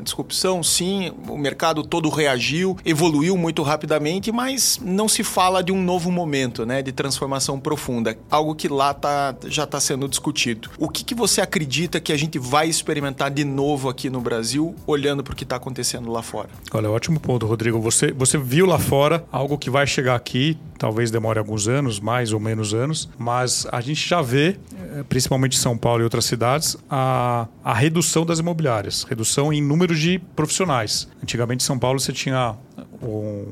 sim, 0.63 1.11
o 1.27 1.37
mercado 1.37 1.83
todo 1.83 2.09
reagiu, 2.09 2.77
evoluiu 2.85 3.37
muito 3.37 3.61
rapidamente, 3.63 4.31
mas 4.31 4.79
não 4.83 5.07
se 5.07 5.23
fala 5.23 5.63
de 5.63 5.71
um 5.71 5.81
novo 5.81 6.11
momento, 6.11 6.65
né, 6.65 6.81
de 6.81 6.91
transformação 6.91 7.59
profunda, 7.59 8.17
algo 8.29 8.55
que 8.55 8.67
lá 8.67 8.93
tá, 8.93 9.35
já 9.45 9.63
está 9.63 9.79
sendo 9.79 10.07
discutido. 10.07 10.69
O 10.77 10.89
que, 10.89 11.03
que 11.03 11.15
você 11.15 11.41
acredita 11.41 11.99
que 11.99 12.11
a 12.13 12.17
gente 12.17 12.39
vai 12.39 12.67
experimentar 12.67 13.31
de 13.31 13.43
novo 13.43 13.89
aqui 13.89 14.09
no 14.09 14.21
Brasil, 14.21 14.75
olhando 14.85 15.23
para 15.23 15.33
o 15.33 15.35
que 15.35 15.43
está 15.43 15.55
acontecendo 15.55 16.11
lá 16.11 16.21
fora? 16.21 16.49
Olha, 16.73 16.89
ótimo 16.89 17.19
ponto, 17.19 17.45
Rodrigo. 17.45 17.79
Você, 17.81 18.11
você 18.11 18.37
viu 18.37 18.65
lá 18.65 18.79
fora 18.79 19.25
algo 19.31 19.57
que 19.57 19.69
vai 19.69 19.87
chegar 19.87 20.15
aqui, 20.15 20.57
talvez 20.77 21.11
demore 21.11 21.39
alguns 21.39 21.67
anos, 21.67 21.99
mais 21.99 22.31
ou 22.31 22.39
menos 22.39 22.73
anos, 22.73 23.09
mas 23.17 23.67
a 23.71 23.81
gente 23.81 24.07
já 24.07 24.21
vê, 24.21 24.57
eh, 24.73 25.03
principalmente 25.09 25.57
em 25.57 25.59
São 25.59 25.77
Paulo 25.77 26.01
e 26.01 26.03
outras 26.03 26.25
cidades, 26.25 26.77
a, 26.89 27.47
a 27.63 27.73
redução 27.73 28.25
das 28.25 28.39
imobiliárias, 28.39 29.03
redução 29.03 29.51
em 29.51 29.61
número 29.61 29.95
de 29.95 30.21
profissionais. 30.35 31.07
Antigamente 31.21 31.63
em 31.63 31.65
São 31.65 31.79
Paulo 31.79 31.99
você 31.99 32.13
tinha 32.13 32.55
um, 33.01 33.45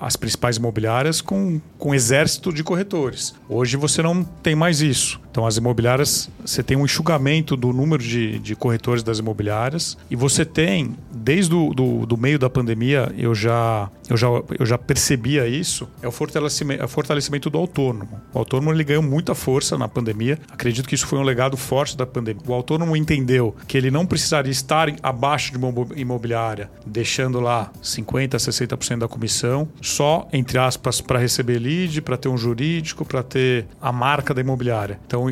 as 0.00 0.16
principais 0.16 0.56
imobiliárias 0.56 1.20
com, 1.20 1.60
com 1.78 1.94
exército 1.94 2.52
de 2.52 2.62
corretores. 2.62 3.34
Hoje 3.48 3.76
você 3.76 4.02
não 4.02 4.22
tem 4.22 4.54
mais 4.54 4.80
isso. 4.80 5.20
Então 5.38 5.46
as 5.46 5.56
imobiliárias, 5.56 6.28
você 6.44 6.64
tem 6.64 6.76
um 6.76 6.84
enxugamento 6.84 7.56
do 7.56 7.72
número 7.72 8.02
de, 8.02 8.40
de 8.40 8.56
corretores 8.56 9.04
das 9.04 9.20
imobiliárias 9.20 9.96
e 10.10 10.16
você 10.16 10.44
tem, 10.44 10.96
desde 11.14 11.54
o 11.54 11.72
do, 11.72 12.04
do 12.04 12.16
meio 12.16 12.40
da 12.40 12.50
pandemia, 12.50 13.14
eu 13.16 13.32
já, 13.36 13.88
eu, 14.10 14.16
já, 14.16 14.26
eu 14.58 14.66
já 14.66 14.76
percebia 14.76 15.46
isso, 15.46 15.88
é 16.02 16.08
o 16.08 16.10
fortalecimento, 16.10 16.82
é 16.82 16.84
o 16.84 16.88
fortalecimento 16.88 17.48
do 17.48 17.56
autônomo. 17.56 18.20
O 18.34 18.38
autônomo 18.40 18.72
ele 18.72 18.82
ganhou 18.82 19.00
muita 19.00 19.32
força 19.32 19.78
na 19.78 19.86
pandemia. 19.86 20.40
Acredito 20.50 20.88
que 20.88 20.96
isso 20.96 21.06
foi 21.06 21.20
um 21.20 21.22
legado 21.22 21.56
forte 21.56 21.96
da 21.96 22.04
pandemia. 22.04 22.42
O 22.44 22.52
autônomo 22.52 22.96
entendeu 22.96 23.54
que 23.68 23.78
ele 23.78 23.92
não 23.92 24.04
precisaria 24.04 24.50
estar 24.50 24.92
abaixo 25.00 25.52
de 25.52 25.58
uma 25.58 25.72
imobiliária, 25.94 26.68
deixando 26.84 27.38
lá 27.38 27.70
50%, 27.80 28.30
60% 28.30 28.98
da 28.98 29.06
comissão, 29.06 29.68
só, 29.80 30.26
entre 30.32 30.58
aspas, 30.58 31.00
para 31.00 31.20
receber 31.20 31.60
lead, 31.60 32.02
para 32.02 32.16
ter 32.16 32.28
um 32.28 32.36
jurídico, 32.36 33.04
para 33.04 33.22
ter 33.22 33.66
a 33.80 33.92
marca 33.92 34.34
da 34.34 34.40
imobiliária. 34.40 34.98
Então 35.06 35.27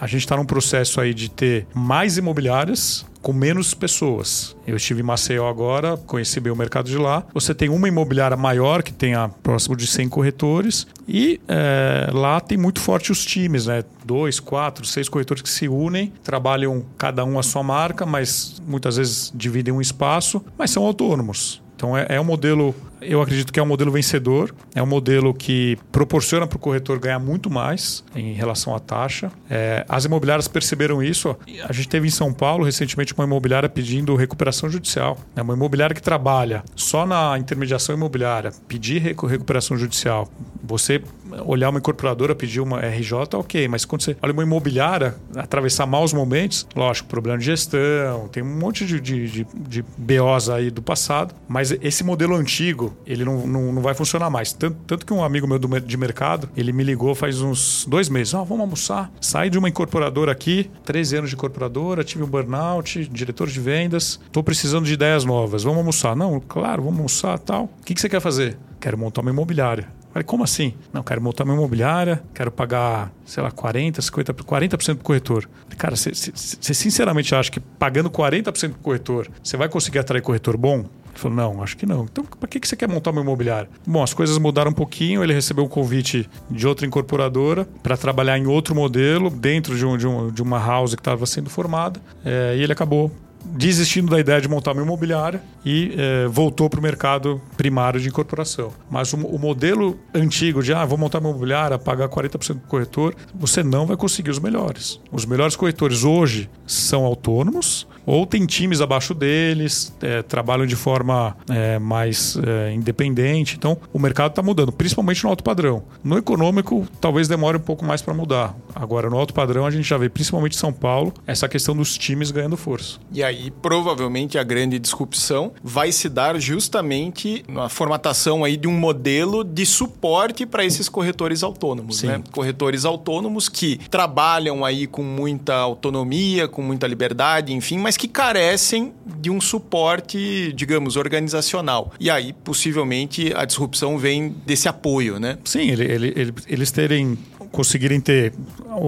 a 0.00 0.06
gente 0.06 0.20
está 0.20 0.36
num 0.36 0.44
processo 0.44 1.00
aí 1.00 1.14
de 1.14 1.30
ter 1.30 1.66
mais 1.74 2.16
imobiliárias 2.16 3.06
com 3.20 3.32
menos 3.32 3.74
pessoas. 3.74 4.56
Eu 4.66 4.76
estive 4.76 5.00
em 5.00 5.04
Maceió 5.04 5.48
agora, 5.48 5.96
conheci 5.96 6.40
bem 6.40 6.52
o 6.52 6.56
mercado 6.56 6.88
de 6.88 6.96
lá. 6.96 7.24
Você 7.34 7.54
tem 7.54 7.68
uma 7.68 7.88
imobiliária 7.88 8.36
maior, 8.36 8.82
que 8.82 8.92
tenha 8.92 9.28
próximo 9.42 9.76
de 9.76 9.86
100 9.86 10.08
corretores, 10.08 10.86
e 11.06 11.40
é, 11.48 12.10
lá 12.12 12.40
tem 12.40 12.56
muito 12.56 12.80
forte 12.80 13.10
os 13.10 13.24
times, 13.24 13.66
né? 13.66 13.84
Dois, 14.04 14.40
quatro, 14.40 14.86
seis 14.86 15.08
corretores 15.08 15.42
que 15.42 15.50
se 15.50 15.68
unem, 15.68 16.12
trabalham 16.22 16.84
cada 16.96 17.24
um 17.24 17.38
a 17.38 17.42
sua 17.42 17.62
marca, 17.62 18.06
mas 18.06 18.62
muitas 18.66 18.96
vezes 18.96 19.32
dividem 19.34 19.74
um 19.74 19.80
espaço, 19.80 20.42
mas 20.56 20.70
são 20.70 20.84
autônomos. 20.84 21.60
Então 21.76 21.96
é, 21.96 22.06
é 22.08 22.20
um 22.20 22.24
modelo 22.24 22.74
eu 23.00 23.20
acredito 23.20 23.52
que 23.52 23.60
é 23.60 23.62
um 23.62 23.66
modelo 23.66 23.90
vencedor, 23.90 24.54
é 24.74 24.82
um 24.82 24.86
modelo 24.86 25.32
que 25.34 25.78
proporciona 25.92 26.46
para 26.46 26.56
o 26.56 26.58
corretor 26.58 26.98
ganhar 26.98 27.18
muito 27.18 27.50
mais 27.50 28.04
em 28.14 28.32
relação 28.32 28.74
à 28.74 28.78
taxa. 28.78 29.30
É, 29.48 29.84
as 29.88 30.04
imobiliárias 30.04 30.48
perceberam 30.48 31.02
isso. 31.02 31.36
A 31.68 31.72
gente 31.72 31.88
teve 31.88 32.06
em 32.06 32.10
São 32.10 32.32
Paulo 32.32 32.64
recentemente 32.64 33.14
uma 33.14 33.24
imobiliária 33.24 33.68
pedindo 33.68 34.14
recuperação 34.14 34.68
judicial. 34.68 35.18
É 35.36 35.42
uma 35.42 35.54
imobiliária 35.54 35.94
que 35.94 36.02
trabalha 36.02 36.62
só 36.74 37.06
na 37.06 37.38
intermediação 37.38 37.94
imobiliária, 37.94 38.52
pedir 38.66 39.00
recuperação 39.00 39.76
judicial. 39.76 40.28
Você 40.62 41.02
olhar 41.44 41.70
uma 41.70 41.78
incorporadora, 41.78 42.34
pedir 42.34 42.60
uma 42.60 42.80
RJ, 42.80 43.12
ok, 43.34 43.68
mas 43.68 43.84
quando 43.84 44.02
você 44.02 44.16
olha 44.22 44.32
uma 44.32 44.42
imobiliária, 44.42 45.14
atravessar 45.36 45.86
maus 45.86 46.12
momentos, 46.12 46.66
lógico, 46.74 47.08
problema 47.08 47.38
de 47.38 47.44
gestão, 47.44 48.28
tem 48.28 48.42
um 48.42 48.58
monte 48.58 48.86
de, 48.86 49.00
de, 49.00 49.28
de, 49.28 49.46
de 49.54 49.84
BOs 49.96 50.48
aí 50.48 50.70
do 50.70 50.82
passado, 50.82 51.34
mas 51.46 51.70
esse 51.70 52.02
modelo 52.04 52.34
antigo, 52.34 52.87
ele 53.06 53.24
não, 53.24 53.46
não, 53.46 53.72
não 53.72 53.82
vai 53.82 53.94
funcionar 53.94 54.30
mais. 54.30 54.52
Tanto, 54.52 54.76
tanto, 54.86 55.06
que 55.06 55.12
um 55.12 55.22
amigo 55.22 55.46
meu 55.46 55.58
do, 55.58 55.80
de 55.80 55.96
mercado, 55.96 56.48
ele 56.56 56.72
me 56.72 56.82
ligou 56.82 57.14
faz 57.14 57.40
uns 57.40 57.86
dois 57.88 58.08
meses. 58.08 58.34
Ah, 58.34 58.42
vamos 58.42 58.60
almoçar. 58.60 59.10
Saí 59.20 59.50
de 59.50 59.58
uma 59.58 59.68
incorporadora 59.68 60.32
aqui, 60.32 60.70
13 60.84 61.16
anos 61.16 61.30
de 61.30 61.36
incorporadora, 61.36 62.04
tive 62.04 62.24
um 62.24 62.26
burnout, 62.26 63.08
diretor 63.08 63.48
de 63.48 63.60
vendas, 63.60 64.20
estou 64.26 64.42
precisando 64.42 64.84
de 64.84 64.92
ideias 64.92 65.24
novas. 65.24 65.62
Vamos 65.62 65.78
almoçar. 65.78 66.16
Não, 66.16 66.40
claro, 66.40 66.82
vamos 66.82 66.98
almoçar 66.98 67.38
tal. 67.38 67.64
O 67.64 67.84
que, 67.84 67.94
que 67.94 68.00
você 68.00 68.08
quer 68.08 68.20
fazer? 68.20 68.56
Quero 68.80 68.96
montar 68.96 69.20
uma 69.20 69.30
imobiliária. 69.30 69.98
Falei, 70.12 70.24
como 70.24 70.42
assim? 70.42 70.74
Não, 70.92 71.02
quero 71.02 71.20
montar 71.20 71.44
uma 71.44 71.54
imobiliária, 71.54 72.22
quero 72.34 72.50
pagar, 72.50 73.12
sei 73.24 73.42
lá, 73.42 73.52
40%, 73.52 73.98
50%, 73.98 74.34
40% 74.42 74.94
pro 74.96 75.04
corretor. 75.04 75.48
Cara, 75.76 75.94
você 75.94 76.74
sinceramente 76.74 77.34
acha 77.34 77.50
que 77.50 77.60
pagando 77.60 78.10
40% 78.10 78.70
pro 78.70 78.80
corretor, 78.80 79.28
você 79.42 79.56
vai 79.56 79.68
conseguir 79.68 79.98
atrair 79.98 80.22
corretor 80.22 80.56
bom? 80.56 80.86
Ele 81.18 81.22
falou, 81.22 81.36
não, 81.36 81.62
acho 81.62 81.76
que 81.76 81.84
não. 81.84 82.04
Então, 82.04 82.24
para 82.24 82.48
que, 82.48 82.60
que 82.60 82.68
você 82.68 82.76
quer 82.76 82.88
montar 82.88 83.10
uma 83.10 83.20
imobiliária? 83.20 83.68
Bom, 83.84 84.02
as 84.02 84.14
coisas 84.14 84.38
mudaram 84.38 84.70
um 84.70 84.74
pouquinho, 84.74 85.22
ele 85.22 85.34
recebeu 85.34 85.64
um 85.64 85.68
convite 85.68 86.28
de 86.48 86.66
outra 86.66 86.86
incorporadora 86.86 87.66
para 87.82 87.96
trabalhar 87.96 88.38
em 88.38 88.46
outro 88.46 88.74
modelo, 88.74 89.28
dentro 89.28 89.76
de, 89.76 89.84
um, 89.84 89.96
de, 89.96 90.06
um, 90.06 90.30
de 90.30 90.40
uma 90.40 90.58
house 90.64 90.94
que 90.94 91.00
estava 91.00 91.26
sendo 91.26 91.50
formada, 91.50 92.00
é, 92.24 92.54
e 92.56 92.62
ele 92.62 92.72
acabou 92.72 93.10
desistindo 93.44 94.10
da 94.10 94.20
ideia 94.20 94.40
de 94.40 94.48
montar 94.48 94.72
uma 94.72 94.82
imobiliária 94.82 95.42
e 95.64 95.94
é, 95.96 96.26
voltou 96.26 96.68
para 96.68 96.78
o 96.78 96.82
mercado 96.82 97.40
primário 97.56 98.00
de 98.00 98.08
incorporação. 98.08 98.72
Mas 98.90 99.12
o, 99.12 99.16
o, 99.16 99.38
modelo 99.38 99.98
antigo 100.14 100.62
de 100.62 100.72
ah, 100.72 100.84
vou 100.84 100.98
montar 100.98 101.18
uma 101.18 101.30
imobiliária, 101.30 101.78
pagar 101.78 102.08
40% 102.08 102.54
do 102.54 102.60
corretor, 102.60 103.14
você 103.34 103.62
não 103.62 103.86
vai 103.86 103.96
conseguir 103.96 104.30
os 104.30 104.38
melhores. 104.38 105.00
Os 105.10 105.24
melhores 105.24 105.56
corretores 105.56 106.04
hoje 106.04 106.48
são 106.66 107.04
autônomos 107.04 107.86
ou 108.08 108.24
tem 108.24 108.46
times 108.46 108.80
abaixo 108.80 109.12
deles, 109.12 109.94
é, 110.00 110.22
trabalham 110.22 110.64
de 110.64 110.74
forma 110.74 111.36
é, 111.46 111.78
mais 111.78 112.38
é, 112.38 112.72
independente. 112.72 113.54
Então, 113.54 113.76
o 113.92 113.98
mercado 113.98 114.30
está 114.30 114.42
mudando, 114.42 114.72
principalmente 114.72 115.22
no 115.22 115.28
alto 115.28 115.44
padrão. 115.44 115.82
No 116.02 116.16
econômico, 116.16 116.88
talvez 117.02 117.28
demore 117.28 117.58
um 117.58 117.60
pouco 117.60 117.84
mais 117.84 118.00
para 118.00 118.14
mudar. 118.14 118.56
Agora, 118.74 119.10
no 119.10 119.18
alto 119.18 119.34
padrão, 119.34 119.66
a 119.66 119.70
gente 119.70 119.86
já 119.86 119.98
vê, 119.98 120.08
principalmente 120.08 120.54
em 120.54 120.58
São 120.58 120.72
Paulo, 120.72 121.12
essa 121.26 121.46
questão 121.46 121.76
dos 121.76 121.98
times 121.98 122.30
ganhando 122.30 122.56
força. 122.56 122.98
E 123.12 123.22
aí, 123.22 123.50
provavelmente, 123.50 124.38
a 124.38 124.42
grande 124.42 124.78
disrupção 124.78 125.52
vai 125.62 125.92
se 125.92 126.08
dar 126.08 126.40
justamente 126.40 127.44
na 127.46 127.68
formatação 127.68 128.42
aí 128.42 128.56
de 128.56 128.66
um 128.66 128.72
modelo 128.72 129.44
de 129.44 129.66
suporte 129.66 130.46
para 130.46 130.64
esses 130.64 130.88
corretores 130.88 131.42
autônomos, 131.42 132.02
né? 132.02 132.22
Corretores 132.32 132.86
autônomos 132.86 133.50
que 133.50 133.78
trabalham 133.90 134.64
aí 134.64 134.86
com 134.86 135.02
muita 135.02 135.54
autonomia, 135.56 136.48
com 136.48 136.62
muita 136.62 136.86
liberdade, 136.86 137.52
enfim, 137.52 137.76
mas 137.76 137.97
que 137.98 138.06
carecem 138.06 138.94
de 139.04 139.28
um 139.28 139.40
suporte, 139.40 140.52
digamos, 140.54 140.96
organizacional. 140.96 141.92
E 141.98 142.08
aí, 142.08 142.32
possivelmente, 142.32 143.32
a 143.34 143.44
disrupção 143.44 143.98
vem 143.98 144.36
desse 144.46 144.68
apoio, 144.68 145.18
né? 145.18 145.36
Sim, 145.44 145.68
ele, 145.70 145.84
ele, 145.84 146.12
ele, 146.14 146.34
eles 146.46 146.70
terem 146.70 147.18
conseguirem 147.50 148.00
ter 148.00 148.32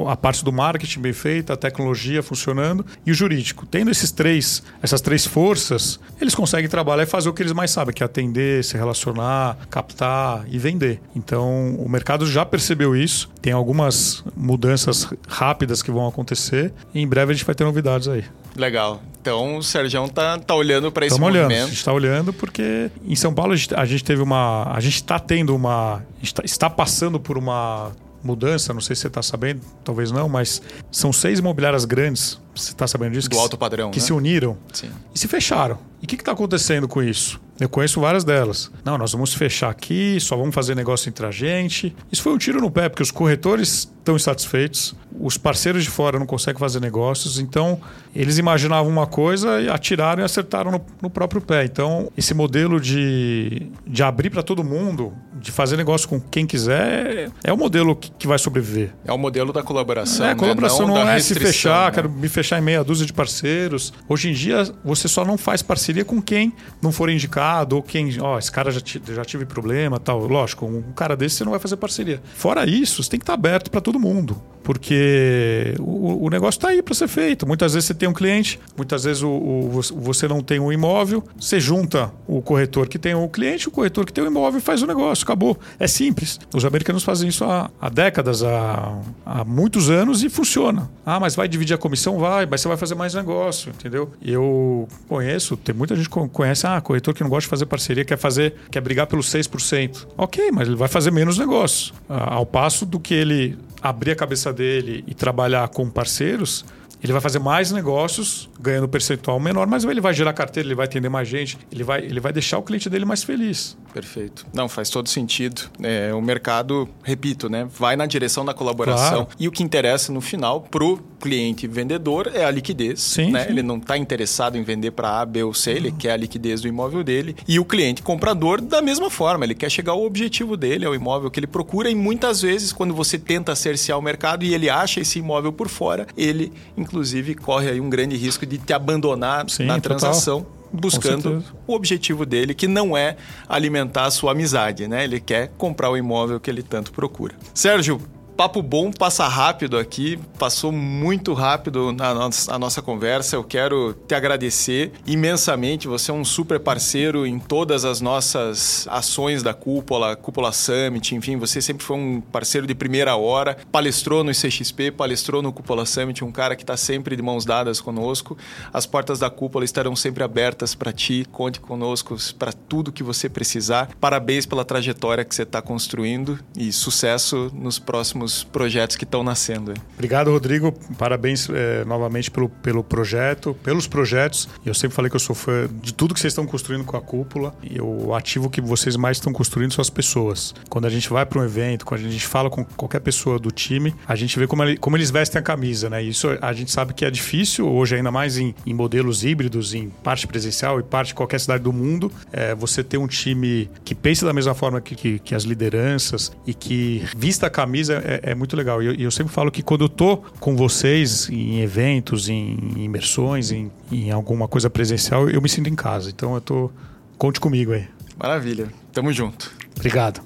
a 0.09 0.17
parte 0.17 0.45
do 0.45 0.53
marketing 0.53 1.01
bem 1.01 1.13
feita, 1.13 1.55
a 1.55 1.57
tecnologia 1.57 2.23
funcionando 2.23 2.85
e 3.05 3.11
o 3.11 3.15
jurídico. 3.15 3.67
Tendo 3.67 3.91
esses 3.91 4.11
três, 4.11 4.63
essas 4.83 5.01
três 5.01 5.27
forças, 5.27 5.99
eles 6.21 6.35
conseguem 6.35 6.69
trabalhar 6.69 7.03
e 7.03 7.07
fazer 7.07 7.29
o 7.29 7.33
que 7.33 7.43
eles 7.43 7.53
mais 7.53 7.71
sabem, 7.71 7.95
que 7.95 8.03
é 8.03 8.07
atender, 8.07 8.63
se 8.65 8.77
relacionar, 8.77 9.57
captar 9.71 10.45
e 10.49 10.59
vender. 10.59 11.01
Então, 11.15 11.75
o 11.77 11.89
mercado 11.89 12.27
já 12.27 12.45
percebeu 12.45 12.97
isso. 12.97 13.31
Tem 13.41 13.53
algumas 13.53 14.23
mudanças 14.37 15.09
rápidas 15.29 15.83
que 15.83 15.91
vão 15.91 16.07
acontecer 16.07 16.73
e 16.95 17.01
em 17.01 17.09
breve 17.09 17.33
a 17.33 17.35
gente 17.35 17.45
vai 17.45 17.55
ter 17.55 17.65
novidades 17.65 18.09
aí. 18.09 18.25
Legal. 18.57 19.01
Então 19.21 19.57
o 19.57 19.63
Sérgio 19.63 20.09
tá, 20.09 20.39
tá 20.39 20.55
olhando 20.55 20.91
para 20.91 21.07
esse 21.07 21.15
Estamos 21.15 21.35
movimento. 21.35 21.51
Olhando. 21.51 21.65
A 21.65 21.69
gente 21.69 21.79
está 21.79 21.93
olhando 21.93 22.33
porque 22.33 22.91
em 23.07 23.15
São 23.15 23.35
Paulo 23.35 23.53
a 23.53 23.57
gente, 23.57 23.75
a 23.75 23.85
gente 23.85 24.03
teve 24.03 24.23
uma. 24.23 24.65
A 24.75 24.81
gente 24.81 24.97
está 24.97 25.19
tendo 25.19 25.55
uma. 25.55 26.03
Está, 26.23 26.43
está 26.45 26.71
passando 26.71 27.21
por 27.21 27.37
uma 27.37 27.93
mudança, 28.23 28.73
não 28.73 28.81
sei 28.81 28.95
se 28.95 29.03
você 29.03 29.09
está 29.09 29.23
sabendo, 29.23 29.61
talvez 29.85 30.11
não, 30.11 30.29
mas 30.29 30.61
são 30.91 31.13
seis 31.13 31.39
imobiliárias 31.39 31.85
grandes, 31.85 32.39
você 32.55 32.73
está 32.73 32.87
sabendo 32.87 33.13
disso? 33.13 33.29
Do 33.29 33.37
que, 33.37 33.39
alto 33.39 33.57
padrão. 33.57 33.91
Que 33.91 33.99
né? 33.99 34.05
se 34.05 34.13
uniram 34.13 34.57
Sim. 34.73 34.91
e 35.15 35.19
se 35.19 35.29
fecharam. 35.29 35.79
E 36.03 36.05
o 36.05 36.09
que 36.09 36.15
está 36.15 36.33
acontecendo 36.33 36.89
com 36.89 37.03
isso? 37.03 37.41
Eu 37.61 37.69
conheço 37.69 38.01
várias 38.01 38.25
delas. 38.25 38.71
Não, 38.83 38.97
nós 38.97 39.13
vamos 39.13 39.35
fechar 39.35 39.69
aqui, 39.69 40.19
só 40.19 40.35
vamos 40.35 40.55
fazer 40.55 40.75
negócio 40.75 41.11
entre 41.11 41.27
a 41.27 41.31
gente. 41.31 41.95
Isso 42.11 42.23
foi 42.23 42.33
um 42.33 42.39
tiro 42.39 42.59
no 42.59 42.71
pé, 42.71 42.89
porque 42.89 43.03
os 43.03 43.11
corretores 43.11 43.93
estão 43.99 44.17
insatisfeitos, 44.17 44.95
os 45.21 45.37
parceiros 45.37 45.85
de 45.85 45.91
fora 45.91 46.19
não 46.19 46.25
conseguem 46.25 46.59
fazer 46.59 46.81
negócios, 46.81 47.39
então 47.39 47.79
eles 48.15 48.39
imaginavam 48.39 48.91
uma 48.91 49.07
coisa 49.07 49.61
e 49.61 49.69
atiraram 49.69 50.23
e 50.23 50.25
acertaram 50.25 50.71
no, 50.71 50.81
no 51.03 51.11
próprio 51.11 51.43
pé. 51.43 51.65
Então, 51.65 52.11
esse 52.17 52.33
modelo 52.33 52.81
de, 52.81 53.71
de 53.87 54.03
abrir 54.03 54.31
para 54.31 54.43
todo 54.43 54.65
mundo, 54.65 55.13
de 55.35 55.53
fazer 55.53 55.77
negócio 55.77 56.09
com 56.09 56.19
quem 56.19 56.47
quiser, 56.47 57.31
é 57.45 57.53
o 57.53 57.59
modelo 57.59 57.95
que, 57.95 58.11
que 58.11 58.27
vai 58.27 58.39
sobreviver. 58.39 58.95
É 59.05 59.13
o 59.13 59.19
modelo 59.19 59.53
da 59.53 59.63
colaboração. 59.63 60.25
É, 60.25 60.31
a 60.31 60.35
colaboração 60.35 60.87
né? 60.87 60.95
não, 60.95 61.05
não 61.05 61.11
é 61.11 61.21
se 61.21 61.35
fechar, 61.35 61.87
né? 61.87 61.95
quero 61.95 62.11
me 62.11 62.29
fechar 62.29 62.59
em 62.59 62.63
meia 62.63 62.83
dúzia 62.83 63.05
de 63.05 63.13
parceiros. 63.13 63.93
Hoje 64.09 64.31
em 64.31 64.33
dia, 64.33 64.73
você 64.83 65.07
só 65.07 65.27
não 65.27 65.37
faz 65.37 65.61
parceria 65.61 65.90
com 66.05 66.21
quem 66.21 66.53
não 66.81 66.93
for 66.93 67.11
indicado 67.11 67.77
ou 67.77 67.83
quem, 67.83 68.21
ó, 68.21 68.35
oh, 68.35 68.39
esse 68.39 68.51
cara 68.51 68.71
já, 68.71 68.81
já 69.15 69.25
tive 69.25 69.45
problema 69.45 69.99
tal. 69.99 70.27
Lógico, 70.27 70.67
um 70.67 70.93
cara 70.95 71.17
desse 71.17 71.37
você 71.37 71.45
não 71.45 71.51
vai 71.51 71.61
fazer 71.61 71.77
parceria. 71.77 72.23
Fora 72.35 72.69
isso, 72.69 73.03
você 73.03 73.11
tem 73.11 73.19
que 73.19 73.25
estar 73.25 73.35
aberto 73.35 73.71
para 73.71 73.81
todo 73.81 73.99
mundo 73.99 74.41
porque 74.63 75.75
o, 75.81 76.27
o 76.27 76.31
negócio 76.31 76.59
está 76.59 76.69
aí 76.69 76.83
para 76.83 76.95
ser 76.95 77.09
feito. 77.09 77.47
Muitas 77.47 77.75
vezes 77.75 77.87
você 77.87 77.95
tem 77.95 78.09
um 78.09 78.13
cliente, 78.13 78.61
muitas 78.77 79.05
vezes 79.05 79.23
o, 79.23 79.29
o, 79.29 79.81
você 79.97 80.29
não 80.29 80.43
tem 80.43 80.61
um 80.61 80.73
imóvel, 80.73 81.25
você 81.39 81.59
junta 81.59 82.13
o 82.27 82.41
corretor 82.41 82.89
que 82.89 82.99
tem 82.99 83.15
o 83.15 83.29
cliente, 83.29 83.69
o 83.69 83.71
corretor 83.71 84.05
que 84.05 84.13
tem 84.13 84.23
o 84.23 84.27
imóvel 84.27 84.59
e 84.59 84.63
faz 84.63 84.83
o 84.83 84.87
negócio. 84.87 85.25
Acabou. 85.25 85.59
É 85.79 85.87
simples. 85.87 86.39
Os 86.55 86.65
americanos 86.65 87.03
fazem 87.03 87.29
isso 87.29 87.45
há, 87.45 87.71
há 87.81 87.89
décadas, 87.89 88.43
há, 88.43 88.99
há, 89.25 89.45
muitos 89.45 89.91
anos 89.91 90.23
e 90.23 90.29
funciona. 90.29 90.91
Ah, 91.05 91.19
mas 91.19 91.35
vai 91.35 91.49
dividir 91.49 91.75
a 91.75 91.79
comissão? 91.79 92.19
Vai, 92.19 92.47
mas 92.47 92.61
você 92.61 92.69
vai 92.69 92.77
fazer 92.77 92.95
mais 92.95 93.15
negócio, 93.15 93.71
entendeu? 93.71 94.13
Eu 94.23 94.89
conheço, 95.09 95.57
tem 95.57 95.75
muita 95.81 95.97
gente 95.97 96.11
conhece, 96.11 96.67
ah, 96.67 96.79
corretor 96.81 97.15
que 97.15 97.23
não 97.23 97.31
gosta 97.31 97.47
de 97.47 97.49
fazer 97.49 97.67
parceria, 97.67 98.05
quer 98.05 98.19
fazer, 98.19 98.55
quer 98.71 98.83
brigar 98.83 99.07
pelos 99.07 99.33
6%. 99.33 100.07
Ok, 100.17 100.51
mas 100.53 100.69
ele 100.69 100.77
vai 100.77 100.89
fazer 100.89 101.11
menos 101.11 101.39
negócio. 101.39 101.95
Ao 102.07 102.45
passo 102.45 102.85
do 102.85 103.01
que 103.01 103.15
ele 103.15 103.59
abrir 103.83 104.11
a 104.11 104.17
cabeça 104.17 104.53
dele 104.53 105.03
e 105.07 105.15
trabalhar 105.15 105.67
com 105.69 105.89
parceiros, 105.89 106.67
ele 107.03 107.13
vai 107.13 107.21
fazer 107.23 107.39
mais 107.39 107.73
negócios, 107.73 108.49
ganhando 108.61 108.87
percentual 108.87 109.41
menor, 109.41 109.67
mas 109.67 109.85
ele 109.85 110.03
vai 110.03 110.13
gerar 110.13 110.35
carteira, 110.35 110.69
ele 110.69 110.75
vai 110.75 110.85
atender 110.85 111.09
mais 111.09 111.27
gente, 111.27 111.59
ele 111.73 111.83
vai, 111.83 112.05
ele 112.05 112.21
vai 112.21 112.33
deixar 112.33 112.59
o 112.59 112.63
cliente 112.63 112.91
dele 112.91 113.07
mais 113.07 113.23
feliz. 113.23 113.77
Perfeito. 113.95 114.47
Não, 114.53 114.69
faz 114.69 114.91
todo 114.91 115.09
sentido. 115.09 115.63
É, 115.83 116.13
o 116.13 116.21
mercado, 116.21 116.87
repito, 117.03 117.49
né, 117.49 117.67
vai 117.79 117.97
na 117.97 118.05
direção 118.05 118.45
da 118.45 118.53
colaboração. 118.53 119.25
Claro. 119.25 119.29
E 119.39 119.49
o 119.49 119.51
que 119.51 119.63
interessa 119.63 120.13
no 120.13 120.21
final 120.21 120.61
pro 120.61 121.01
cliente 121.21 121.67
vendedor 121.67 122.31
é 122.35 122.45
a 122.45 122.51
liquidez. 122.51 123.01
Sim, 123.01 123.31
né? 123.31 123.45
sim. 123.45 123.51
Ele 123.51 123.63
não 123.63 123.77
está 123.77 123.97
interessado 123.97 124.57
em 124.57 124.63
vender 124.63 124.91
para 124.93 125.21
A, 125.21 125.27
B 125.27 125.43
ou 125.43 125.53
C, 125.53 125.73
ele 125.73 125.93
quer 125.93 126.13
a 126.13 126.17
liquidez 126.17 126.61
do 126.63 126.69
imóvel 126.69 127.05
dele. 127.05 127.37
E 127.47 127.61
o 127.61 127.65
cliente 127.65 128.03
comprador, 128.03 128.61
da 128.61 128.81
mesma 128.81 129.11
forma, 129.11 129.45
ele 129.45 129.55
quer 129.55 129.71
chegar 129.71 129.93
ao 129.93 130.05
objetivo 130.05 130.57
dele, 130.57 130.87
ao 130.87 130.95
imóvel 130.95 131.31
que 131.31 131.39
ele 131.39 131.47
procura. 131.47 131.91
E 131.91 131.95
muitas 131.95 132.43
vezes, 132.43 132.73
quando 132.73 132.95
você 132.95 133.19
tenta 133.19 133.55
cercear 133.55 133.99
o 133.99 134.03
mercado 134.03 134.45
e 134.45 134.55
ele 134.55 134.71
acha 134.71 135.01
esse 135.01 135.19
imóvel 135.19 135.53
por 135.53 135.69
fora, 135.69 136.07
ele, 136.17 136.53
inclusive, 136.77 137.35
corre 137.35 137.71
aí 137.71 137.81
um 137.81 137.91
grande 137.91 138.17
risco 138.17 138.47
de 138.47 138.59
te 138.59 138.73
abandonar 138.73 139.49
sim, 139.49 139.65
na 139.65 139.79
total. 139.79 139.99
transação 139.99 140.47
buscando 140.73 141.45
o 141.67 141.75
objetivo 141.75 142.25
dele, 142.25 142.55
que 142.55 142.69
não 142.69 142.97
é 142.97 143.17
alimentar 143.49 144.05
a 144.05 144.11
sua 144.11 144.33
amizade, 144.33 144.87
né? 144.87 145.05
Ele 145.05 145.21
quer 145.21 145.51
comprar 145.59 145.91
o 145.91 145.97
imóvel 145.97 146.39
que 146.39 146.49
ele 146.49 146.63
tanto 146.63 146.93
procura. 146.93 147.35
Sérgio, 147.53 148.01
papo 148.41 148.63
bom 148.63 148.91
passa 148.91 149.29
rápido 149.29 149.77
aqui, 149.77 150.19
passou 150.39 150.73
muito 150.73 151.35
rápido 151.35 151.93
na 151.93 152.15
nossa, 152.15 152.55
a 152.55 152.59
nossa 152.59 152.81
conversa. 152.81 153.37
Eu 153.37 153.45
quero 153.45 153.93
te 154.09 154.15
agradecer 154.15 154.93
imensamente. 155.07 155.87
Você 155.87 156.11
é 156.11 156.15
um 156.15 156.25
super 156.25 156.59
parceiro 156.59 157.27
em 157.27 157.39
todas 157.39 157.85
as 157.85 158.01
nossas 158.01 158.89
ações 158.89 159.43
da 159.43 159.53
Cúpula, 159.53 160.17
Cúpula 160.17 160.53
Summit, 160.53 161.15
enfim, 161.15 161.37
você 161.37 161.61
sempre 161.61 161.85
foi 161.85 161.99
um 161.99 162.23
parceiro 162.23 162.67
de 162.67 162.75
primeira 162.75 163.15
hora. 163.15 163.59
Palestrou 163.71 164.25
no 164.25 164.31
CXP, 164.31 164.93
palestrou 164.93 165.43
no 165.43 165.53
Cúpula 165.53 165.85
Summit, 165.85 166.25
um 166.25 166.33
cara 166.33 166.57
que 166.57 166.63
está 166.63 166.79
sempre 166.79 167.15
de 167.15 167.23
mãos 167.23 167.45
dadas 167.45 167.79
conosco. 167.79 168.39
As 168.73 168.87
portas 168.87 169.19
da 169.19 169.29
Cúpula 169.29 169.67
estarão 169.67 169.95
sempre 169.95 170.25
abertas 170.25 170.75
para 170.75 170.95
ti. 170.95 171.27
Conte 171.31 171.61
conosco 171.61 172.17
para 172.39 172.55
tudo 172.55 172.91
que 172.91 173.03
você 173.03 173.29
precisar. 173.29 173.91
Parabéns 174.01 174.47
pela 174.47 174.65
trajetória 174.65 175.27
que 175.27 175.35
você 175.35 175.43
está 175.43 175.61
construindo 175.61 176.39
e 176.57 176.73
sucesso 176.73 177.51
nos 177.53 177.79
próximos 177.79 178.30
projetos 178.45 178.97
que 178.97 179.05
estão 179.05 179.23
nascendo. 179.23 179.75
Obrigado, 179.95 180.31
Rodrigo. 180.31 180.73
Parabéns 180.99 181.49
é, 181.51 181.85
novamente 181.85 182.31
pelo, 182.31 182.49
pelo 182.49 182.83
projeto, 182.83 183.57
pelos 183.63 183.87
projetos. 183.87 184.49
Eu 184.65 184.75
sempre 184.75 184.95
falei 184.95 185.11
que 185.11 185.17
eu 185.17 185.21
sou 185.21 185.35
fã 185.35 185.69
de 185.83 185.93
tudo 185.95 186.15
que 186.15 186.21
vocês 186.21 186.33
estão 186.33 186.47
construindo 186.47 186.85
com 186.85 186.97
a 186.97 187.01
cúpula. 187.01 187.55
E 187.63 187.81
o 187.81 188.15
ativo 188.15 188.49
que 188.51 188.61
vocês 188.61 188.97
mais 188.97 189.17
estão 189.17 189.33
construindo 189.33 189.73
são 189.73 189.83
as 189.83 189.91
pessoas. 189.91 190.55
Quando 190.69 190.87
a 190.87 190.91
gente 190.91 191.09
vai 191.11 191.25
para 191.27 191.41
um 191.41 191.45
evento, 191.45 191.85
quando 191.85 192.01
a 192.01 192.11
gente 192.11 192.27
fala 192.27 192.51
com 192.51 192.65
qualquer 192.65 193.01
pessoa 193.01 193.39
do 193.39 193.51
time, 193.51 193.95
a 194.07 194.15
gente 194.15 194.39
vê 194.39 194.47
como, 194.47 194.63
ele, 194.63 194.77
como 194.77 194.97
eles 194.97 195.11
vestem 195.11 195.39
a 195.39 195.43
camisa, 195.43 195.91
né? 195.91 196.03
Isso 196.03 196.29
a 196.41 196.53
gente 196.53 196.71
sabe 196.71 196.95
que 196.95 197.05
é 197.05 197.11
difícil, 197.11 197.69
hoje 197.69 197.97
ainda 197.97 198.11
mais 198.11 198.39
em, 198.39 198.55
em 198.67 198.75
modelos 198.75 199.25
híbridos, 199.25 199.75
em 199.75 199.89
parte 200.03 200.27
presencial 200.27 200.79
e 200.81 200.83
parte 200.83 201.09
de 201.09 201.15
qualquer 201.15 201.41
cidade 201.41 201.63
do 201.63 201.73
mundo, 201.73 202.13
é, 202.33 202.55
você 202.55 202.83
ter 202.83 202.99
um 202.99 203.07
time 203.07 203.71
que 203.85 203.95
pense 203.95 204.25
da 204.25 204.33
mesma 204.33 204.55
forma 204.55 204.81
que, 204.81 204.95
que, 204.95 205.19
que 205.19 205.35
as 205.35 205.45
lideranças 205.45 206.33
e 206.47 206.55
que 206.55 207.05
vista 207.17 207.47
a 207.47 207.51
camisa 207.51 208.03
é, 208.05 208.20
é 208.23 208.35
muito 208.35 208.57
legal. 208.57 208.83
E 208.83 208.87
eu, 208.87 208.95
eu, 208.95 209.11
sempre 209.11 209.33
falo 209.33 209.51
que 209.51 209.63
quando 209.63 209.85
eu 209.85 209.89
tô 209.89 210.19
com 210.39 210.57
vocês 210.57 211.29
em 211.29 211.61
eventos, 211.61 212.29
em 212.29 212.57
imersões, 212.77 213.51
em, 213.51 213.71
em 213.91 214.11
alguma 214.11 214.49
coisa 214.49 214.69
presencial, 214.69 215.29
eu 215.29 215.41
me 215.41 215.49
sinto 215.49 215.69
em 215.69 215.75
casa. 215.75 216.11
Então 216.11 216.35
eu 216.35 216.41
tô. 216.41 216.71
Conte 217.19 217.39
comigo 217.39 217.73
aí. 217.73 217.87
Maravilha. 218.19 218.69
Tamo 218.93 219.13
junto. 219.13 219.53
Obrigado. 219.77 220.23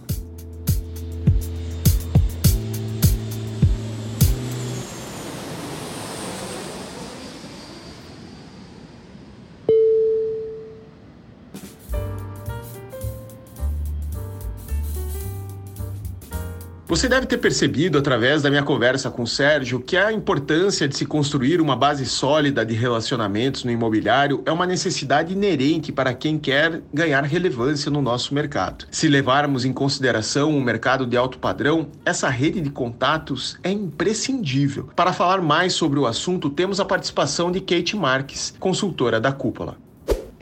Você 16.94 17.08
deve 17.08 17.26
ter 17.26 17.38
percebido 17.38 17.98
através 17.98 18.40
da 18.40 18.48
minha 18.48 18.62
conversa 18.62 19.10
com 19.10 19.24
o 19.24 19.26
Sérgio 19.26 19.80
que 19.80 19.96
a 19.96 20.12
importância 20.12 20.86
de 20.86 20.96
se 20.96 21.04
construir 21.04 21.60
uma 21.60 21.74
base 21.74 22.06
sólida 22.06 22.64
de 22.64 22.72
relacionamentos 22.72 23.64
no 23.64 23.72
imobiliário 23.72 24.44
é 24.46 24.52
uma 24.52 24.64
necessidade 24.64 25.32
inerente 25.32 25.90
para 25.90 26.14
quem 26.14 26.38
quer 26.38 26.82
ganhar 26.92 27.24
relevância 27.24 27.90
no 27.90 28.00
nosso 28.00 28.32
mercado. 28.32 28.86
Se 28.92 29.08
levarmos 29.08 29.64
em 29.64 29.72
consideração 29.72 30.52
um 30.52 30.62
mercado 30.62 31.04
de 31.04 31.16
alto 31.16 31.36
padrão, 31.36 31.88
essa 32.04 32.28
rede 32.28 32.60
de 32.60 32.70
contatos 32.70 33.58
é 33.64 33.72
imprescindível. 33.72 34.88
Para 34.94 35.12
falar 35.12 35.42
mais 35.42 35.72
sobre 35.72 35.98
o 35.98 36.06
assunto, 36.06 36.48
temos 36.48 36.78
a 36.78 36.84
participação 36.84 37.50
de 37.50 37.60
Kate 37.60 37.96
Marques, 37.96 38.54
consultora 38.60 39.20
da 39.20 39.32
Cúpula. 39.32 39.83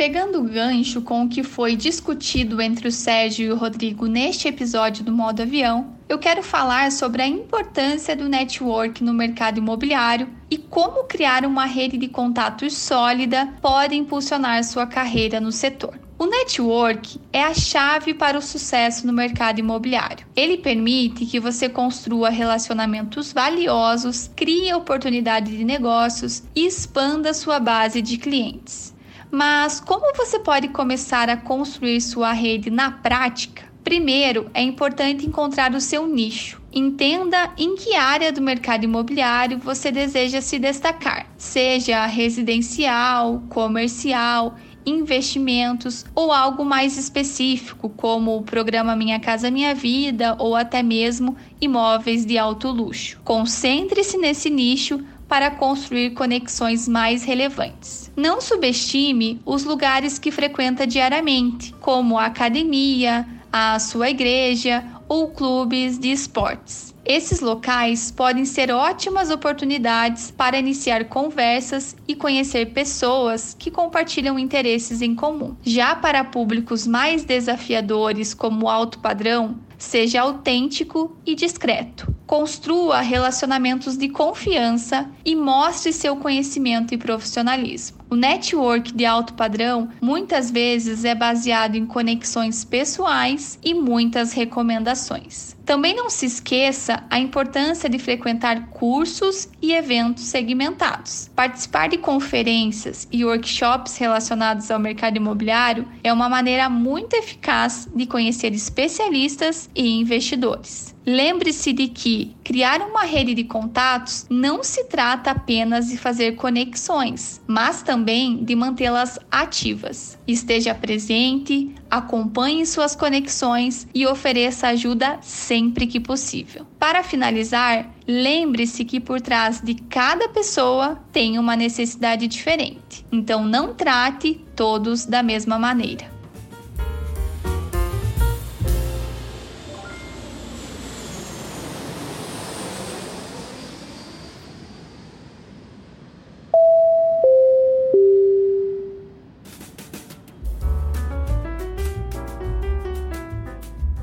Pegando 0.02 0.40
o 0.40 0.48
gancho 0.48 1.00
com 1.00 1.22
o 1.22 1.28
que 1.28 1.44
foi 1.44 1.76
discutido 1.76 2.60
entre 2.60 2.88
o 2.88 2.90
Sérgio 2.90 3.46
e 3.46 3.52
o 3.52 3.56
Rodrigo 3.56 4.06
neste 4.06 4.48
episódio 4.48 5.04
do 5.04 5.12
modo 5.12 5.42
avião, 5.42 5.94
eu 6.08 6.18
quero 6.18 6.42
falar 6.42 6.90
sobre 6.90 7.22
a 7.22 7.26
importância 7.28 8.16
do 8.16 8.28
network 8.28 9.04
no 9.04 9.14
mercado 9.14 9.58
imobiliário 9.58 10.28
e 10.50 10.58
como 10.58 11.04
criar 11.04 11.46
uma 11.46 11.66
rede 11.66 11.96
de 11.96 12.08
contatos 12.08 12.76
sólida 12.76 13.54
pode 13.62 13.94
impulsionar 13.94 14.64
sua 14.64 14.88
carreira 14.88 15.40
no 15.40 15.52
setor. 15.52 15.96
O 16.18 16.26
network 16.26 17.20
é 17.32 17.44
a 17.44 17.54
chave 17.54 18.12
para 18.12 18.36
o 18.36 18.42
sucesso 18.42 19.06
no 19.06 19.12
mercado 19.12 19.60
imobiliário. 19.60 20.26
Ele 20.34 20.56
permite 20.56 21.26
que 21.26 21.38
você 21.38 21.68
construa 21.68 22.28
relacionamentos 22.28 23.32
valiosos, 23.32 24.28
crie 24.34 24.74
oportunidades 24.74 25.56
de 25.56 25.64
negócios 25.64 26.42
e 26.56 26.66
expanda 26.66 27.32
sua 27.32 27.60
base 27.60 28.02
de 28.02 28.18
clientes. 28.18 28.91
Mas 29.34 29.80
como 29.80 30.14
você 30.14 30.38
pode 30.38 30.68
começar 30.68 31.30
a 31.30 31.38
construir 31.38 32.02
sua 32.02 32.34
rede 32.34 32.70
na 32.70 32.90
prática? 32.90 33.62
Primeiro, 33.82 34.50
é 34.52 34.60
importante 34.60 35.24
encontrar 35.24 35.74
o 35.74 35.80
seu 35.80 36.06
nicho. 36.06 36.60
Entenda 36.70 37.50
em 37.56 37.74
que 37.74 37.96
área 37.96 38.30
do 38.30 38.42
mercado 38.42 38.84
imobiliário 38.84 39.58
você 39.58 39.90
deseja 39.90 40.42
se 40.42 40.58
destacar, 40.58 41.26
seja 41.38 42.04
residencial, 42.04 43.42
comercial, 43.48 44.54
investimentos 44.84 46.04
ou 46.14 46.30
algo 46.30 46.62
mais 46.62 46.98
específico, 46.98 47.88
como 47.88 48.36
o 48.36 48.42
programa 48.42 48.94
Minha 48.94 49.18
Casa 49.18 49.50
Minha 49.50 49.74
Vida 49.74 50.36
ou 50.38 50.54
até 50.54 50.82
mesmo 50.82 51.38
imóveis 51.58 52.26
de 52.26 52.36
alto 52.36 52.70
luxo. 52.70 53.18
Concentre-se 53.24 54.18
nesse 54.18 54.50
nicho 54.50 55.00
para 55.26 55.50
construir 55.50 56.10
conexões 56.10 56.86
mais 56.86 57.24
relevantes. 57.24 58.01
Não 58.16 58.40
subestime 58.40 59.40
os 59.44 59.64
lugares 59.64 60.18
que 60.18 60.30
frequenta 60.30 60.86
diariamente, 60.86 61.74
como 61.80 62.18
a 62.18 62.26
academia, 62.26 63.26
a 63.50 63.78
sua 63.78 64.10
igreja 64.10 64.84
ou 65.08 65.28
clubes 65.28 65.98
de 65.98 66.10
esportes. 66.10 66.94
Esses 67.04 67.40
locais 67.40 68.12
podem 68.12 68.44
ser 68.44 68.70
ótimas 68.70 69.30
oportunidades 69.30 70.30
para 70.30 70.58
iniciar 70.58 71.06
conversas 71.06 71.96
e 72.06 72.14
conhecer 72.14 72.72
pessoas 72.72 73.56
que 73.58 73.70
compartilham 73.70 74.38
interesses 74.38 75.02
em 75.02 75.14
comum. 75.14 75.56
Já 75.62 75.96
para 75.96 76.22
públicos 76.22 76.86
mais 76.86 77.24
desafiadores, 77.24 78.32
como 78.34 78.66
o 78.66 78.68
alto 78.68 79.00
padrão, 79.00 79.56
seja 79.76 80.20
autêntico 80.20 81.16
e 81.26 81.34
discreto. 81.34 82.14
Construa 82.24 83.00
relacionamentos 83.00 83.96
de 83.96 84.08
confiança 84.08 85.10
e 85.24 85.34
mostre 85.34 85.92
seu 85.92 86.16
conhecimento 86.16 86.94
e 86.94 86.98
profissionalismo. 86.98 88.01
O 88.12 88.14
network 88.14 88.92
de 88.92 89.06
alto 89.06 89.32
padrão 89.32 89.88
muitas 89.98 90.50
vezes 90.50 91.02
é 91.02 91.14
baseado 91.14 91.76
em 91.76 91.86
conexões 91.86 92.62
pessoais 92.62 93.58
e 93.64 93.72
muitas 93.72 94.34
recomendações. 94.34 95.56
Também 95.64 95.96
não 95.96 96.10
se 96.10 96.26
esqueça 96.26 97.02
a 97.08 97.18
importância 97.18 97.88
de 97.88 97.98
frequentar 97.98 98.68
cursos 98.68 99.48
e 99.62 99.72
eventos 99.72 100.24
segmentados. 100.24 101.30
Participar 101.34 101.88
de 101.88 101.96
conferências 101.96 103.08
e 103.10 103.24
workshops 103.24 103.96
relacionados 103.96 104.70
ao 104.70 104.78
mercado 104.78 105.16
imobiliário 105.16 105.88
é 106.04 106.12
uma 106.12 106.28
maneira 106.28 106.68
muito 106.68 107.16
eficaz 107.16 107.88
de 107.96 108.04
conhecer 108.04 108.52
especialistas 108.52 109.70
e 109.74 109.88
investidores. 109.88 110.91
Lembre-se 111.04 111.72
de 111.72 111.88
que 111.88 112.34
criar 112.44 112.80
uma 112.80 113.02
rede 113.02 113.34
de 113.34 113.42
contatos 113.42 114.24
não 114.30 114.62
se 114.62 114.84
trata 114.84 115.32
apenas 115.32 115.88
de 115.88 115.96
fazer 115.96 116.36
conexões, 116.36 117.40
mas 117.46 117.82
também 117.82 118.44
de 118.44 118.54
mantê-las 118.54 119.18
ativas. 119.30 120.16
Esteja 120.28 120.74
presente, 120.74 121.74
acompanhe 121.90 122.64
suas 122.64 122.94
conexões 122.94 123.86
e 123.92 124.06
ofereça 124.06 124.68
ajuda 124.68 125.18
sempre 125.22 125.88
que 125.88 125.98
possível. 125.98 126.64
Para 126.78 127.02
finalizar, 127.02 127.90
lembre-se 128.06 128.84
que 128.84 129.00
por 129.00 129.20
trás 129.20 129.60
de 129.60 129.74
cada 129.74 130.28
pessoa 130.28 131.02
tem 131.12 131.36
uma 131.36 131.56
necessidade 131.56 132.28
diferente, 132.28 133.04
então 133.10 133.44
não 133.44 133.74
trate 133.74 134.40
todos 134.54 135.04
da 135.04 135.22
mesma 135.22 135.58
maneira. 135.58 136.11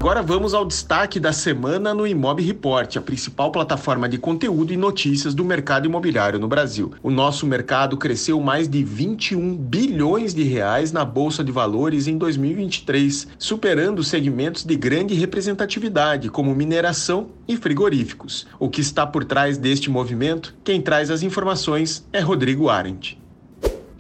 Agora 0.10 0.24
vamos 0.24 0.56
ao 0.56 0.66
destaque 0.66 1.20
da 1.20 1.32
semana 1.32 1.94
no 1.94 2.08
Imob 2.08 2.42
Report, 2.42 2.98
a 2.98 3.00
principal 3.00 3.52
plataforma 3.52 4.10
de 4.10 4.18
conteúdo 4.18 4.74
e 4.74 4.76
notícias 4.76 5.36
do 5.36 5.46
mercado 5.46 5.86
imobiliário 5.86 6.40
no 6.40 6.48
Brasil. 6.48 6.92
O 7.04 7.12
nosso 7.12 7.46
mercado 7.46 7.96
cresceu 7.96 8.42
mais 8.42 8.68
de 8.68 8.84
21 8.84 9.56
bilhões 9.56 10.34
de 10.34 10.42
reais 10.42 10.92
na 10.92 11.06
bolsa 11.06 11.44
de 11.44 11.52
valores 11.52 12.08
em 12.08 12.18
2023, 12.18 13.28
superando 13.38 14.04
segmentos 14.04 14.64
de 14.64 14.76
grande 14.76 15.14
representatividade, 15.14 16.28
como 16.30 16.56
mineração 16.56 17.28
e 17.48 17.56
frigoríficos. 17.56 18.48
O 18.58 18.68
que 18.68 18.82
está 18.82 19.06
por 19.06 19.24
trás 19.24 19.60
deste 19.60 19.92
movimento? 19.92 20.56
Quem 20.64 20.82
traz 20.82 21.12
as 21.12 21.22
informações 21.22 22.04
é 22.12 22.20
Rodrigo 22.20 22.68
Arendt. 22.68 23.29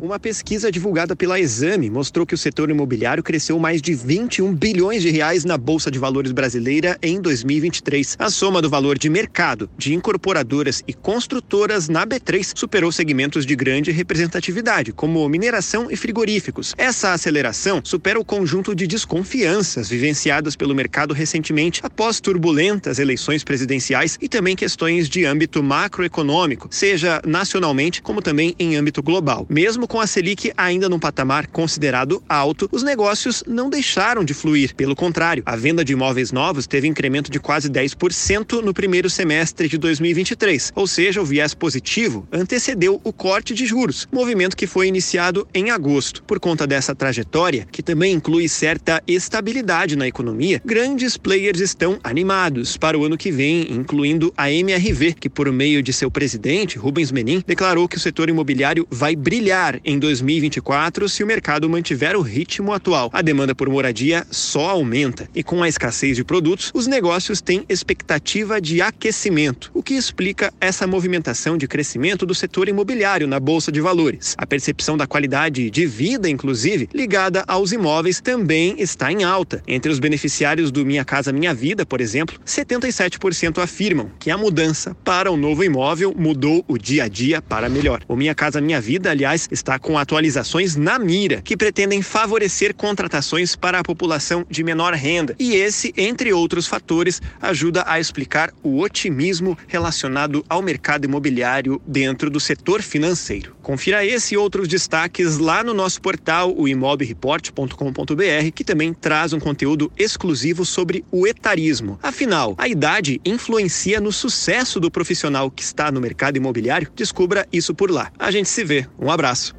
Uma 0.01 0.17
pesquisa 0.17 0.71
divulgada 0.71 1.13
pela 1.13 1.41
Exame 1.41 1.89
mostrou 1.89 2.25
que 2.25 2.33
o 2.33 2.37
setor 2.37 2.69
imobiliário 2.69 3.21
cresceu 3.21 3.59
mais 3.59 3.81
de 3.81 3.93
21 3.93 4.55
bilhões 4.55 5.01
de 5.01 5.09
reais 5.09 5.43
na 5.43 5.57
Bolsa 5.57 5.91
de 5.91 5.99
Valores 5.99 6.31
brasileira 6.31 6.97
em 7.03 7.19
2023. 7.19 8.15
A 8.17 8.29
soma 8.29 8.61
do 8.61 8.69
valor 8.69 8.97
de 8.97 9.09
mercado 9.09 9.69
de 9.77 9.93
incorporadoras 9.93 10.81
e 10.87 10.93
construtoras 10.93 11.89
na 11.89 12.07
B3 12.07 12.53
superou 12.55 12.93
segmentos 12.93 13.45
de 13.45 13.53
grande 13.57 13.91
representatividade, 13.91 14.93
como 14.93 15.27
mineração 15.27 15.91
e 15.91 15.97
frigoríficos. 15.97 16.73
Essa 16.77 17.11
aceleração 17.11 17.81
supera 17.83 18.17
o 18.17 18.23
conjunto 18.23 18.73
de 18.73 18.87
desconfianças 18.87 19.89
vivenciadas 19.89 20.55
pelo 20.55 20.73
mercado 20.73 21.13
recentemente 21.13 21.81
após 21.83 22.21
turbulentas 22.21 22.99
eleições 22.99 23.43
presidenciais 23.43 24.17
e 24.21 24.29
também 24.29 24.55
questões 24.55 25.09
de 25.09 25.25
âmbito 25.25 25.61
macroeconômico, 25.61 26.69
seja 26.71 27.21
nacionalmente 27.25 28.01
como 28.01 28.21
também 28.21 28.55
em 28.57 28.77
âmbito 28.77 29.03
global. 29.03 29.45
Mesmo 29.49 29.88
com 29.89 29.99
a 29.99 30.05
Selic 30.05 30.53
ainda 30.55 30.87
num 30.87 30.99
patamar 30.99 31.47
considerado 31.47 32.23
alto, 32.29 32.69
os 32.71 32.83
negócios 32.83 33.43
não 33.47 33.71
deixaram 33.71 34.23
de 34.23 34.35
fluir. 34.35 34.75
Pelo 34.75 34.95
contrário, 34.95 35.41
a 35.45 35.55
venda 35.55 35.83
de 35.83 35.93
imóveis 35.93 36.31
novos 36.31 36.67
teve 36.67 36.87
incremento 36.87 37.31
de 37.31 37.39
quase 37.39 37.67
10% 37.69 38.61
no 38.61 38.71
primeiro 38.71 39.09
semestre 39.09 39.67
de 39.67 39.79
2023, 39.79 40.71
ou 40.75 40.85
seja, 40.85 41.19
o 41.19 41.25
viés 41.25 41.55
positivo 41.55 42.27
antecedeu 42.31 43.01
o 43.03 43.11
corte 43.11 43.55
de 43.55 43.65
juros, 43.65 44.07
movimento 44.11 44.55
que 44.55 44.67
foi 44.67 44.87
iniciado 44.87 45.47
em 45.55 45.71
agosto. 45.71 46.23
Por 46.23 46.39
conta 46.39 46.67
dessa 46.67 46.93
trajetória, 46.93 47.67
que 47.71 47.81
também 47.81 48.13
inclui 48.13 48.47
certa 48.47 49.01
estabilidade 49.07 49.95
na 49.95 50.07
economia, 50.07 50.61
grandes 50.63 51.17
players 51.17 51.61
estão 51.61 51.99
animados 52.03 52.77
para 52.77 52.97
o 52.97 53.05
ano 53.05 53.17
que 53.17 53.31
vem, 53.31 53.73
incluindo 53.73 54.31
a 54.37 54.51
MRV, 54.51 55.13
que 55.13 55.29
por 55.29 55.51
meio 55.51 55.81
de 55.81 55.91
seu 55.91 56.11
presidente, 56.11 56.77
Rubens 56.77 57.11
Menin, 57.11 57.43
declarou 57.47 57.87
que 57.87 57.97
o 57.97 57.99
setor 57.99 58.29
imobiliário 58.29 58.85
vai 58.91 59.15
brilhar 59.15 59.78
em 59.83 59.97
2024 59.97 61.07
se 61.09 61.23
o 61.23 61.27
mercado 61.27 61.69
mantiver 61.69 62.15
o 62.15 62.21
ritmo 62.21 62.73
atual. 62.73 63.09
A 63.13 63.21
demanda 63.21 63.53
por 63.55 63.69
moradia 63.69 64.25
só 64.31 64.69
aumenta 64.69 65.29
e 65.33 65.43
com 65.43 65.63
a 65.63 65.67
escassez 65.67 66.15
de 66.15 66.23
produtos, 66.23 66.71
os 66.73 66.87
negócios 66.87 67.41
têm 67.41 67.65
expectativa 67.67 68.61
de 68.61 68.81
aquecimento, 68.81 69.71
o 69.73 69.83
que 69.83 69.93
explica 69.93 70.53
essa 70.59 70.87
movimentação 70.87 71.57
de 71.57 71.67
crescimento 71.67 72.25
do 72.25 72.35
setor 72.35 72.69
imobiliário 72.69 73.27
na 73.27 73.39
bolsa 73.39 73.71
de 73.71 73.81
valores. 73.81 74.35
A 74.37 74.45
percepção 74.45 74.97
da 74.97 75.07
qualidade 75.07 75.69
de 75.69 75.85
vida, 75.85 76.29
inclusive, 76.29 76.89
ligada 76.93 77.43
aos 77.47 77.71
imóveis 77.71 78.21
também 78.21 78.75
está 78.77 79.11
em 79.11 79.23
alta. 79.23 79.61
Entre 79.67 79.91
os 79.91 79.99
beneficiários 79.99 80.71
do 80.71 80.85
Minha 80.85 81.05
Casa 81.05 81.31
Minha 81.31 81.53
Vida, 81.53 81.85
por 81.85 82.01
exemplo, 82.01 82.39
77% 82.45 83.61
afirmam 83.61 84.11
que 84.19 84.31
a 84.31 84.37
mudança 84.37 84.95
para 85.03 85.31
o 85.31 85.37
novo 85.37 85.63
imóvel 85.63 86.13
mudou 86.17 86.63
o 86.67 86.77
dia 86.77 87.03
a 87.03 87.07
dia 87.07 87.41
para 87.41 87.69
melhor. 87.69 88.01
O 88.07 88.15
Minha 88.15 88.35
Casa 88.35 88.61
Minha 88.61 88.81
Vida, 88.81 89.11
aliás, 89.11 89.47
está 89.51 89.68
com 89.77 89.97
atualizações 89.97 90.75
na 90.75 90.97
mira 90.97 91.41
que 91.41 91.57
pretendem 91.57 92.01
favorecer 92.01 92.73
contratações 92.73 93.55
para 93.55 93.79
a 93.79 93.83
população 93.83 94.45
de 94.49 94.63
menor 94.63 94.93
renda. 94.93 95.35
E 95.37 95.53
esse, 95.55 95.93
entre 95.97 96.31
outros 96.31 96.65
fatores, 96.65 97.21
ajuda 97.41 97.83
a 97.85 97.99
explicar 97.99 98.51
o 98.63 98.79
otimismo 98.79 99.57
relacionado 99.67 100.45
ao 100.47 100.61
mercado 100.61 101.05
imobiliário 101.05 101.81
dentro 101.85 102.29
do 102.29 102.39
setor 102.39 102.81
financeiro. 102.81 103.55
Confira 103.61 104.05
esse 104.05 104.33
e 104.33 104.37
outros 104.37 104.67
destaques 104.67 105.37
lá 105.37 105.63
no 105.63 105.73
nosso 105.73 106.01
portal, 106.01 106.53
o 106.55 106.67
imobreport.com.br, 106.67 108.51
que 108.53 108.63
também 108.63 108.93
traz 108.93 109.33
um 109.33 109.39
conteúdo 109.39 109.91
exclusivo 109.97 110.65
sobre 110.65 111.03
o 111.11 111.27
etarismo. 111.27 111.99
Afinal, 112.01 112.55
a 112.57 112.67
idade 112.67 113.19
influencia 113.25 113.99
no 113.99 114.11
sucesso 114.11 114.79
do 114.79 114.91
profissional 114.91 115.51
que 115.51 115.63
está 115.63 115.91
no 115.91 115.99
mercado 115.99 116.37
imobiliário? 116.37 116.91
Descubra 116.95 117.47
isso 117.51 117.73
por 117.73 117.91
lá. 117.91 118.11
A 118.17 118.31
gente 118.31 118.49
se 118.49 118.63
vê. 118.63 118.87
Um 118.99 119.11
abraço. 119.11 119.58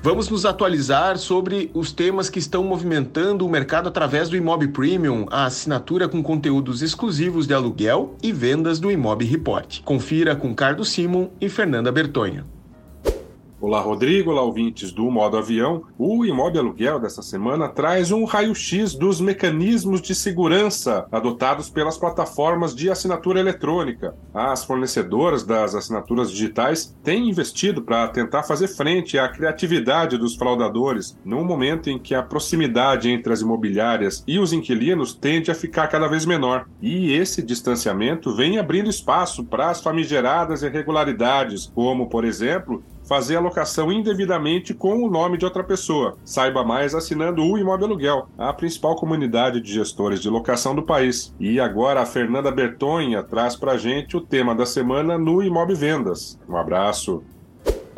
Vamos 0.00 0.28
nos 0.28 0.44
atualizar 0.44 1.18
sobre 1.18 1.72
os 1.74 1.90
temas 1.90 2.30
que 2.30 2.38
estão 2.38 2.62
movimentando 2.62 3.44
o 3.44 3.50
mercado 3.50 3.88
através 3.88 4.28
do 4.28 4.36
Imob 4.36 4.68
Premium, 4.68 5.26
a 5.28 5.44
assinatura 5.44 6.08
com 6.08 6.22
conteúdos 6.22 6.82
exclusivos 6.82 7.48
de 7.48 7.54
aluguel 7.54 8.14
e 8.22 8.30
vendas 8.30 8.78
do 8.78 8.92
Imob 8.92 9.24
Report. 9.24 9.80
Confira 9.82 10.36
com 10.36 10.54
Carlos 10.54 10.90
Simon 10.90 11.30
e 11.40 11.48
Fernanda 11.48 11.90
Bertonha. 11.90 12.46
Olá, 13.60 13.80
Rodrigo. 13.80 14.30
Olá, 14.30 14.42
ouvintes 14.42 14.92
do 14.92 15.10
Modo 15.10 15.36
Avião. 15.36 15.82
O 15.98 16.24
Imóvel 16.24 16.60
Aluguel 16.60 17.00
dessa 17.00 17.22
semana 17.22 17.68
traz 17.68 18.12
um 18.12 18.22
raio-x 18.22 18.94
dos 18.94 19.20
mecanismos 19.20 20.00
de 20.00 20.14
segurança 20.14 21.08
adotados 21.10 21.68
pelas 21.68 21.98
plataformas 21.98 22.72
de 22.72 22.88
assinatura 22.88 23.40
eletrônica. 23.40 24.14
As 24.32 24.64
fornecedoras 24.64 25.42
das 25.42 25.74
assinaturas 25.74 26.30
digitais 26.30 26.96
têm 27.02 27.28
investido 27.28 27.82
para 27.82 28.06
tentar 28.06 28.44
fazer 28.44 28.68
frente 28.68 29.18
à 29.18 29.28
criatividade 29.28 30.16
dos 30.16 30.36
fraudadores, 30.36 31.18
num 31.24 31.42
momento 31.42 31.90
em 31.90 31.98
que 31.98 32.14
a 32.14 32.22
proximidade 32.22 33.10
entre 33.10 33.32
as 33.32 33.40
imobiliárias 33.40 34.22
e 34.24 34.38
os 34.38 34.52
inquilinos 34.52 35.14
tende 35.14 35.50
a 35.50 35.54
ficar 35.54 35.88
cada 35.88 36.06
vez 36.06 36.24
menor. 36.24 36.68
E 36.80 37.12
esse 37.12 37.42
distanciamento 37.42 38.36
vem 38.36 38.56
abrindo 38.56 38.88
espaço 38.88 39.42
para 39.42 39.68
as 39.68 39.80
famigeradas 39.80 40.62
irregularidades, 40.62 41.72
como, 41.74 42.08
por 42.08 42.24
exemplo, 42.24 42.84
fazer 43.08 43.36
alocação 43.36 43.90
indevidamente 43.90 44.74
com 44.74 45.02
o 45.02 45.10
nome 45.10 45.38
de 45.38 45.44
outra 45.46 45.64
pessoa. 45.64 46.18
Saiba 46.22 46.62
mais 46.62 46.94
assinando 46.94 47.42
o 47.42 47.56
Imóvel 47.56 47.86
Aluguel, 47.86 48.28
a 48.36 48.52
principal 48.52 48.94
comunidade 48.96 49.62
de 49.62 49.72
gestores 49.72 50.20
de 50.20 50.28
locação 50.28 50.74
do 50.74 50.82
país. 50.82 51.34
E 51.40 51.58
agora 51.58 52.02
a 52.02 52.06
Fernanda 52.06 52.50
Bertonha 52.50 53.22
traz 53.22 53.56
pra 53.56 53.78
gente 53.78 54.14
o 54.14 54.20
tema 54.20 54.54
da 54.54 54.66
semana 54.66 55.16
no 55.16 55.42
Imóvel 55.42 55.74
Vendas. 55.74 56.38
Um 56.46 56.56
abraço. 56.56 57.24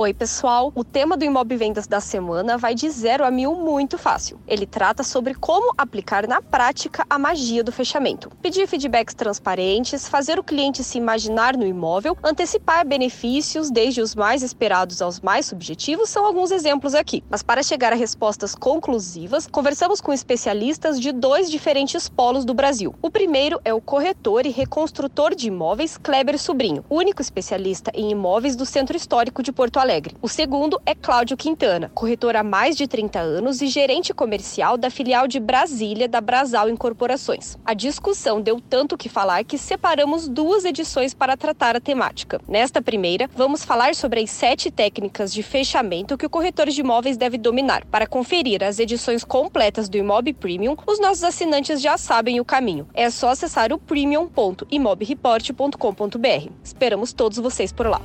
Oi, 0.03 0.14
pessoal! 0.14 0.72
O 0.74 0.82
tema 0.82 1.14
do 1.14 1.26
Imob 1.26 1.55
Vendas 1.55 1.86
da 1.86 2.01
semana 2.01 2.57
vai 2.57 2.74
de 2.74 2.88
zero 2.88 3.22
a 3.22 3.30
mil 3.30 3.55
muito 3.55 3.98
fácil. 3.98 4.40
Ele 4.48 4.64
trata 4.64 5.03
sobre 5.03 5.34
como 5.34 5.74
aplicar 5.76 6.26
na 6.26 6.40
prática 6.40 7.05
a 7.11 7.18
magia 7.18 7.62
do 7.62 7.70
fechamento. 7.70 8.30
Pedir 8.40 8.66
feedbacks 8.66 9.14
transparentes, 9.14 10.09
fazer 10.09 10.38
o 10.38 10.42
cliente 10.42 10.82
se 10.82 10.96
imaginar 10.96 11.55
no 11.55 11.66
imóvel, 11.66 12.16
antecipar 12.24 12.86
benefícios, 12.86 13.70
desde 13.70 14.01
os 14.01 14.14
mais 14.14 14.42
esperados 14.42 15.03
aos 15.03 15.20
mais 15.20 15.44
subjetivos, 15.44 16.09
são 16.09 16.24
alguns 16.24 16.51
exemplos 16.51 16.94
aqui. 16.94 17.22
Mas 17.28 17.42
para 17.42 17.62
chegar 17.62 17.92
a 17.92 17.96
respostas 17.96 18.55
conclusivas, 18.55 19.46
conversamos 19.46 20.01
com 20.01 20.14
especialistas 20.14 20.98
de 20.98 21.12
dois 21.12 21.51
diferentes 21.51 22.09
polos 22.09 22.46
do 22.46 22.55
Brasil. 22.55 22.94
O 23.03 23.11
primeiro 23.11 23.61
é 23.66 23.74
o 23.74 23.82
corretor 23.82 24.46
e 24.46 24.51
reconstrutor 24.51 25.34
de 25.34 25.48
imóveis 25.48 25.98
Kleber 25.98 26.38
Sobrinho, 26.38 26.86
único 26.88 27.20
especialista 27.20 27.92
em 27.94 28.11
imóveis 28.12 28.57
do 28.57 28.64
Centro 28.64 28.96
Histórico 28.96 29.42
de 29.42 29.53
Porto 29.53 29.76
Alegre. 29.76 29.89
Alegre. 29.91 30.14
O 30.22 30.28
segundo 30.28 30.80
é 30.86 30.95
Cláudio 30.95 31.36
Quintana, 31.36 31.91
corretor 31.93 32.36
há 32.36 32.45
mais 32.45 32.76
de 32.76 32.86
30 32.86 33.18
anos 33.18 33.61
e 33.61 33.66
gerente 33.66 34.14
comercial 34.14 34.76
da 34.76 34.88
filial 34.88 35.26
de 35.26 35.41
Brasília 35.41 36.09
da 36.09 36.20
Brasal 36.20 36.70
Incorporações. 36.70 37.59
A 37.64 37.74
discussão 37.74 38.41
deu 38.41 38.61
tanto 38.61 38.97
que 38.97 39.09
falar 39.09 39.43
que 39.43 39.59
separamos 39.59 40.28
duas 40.28 40.64
edições 40.64 41.12
para 41.12 41.36
tratar 41.36 41.74
a 41.74 41.80
temática. 41.80 42.41
Nesta 42.47 42.80
primeira, 42.80 43.28
vamos 43.34 43.64
falar 43.64 43.97
sobre 43.97 44.20
as 44.20 44.30
sete 44.30 44.70
técnicas 44.70 45.34
de 45.34 45.43
fechamento 45.43 46.16
que 46.16 46.26
o 46.26 46.30
corretor 46.30 46.68
de 46.68 46.80
imóveis 46.80 47.16
deve 47.16 47.36
dominar. 47.36 47.84
Para 47.86 48.07
conferir 48.07 48.62
as 48.62 48.78
edições 48.78 49.24
completas 49.24 49.88
do 49.88 49.99
Imob 49.99 50.32
Premium, 50.34 50.76
os 50.86 51.01
nossos 51.01 51.24
assinantes 51.24 51.80
já 51.80 51.99
sabem 51.99 52.38
o 52.38 52.45
caminho. 52.45 52.86
É 52.95 53.11
só 53.11 53.30
acessar 53.30 53.72
o 53.72 53.78
premium.imobreport.com.br. 53.78 56.53
Esperamos 56.62 57.12
todos 57.12 57.38
vocês 57.38 57.72
por 57.72 57.88
lá. 57.88 58.01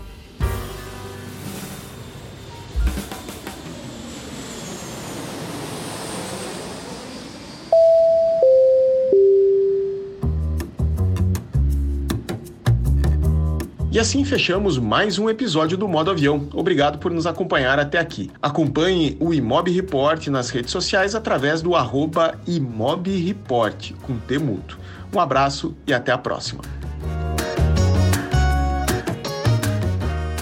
E 13.96 14.00
assim 14.00 14.26
fechamos 14.26 14.78
mais 14.78 15.18
um 15.18 15.30
episódio 15.30 15.78
do 15.78 15.88
Modo 15.88 16.12
Avião. 16.12 16.50
Obrigado 16.54 17.00
por 17.00 17.14
nos 17.14 17.26
acompanhar 17.26 17.80
até 17.80 17.98
aqui. 17.98 18.30
Acompanhe 18.42 19.16
o 19.22 19.34
Imob 19.34 19.72
Report 19.72 20.28
nas 20.28 20.50
redes 20.50 20.72
sociais 20.72 21.16
através 21.16 21.62
do 21.62 21.78
arroba 21.78 22.38
Imob 22.46 23.10
Report, 23.10 23.94
com 24.02 24.18
T. 24.18 24.38
Um 24.38 25.18
abraço 25.18 25.74
e 25.88 25.94
até 25.94 26.12
a 26.12 26.18
próxima. 26.18 26.62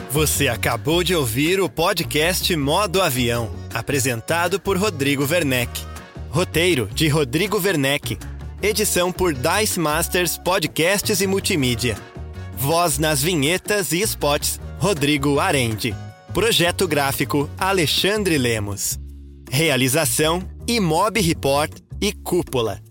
Você 0.10 0.47
acabou 0.47 1.04
de 1.04 1.14
ouvir 1.14 1.62
o 1.62 1.70
podcast 1.70 2.56
Modo 2.56 3.04
Avião, 3.04 3.51
apresentado 3.72 4.60
por 4.60 4.78
Rodrigo 4.78 5.28
Werneck. 5.30 5.80
Roteiro 6.32 6.89
de 6.91 7.08
Rodrigo 7.08 7.62
Werneck. 7.64 8.18
Edição 8.64 9.12
por 9.12 9.32
Dice 9.32 9.80
Masters 9.80 10.39
Podcasts 10.39 11.22
e 11.22 11.28
Multimídia. 11.28 12.12
Voz 12.64 12.97
nas 12.97 13.22
vinhetas 13.22 13.91
e 13.91 13.99
spots, 13.99 14.57
Rodrigo 14.80 15.38
Arende. 15.38 15.93
Projeto 16.34 16.88
gráfico, 16.88 17.49
Alexandre 17.57 18.38
Lemos. 18.38 18.97
Realização 19.51 20.41
Imob 20.66 21.20
Report 21.20 21.78
e 22.01 22.14
Cúpula. 22.14 22.82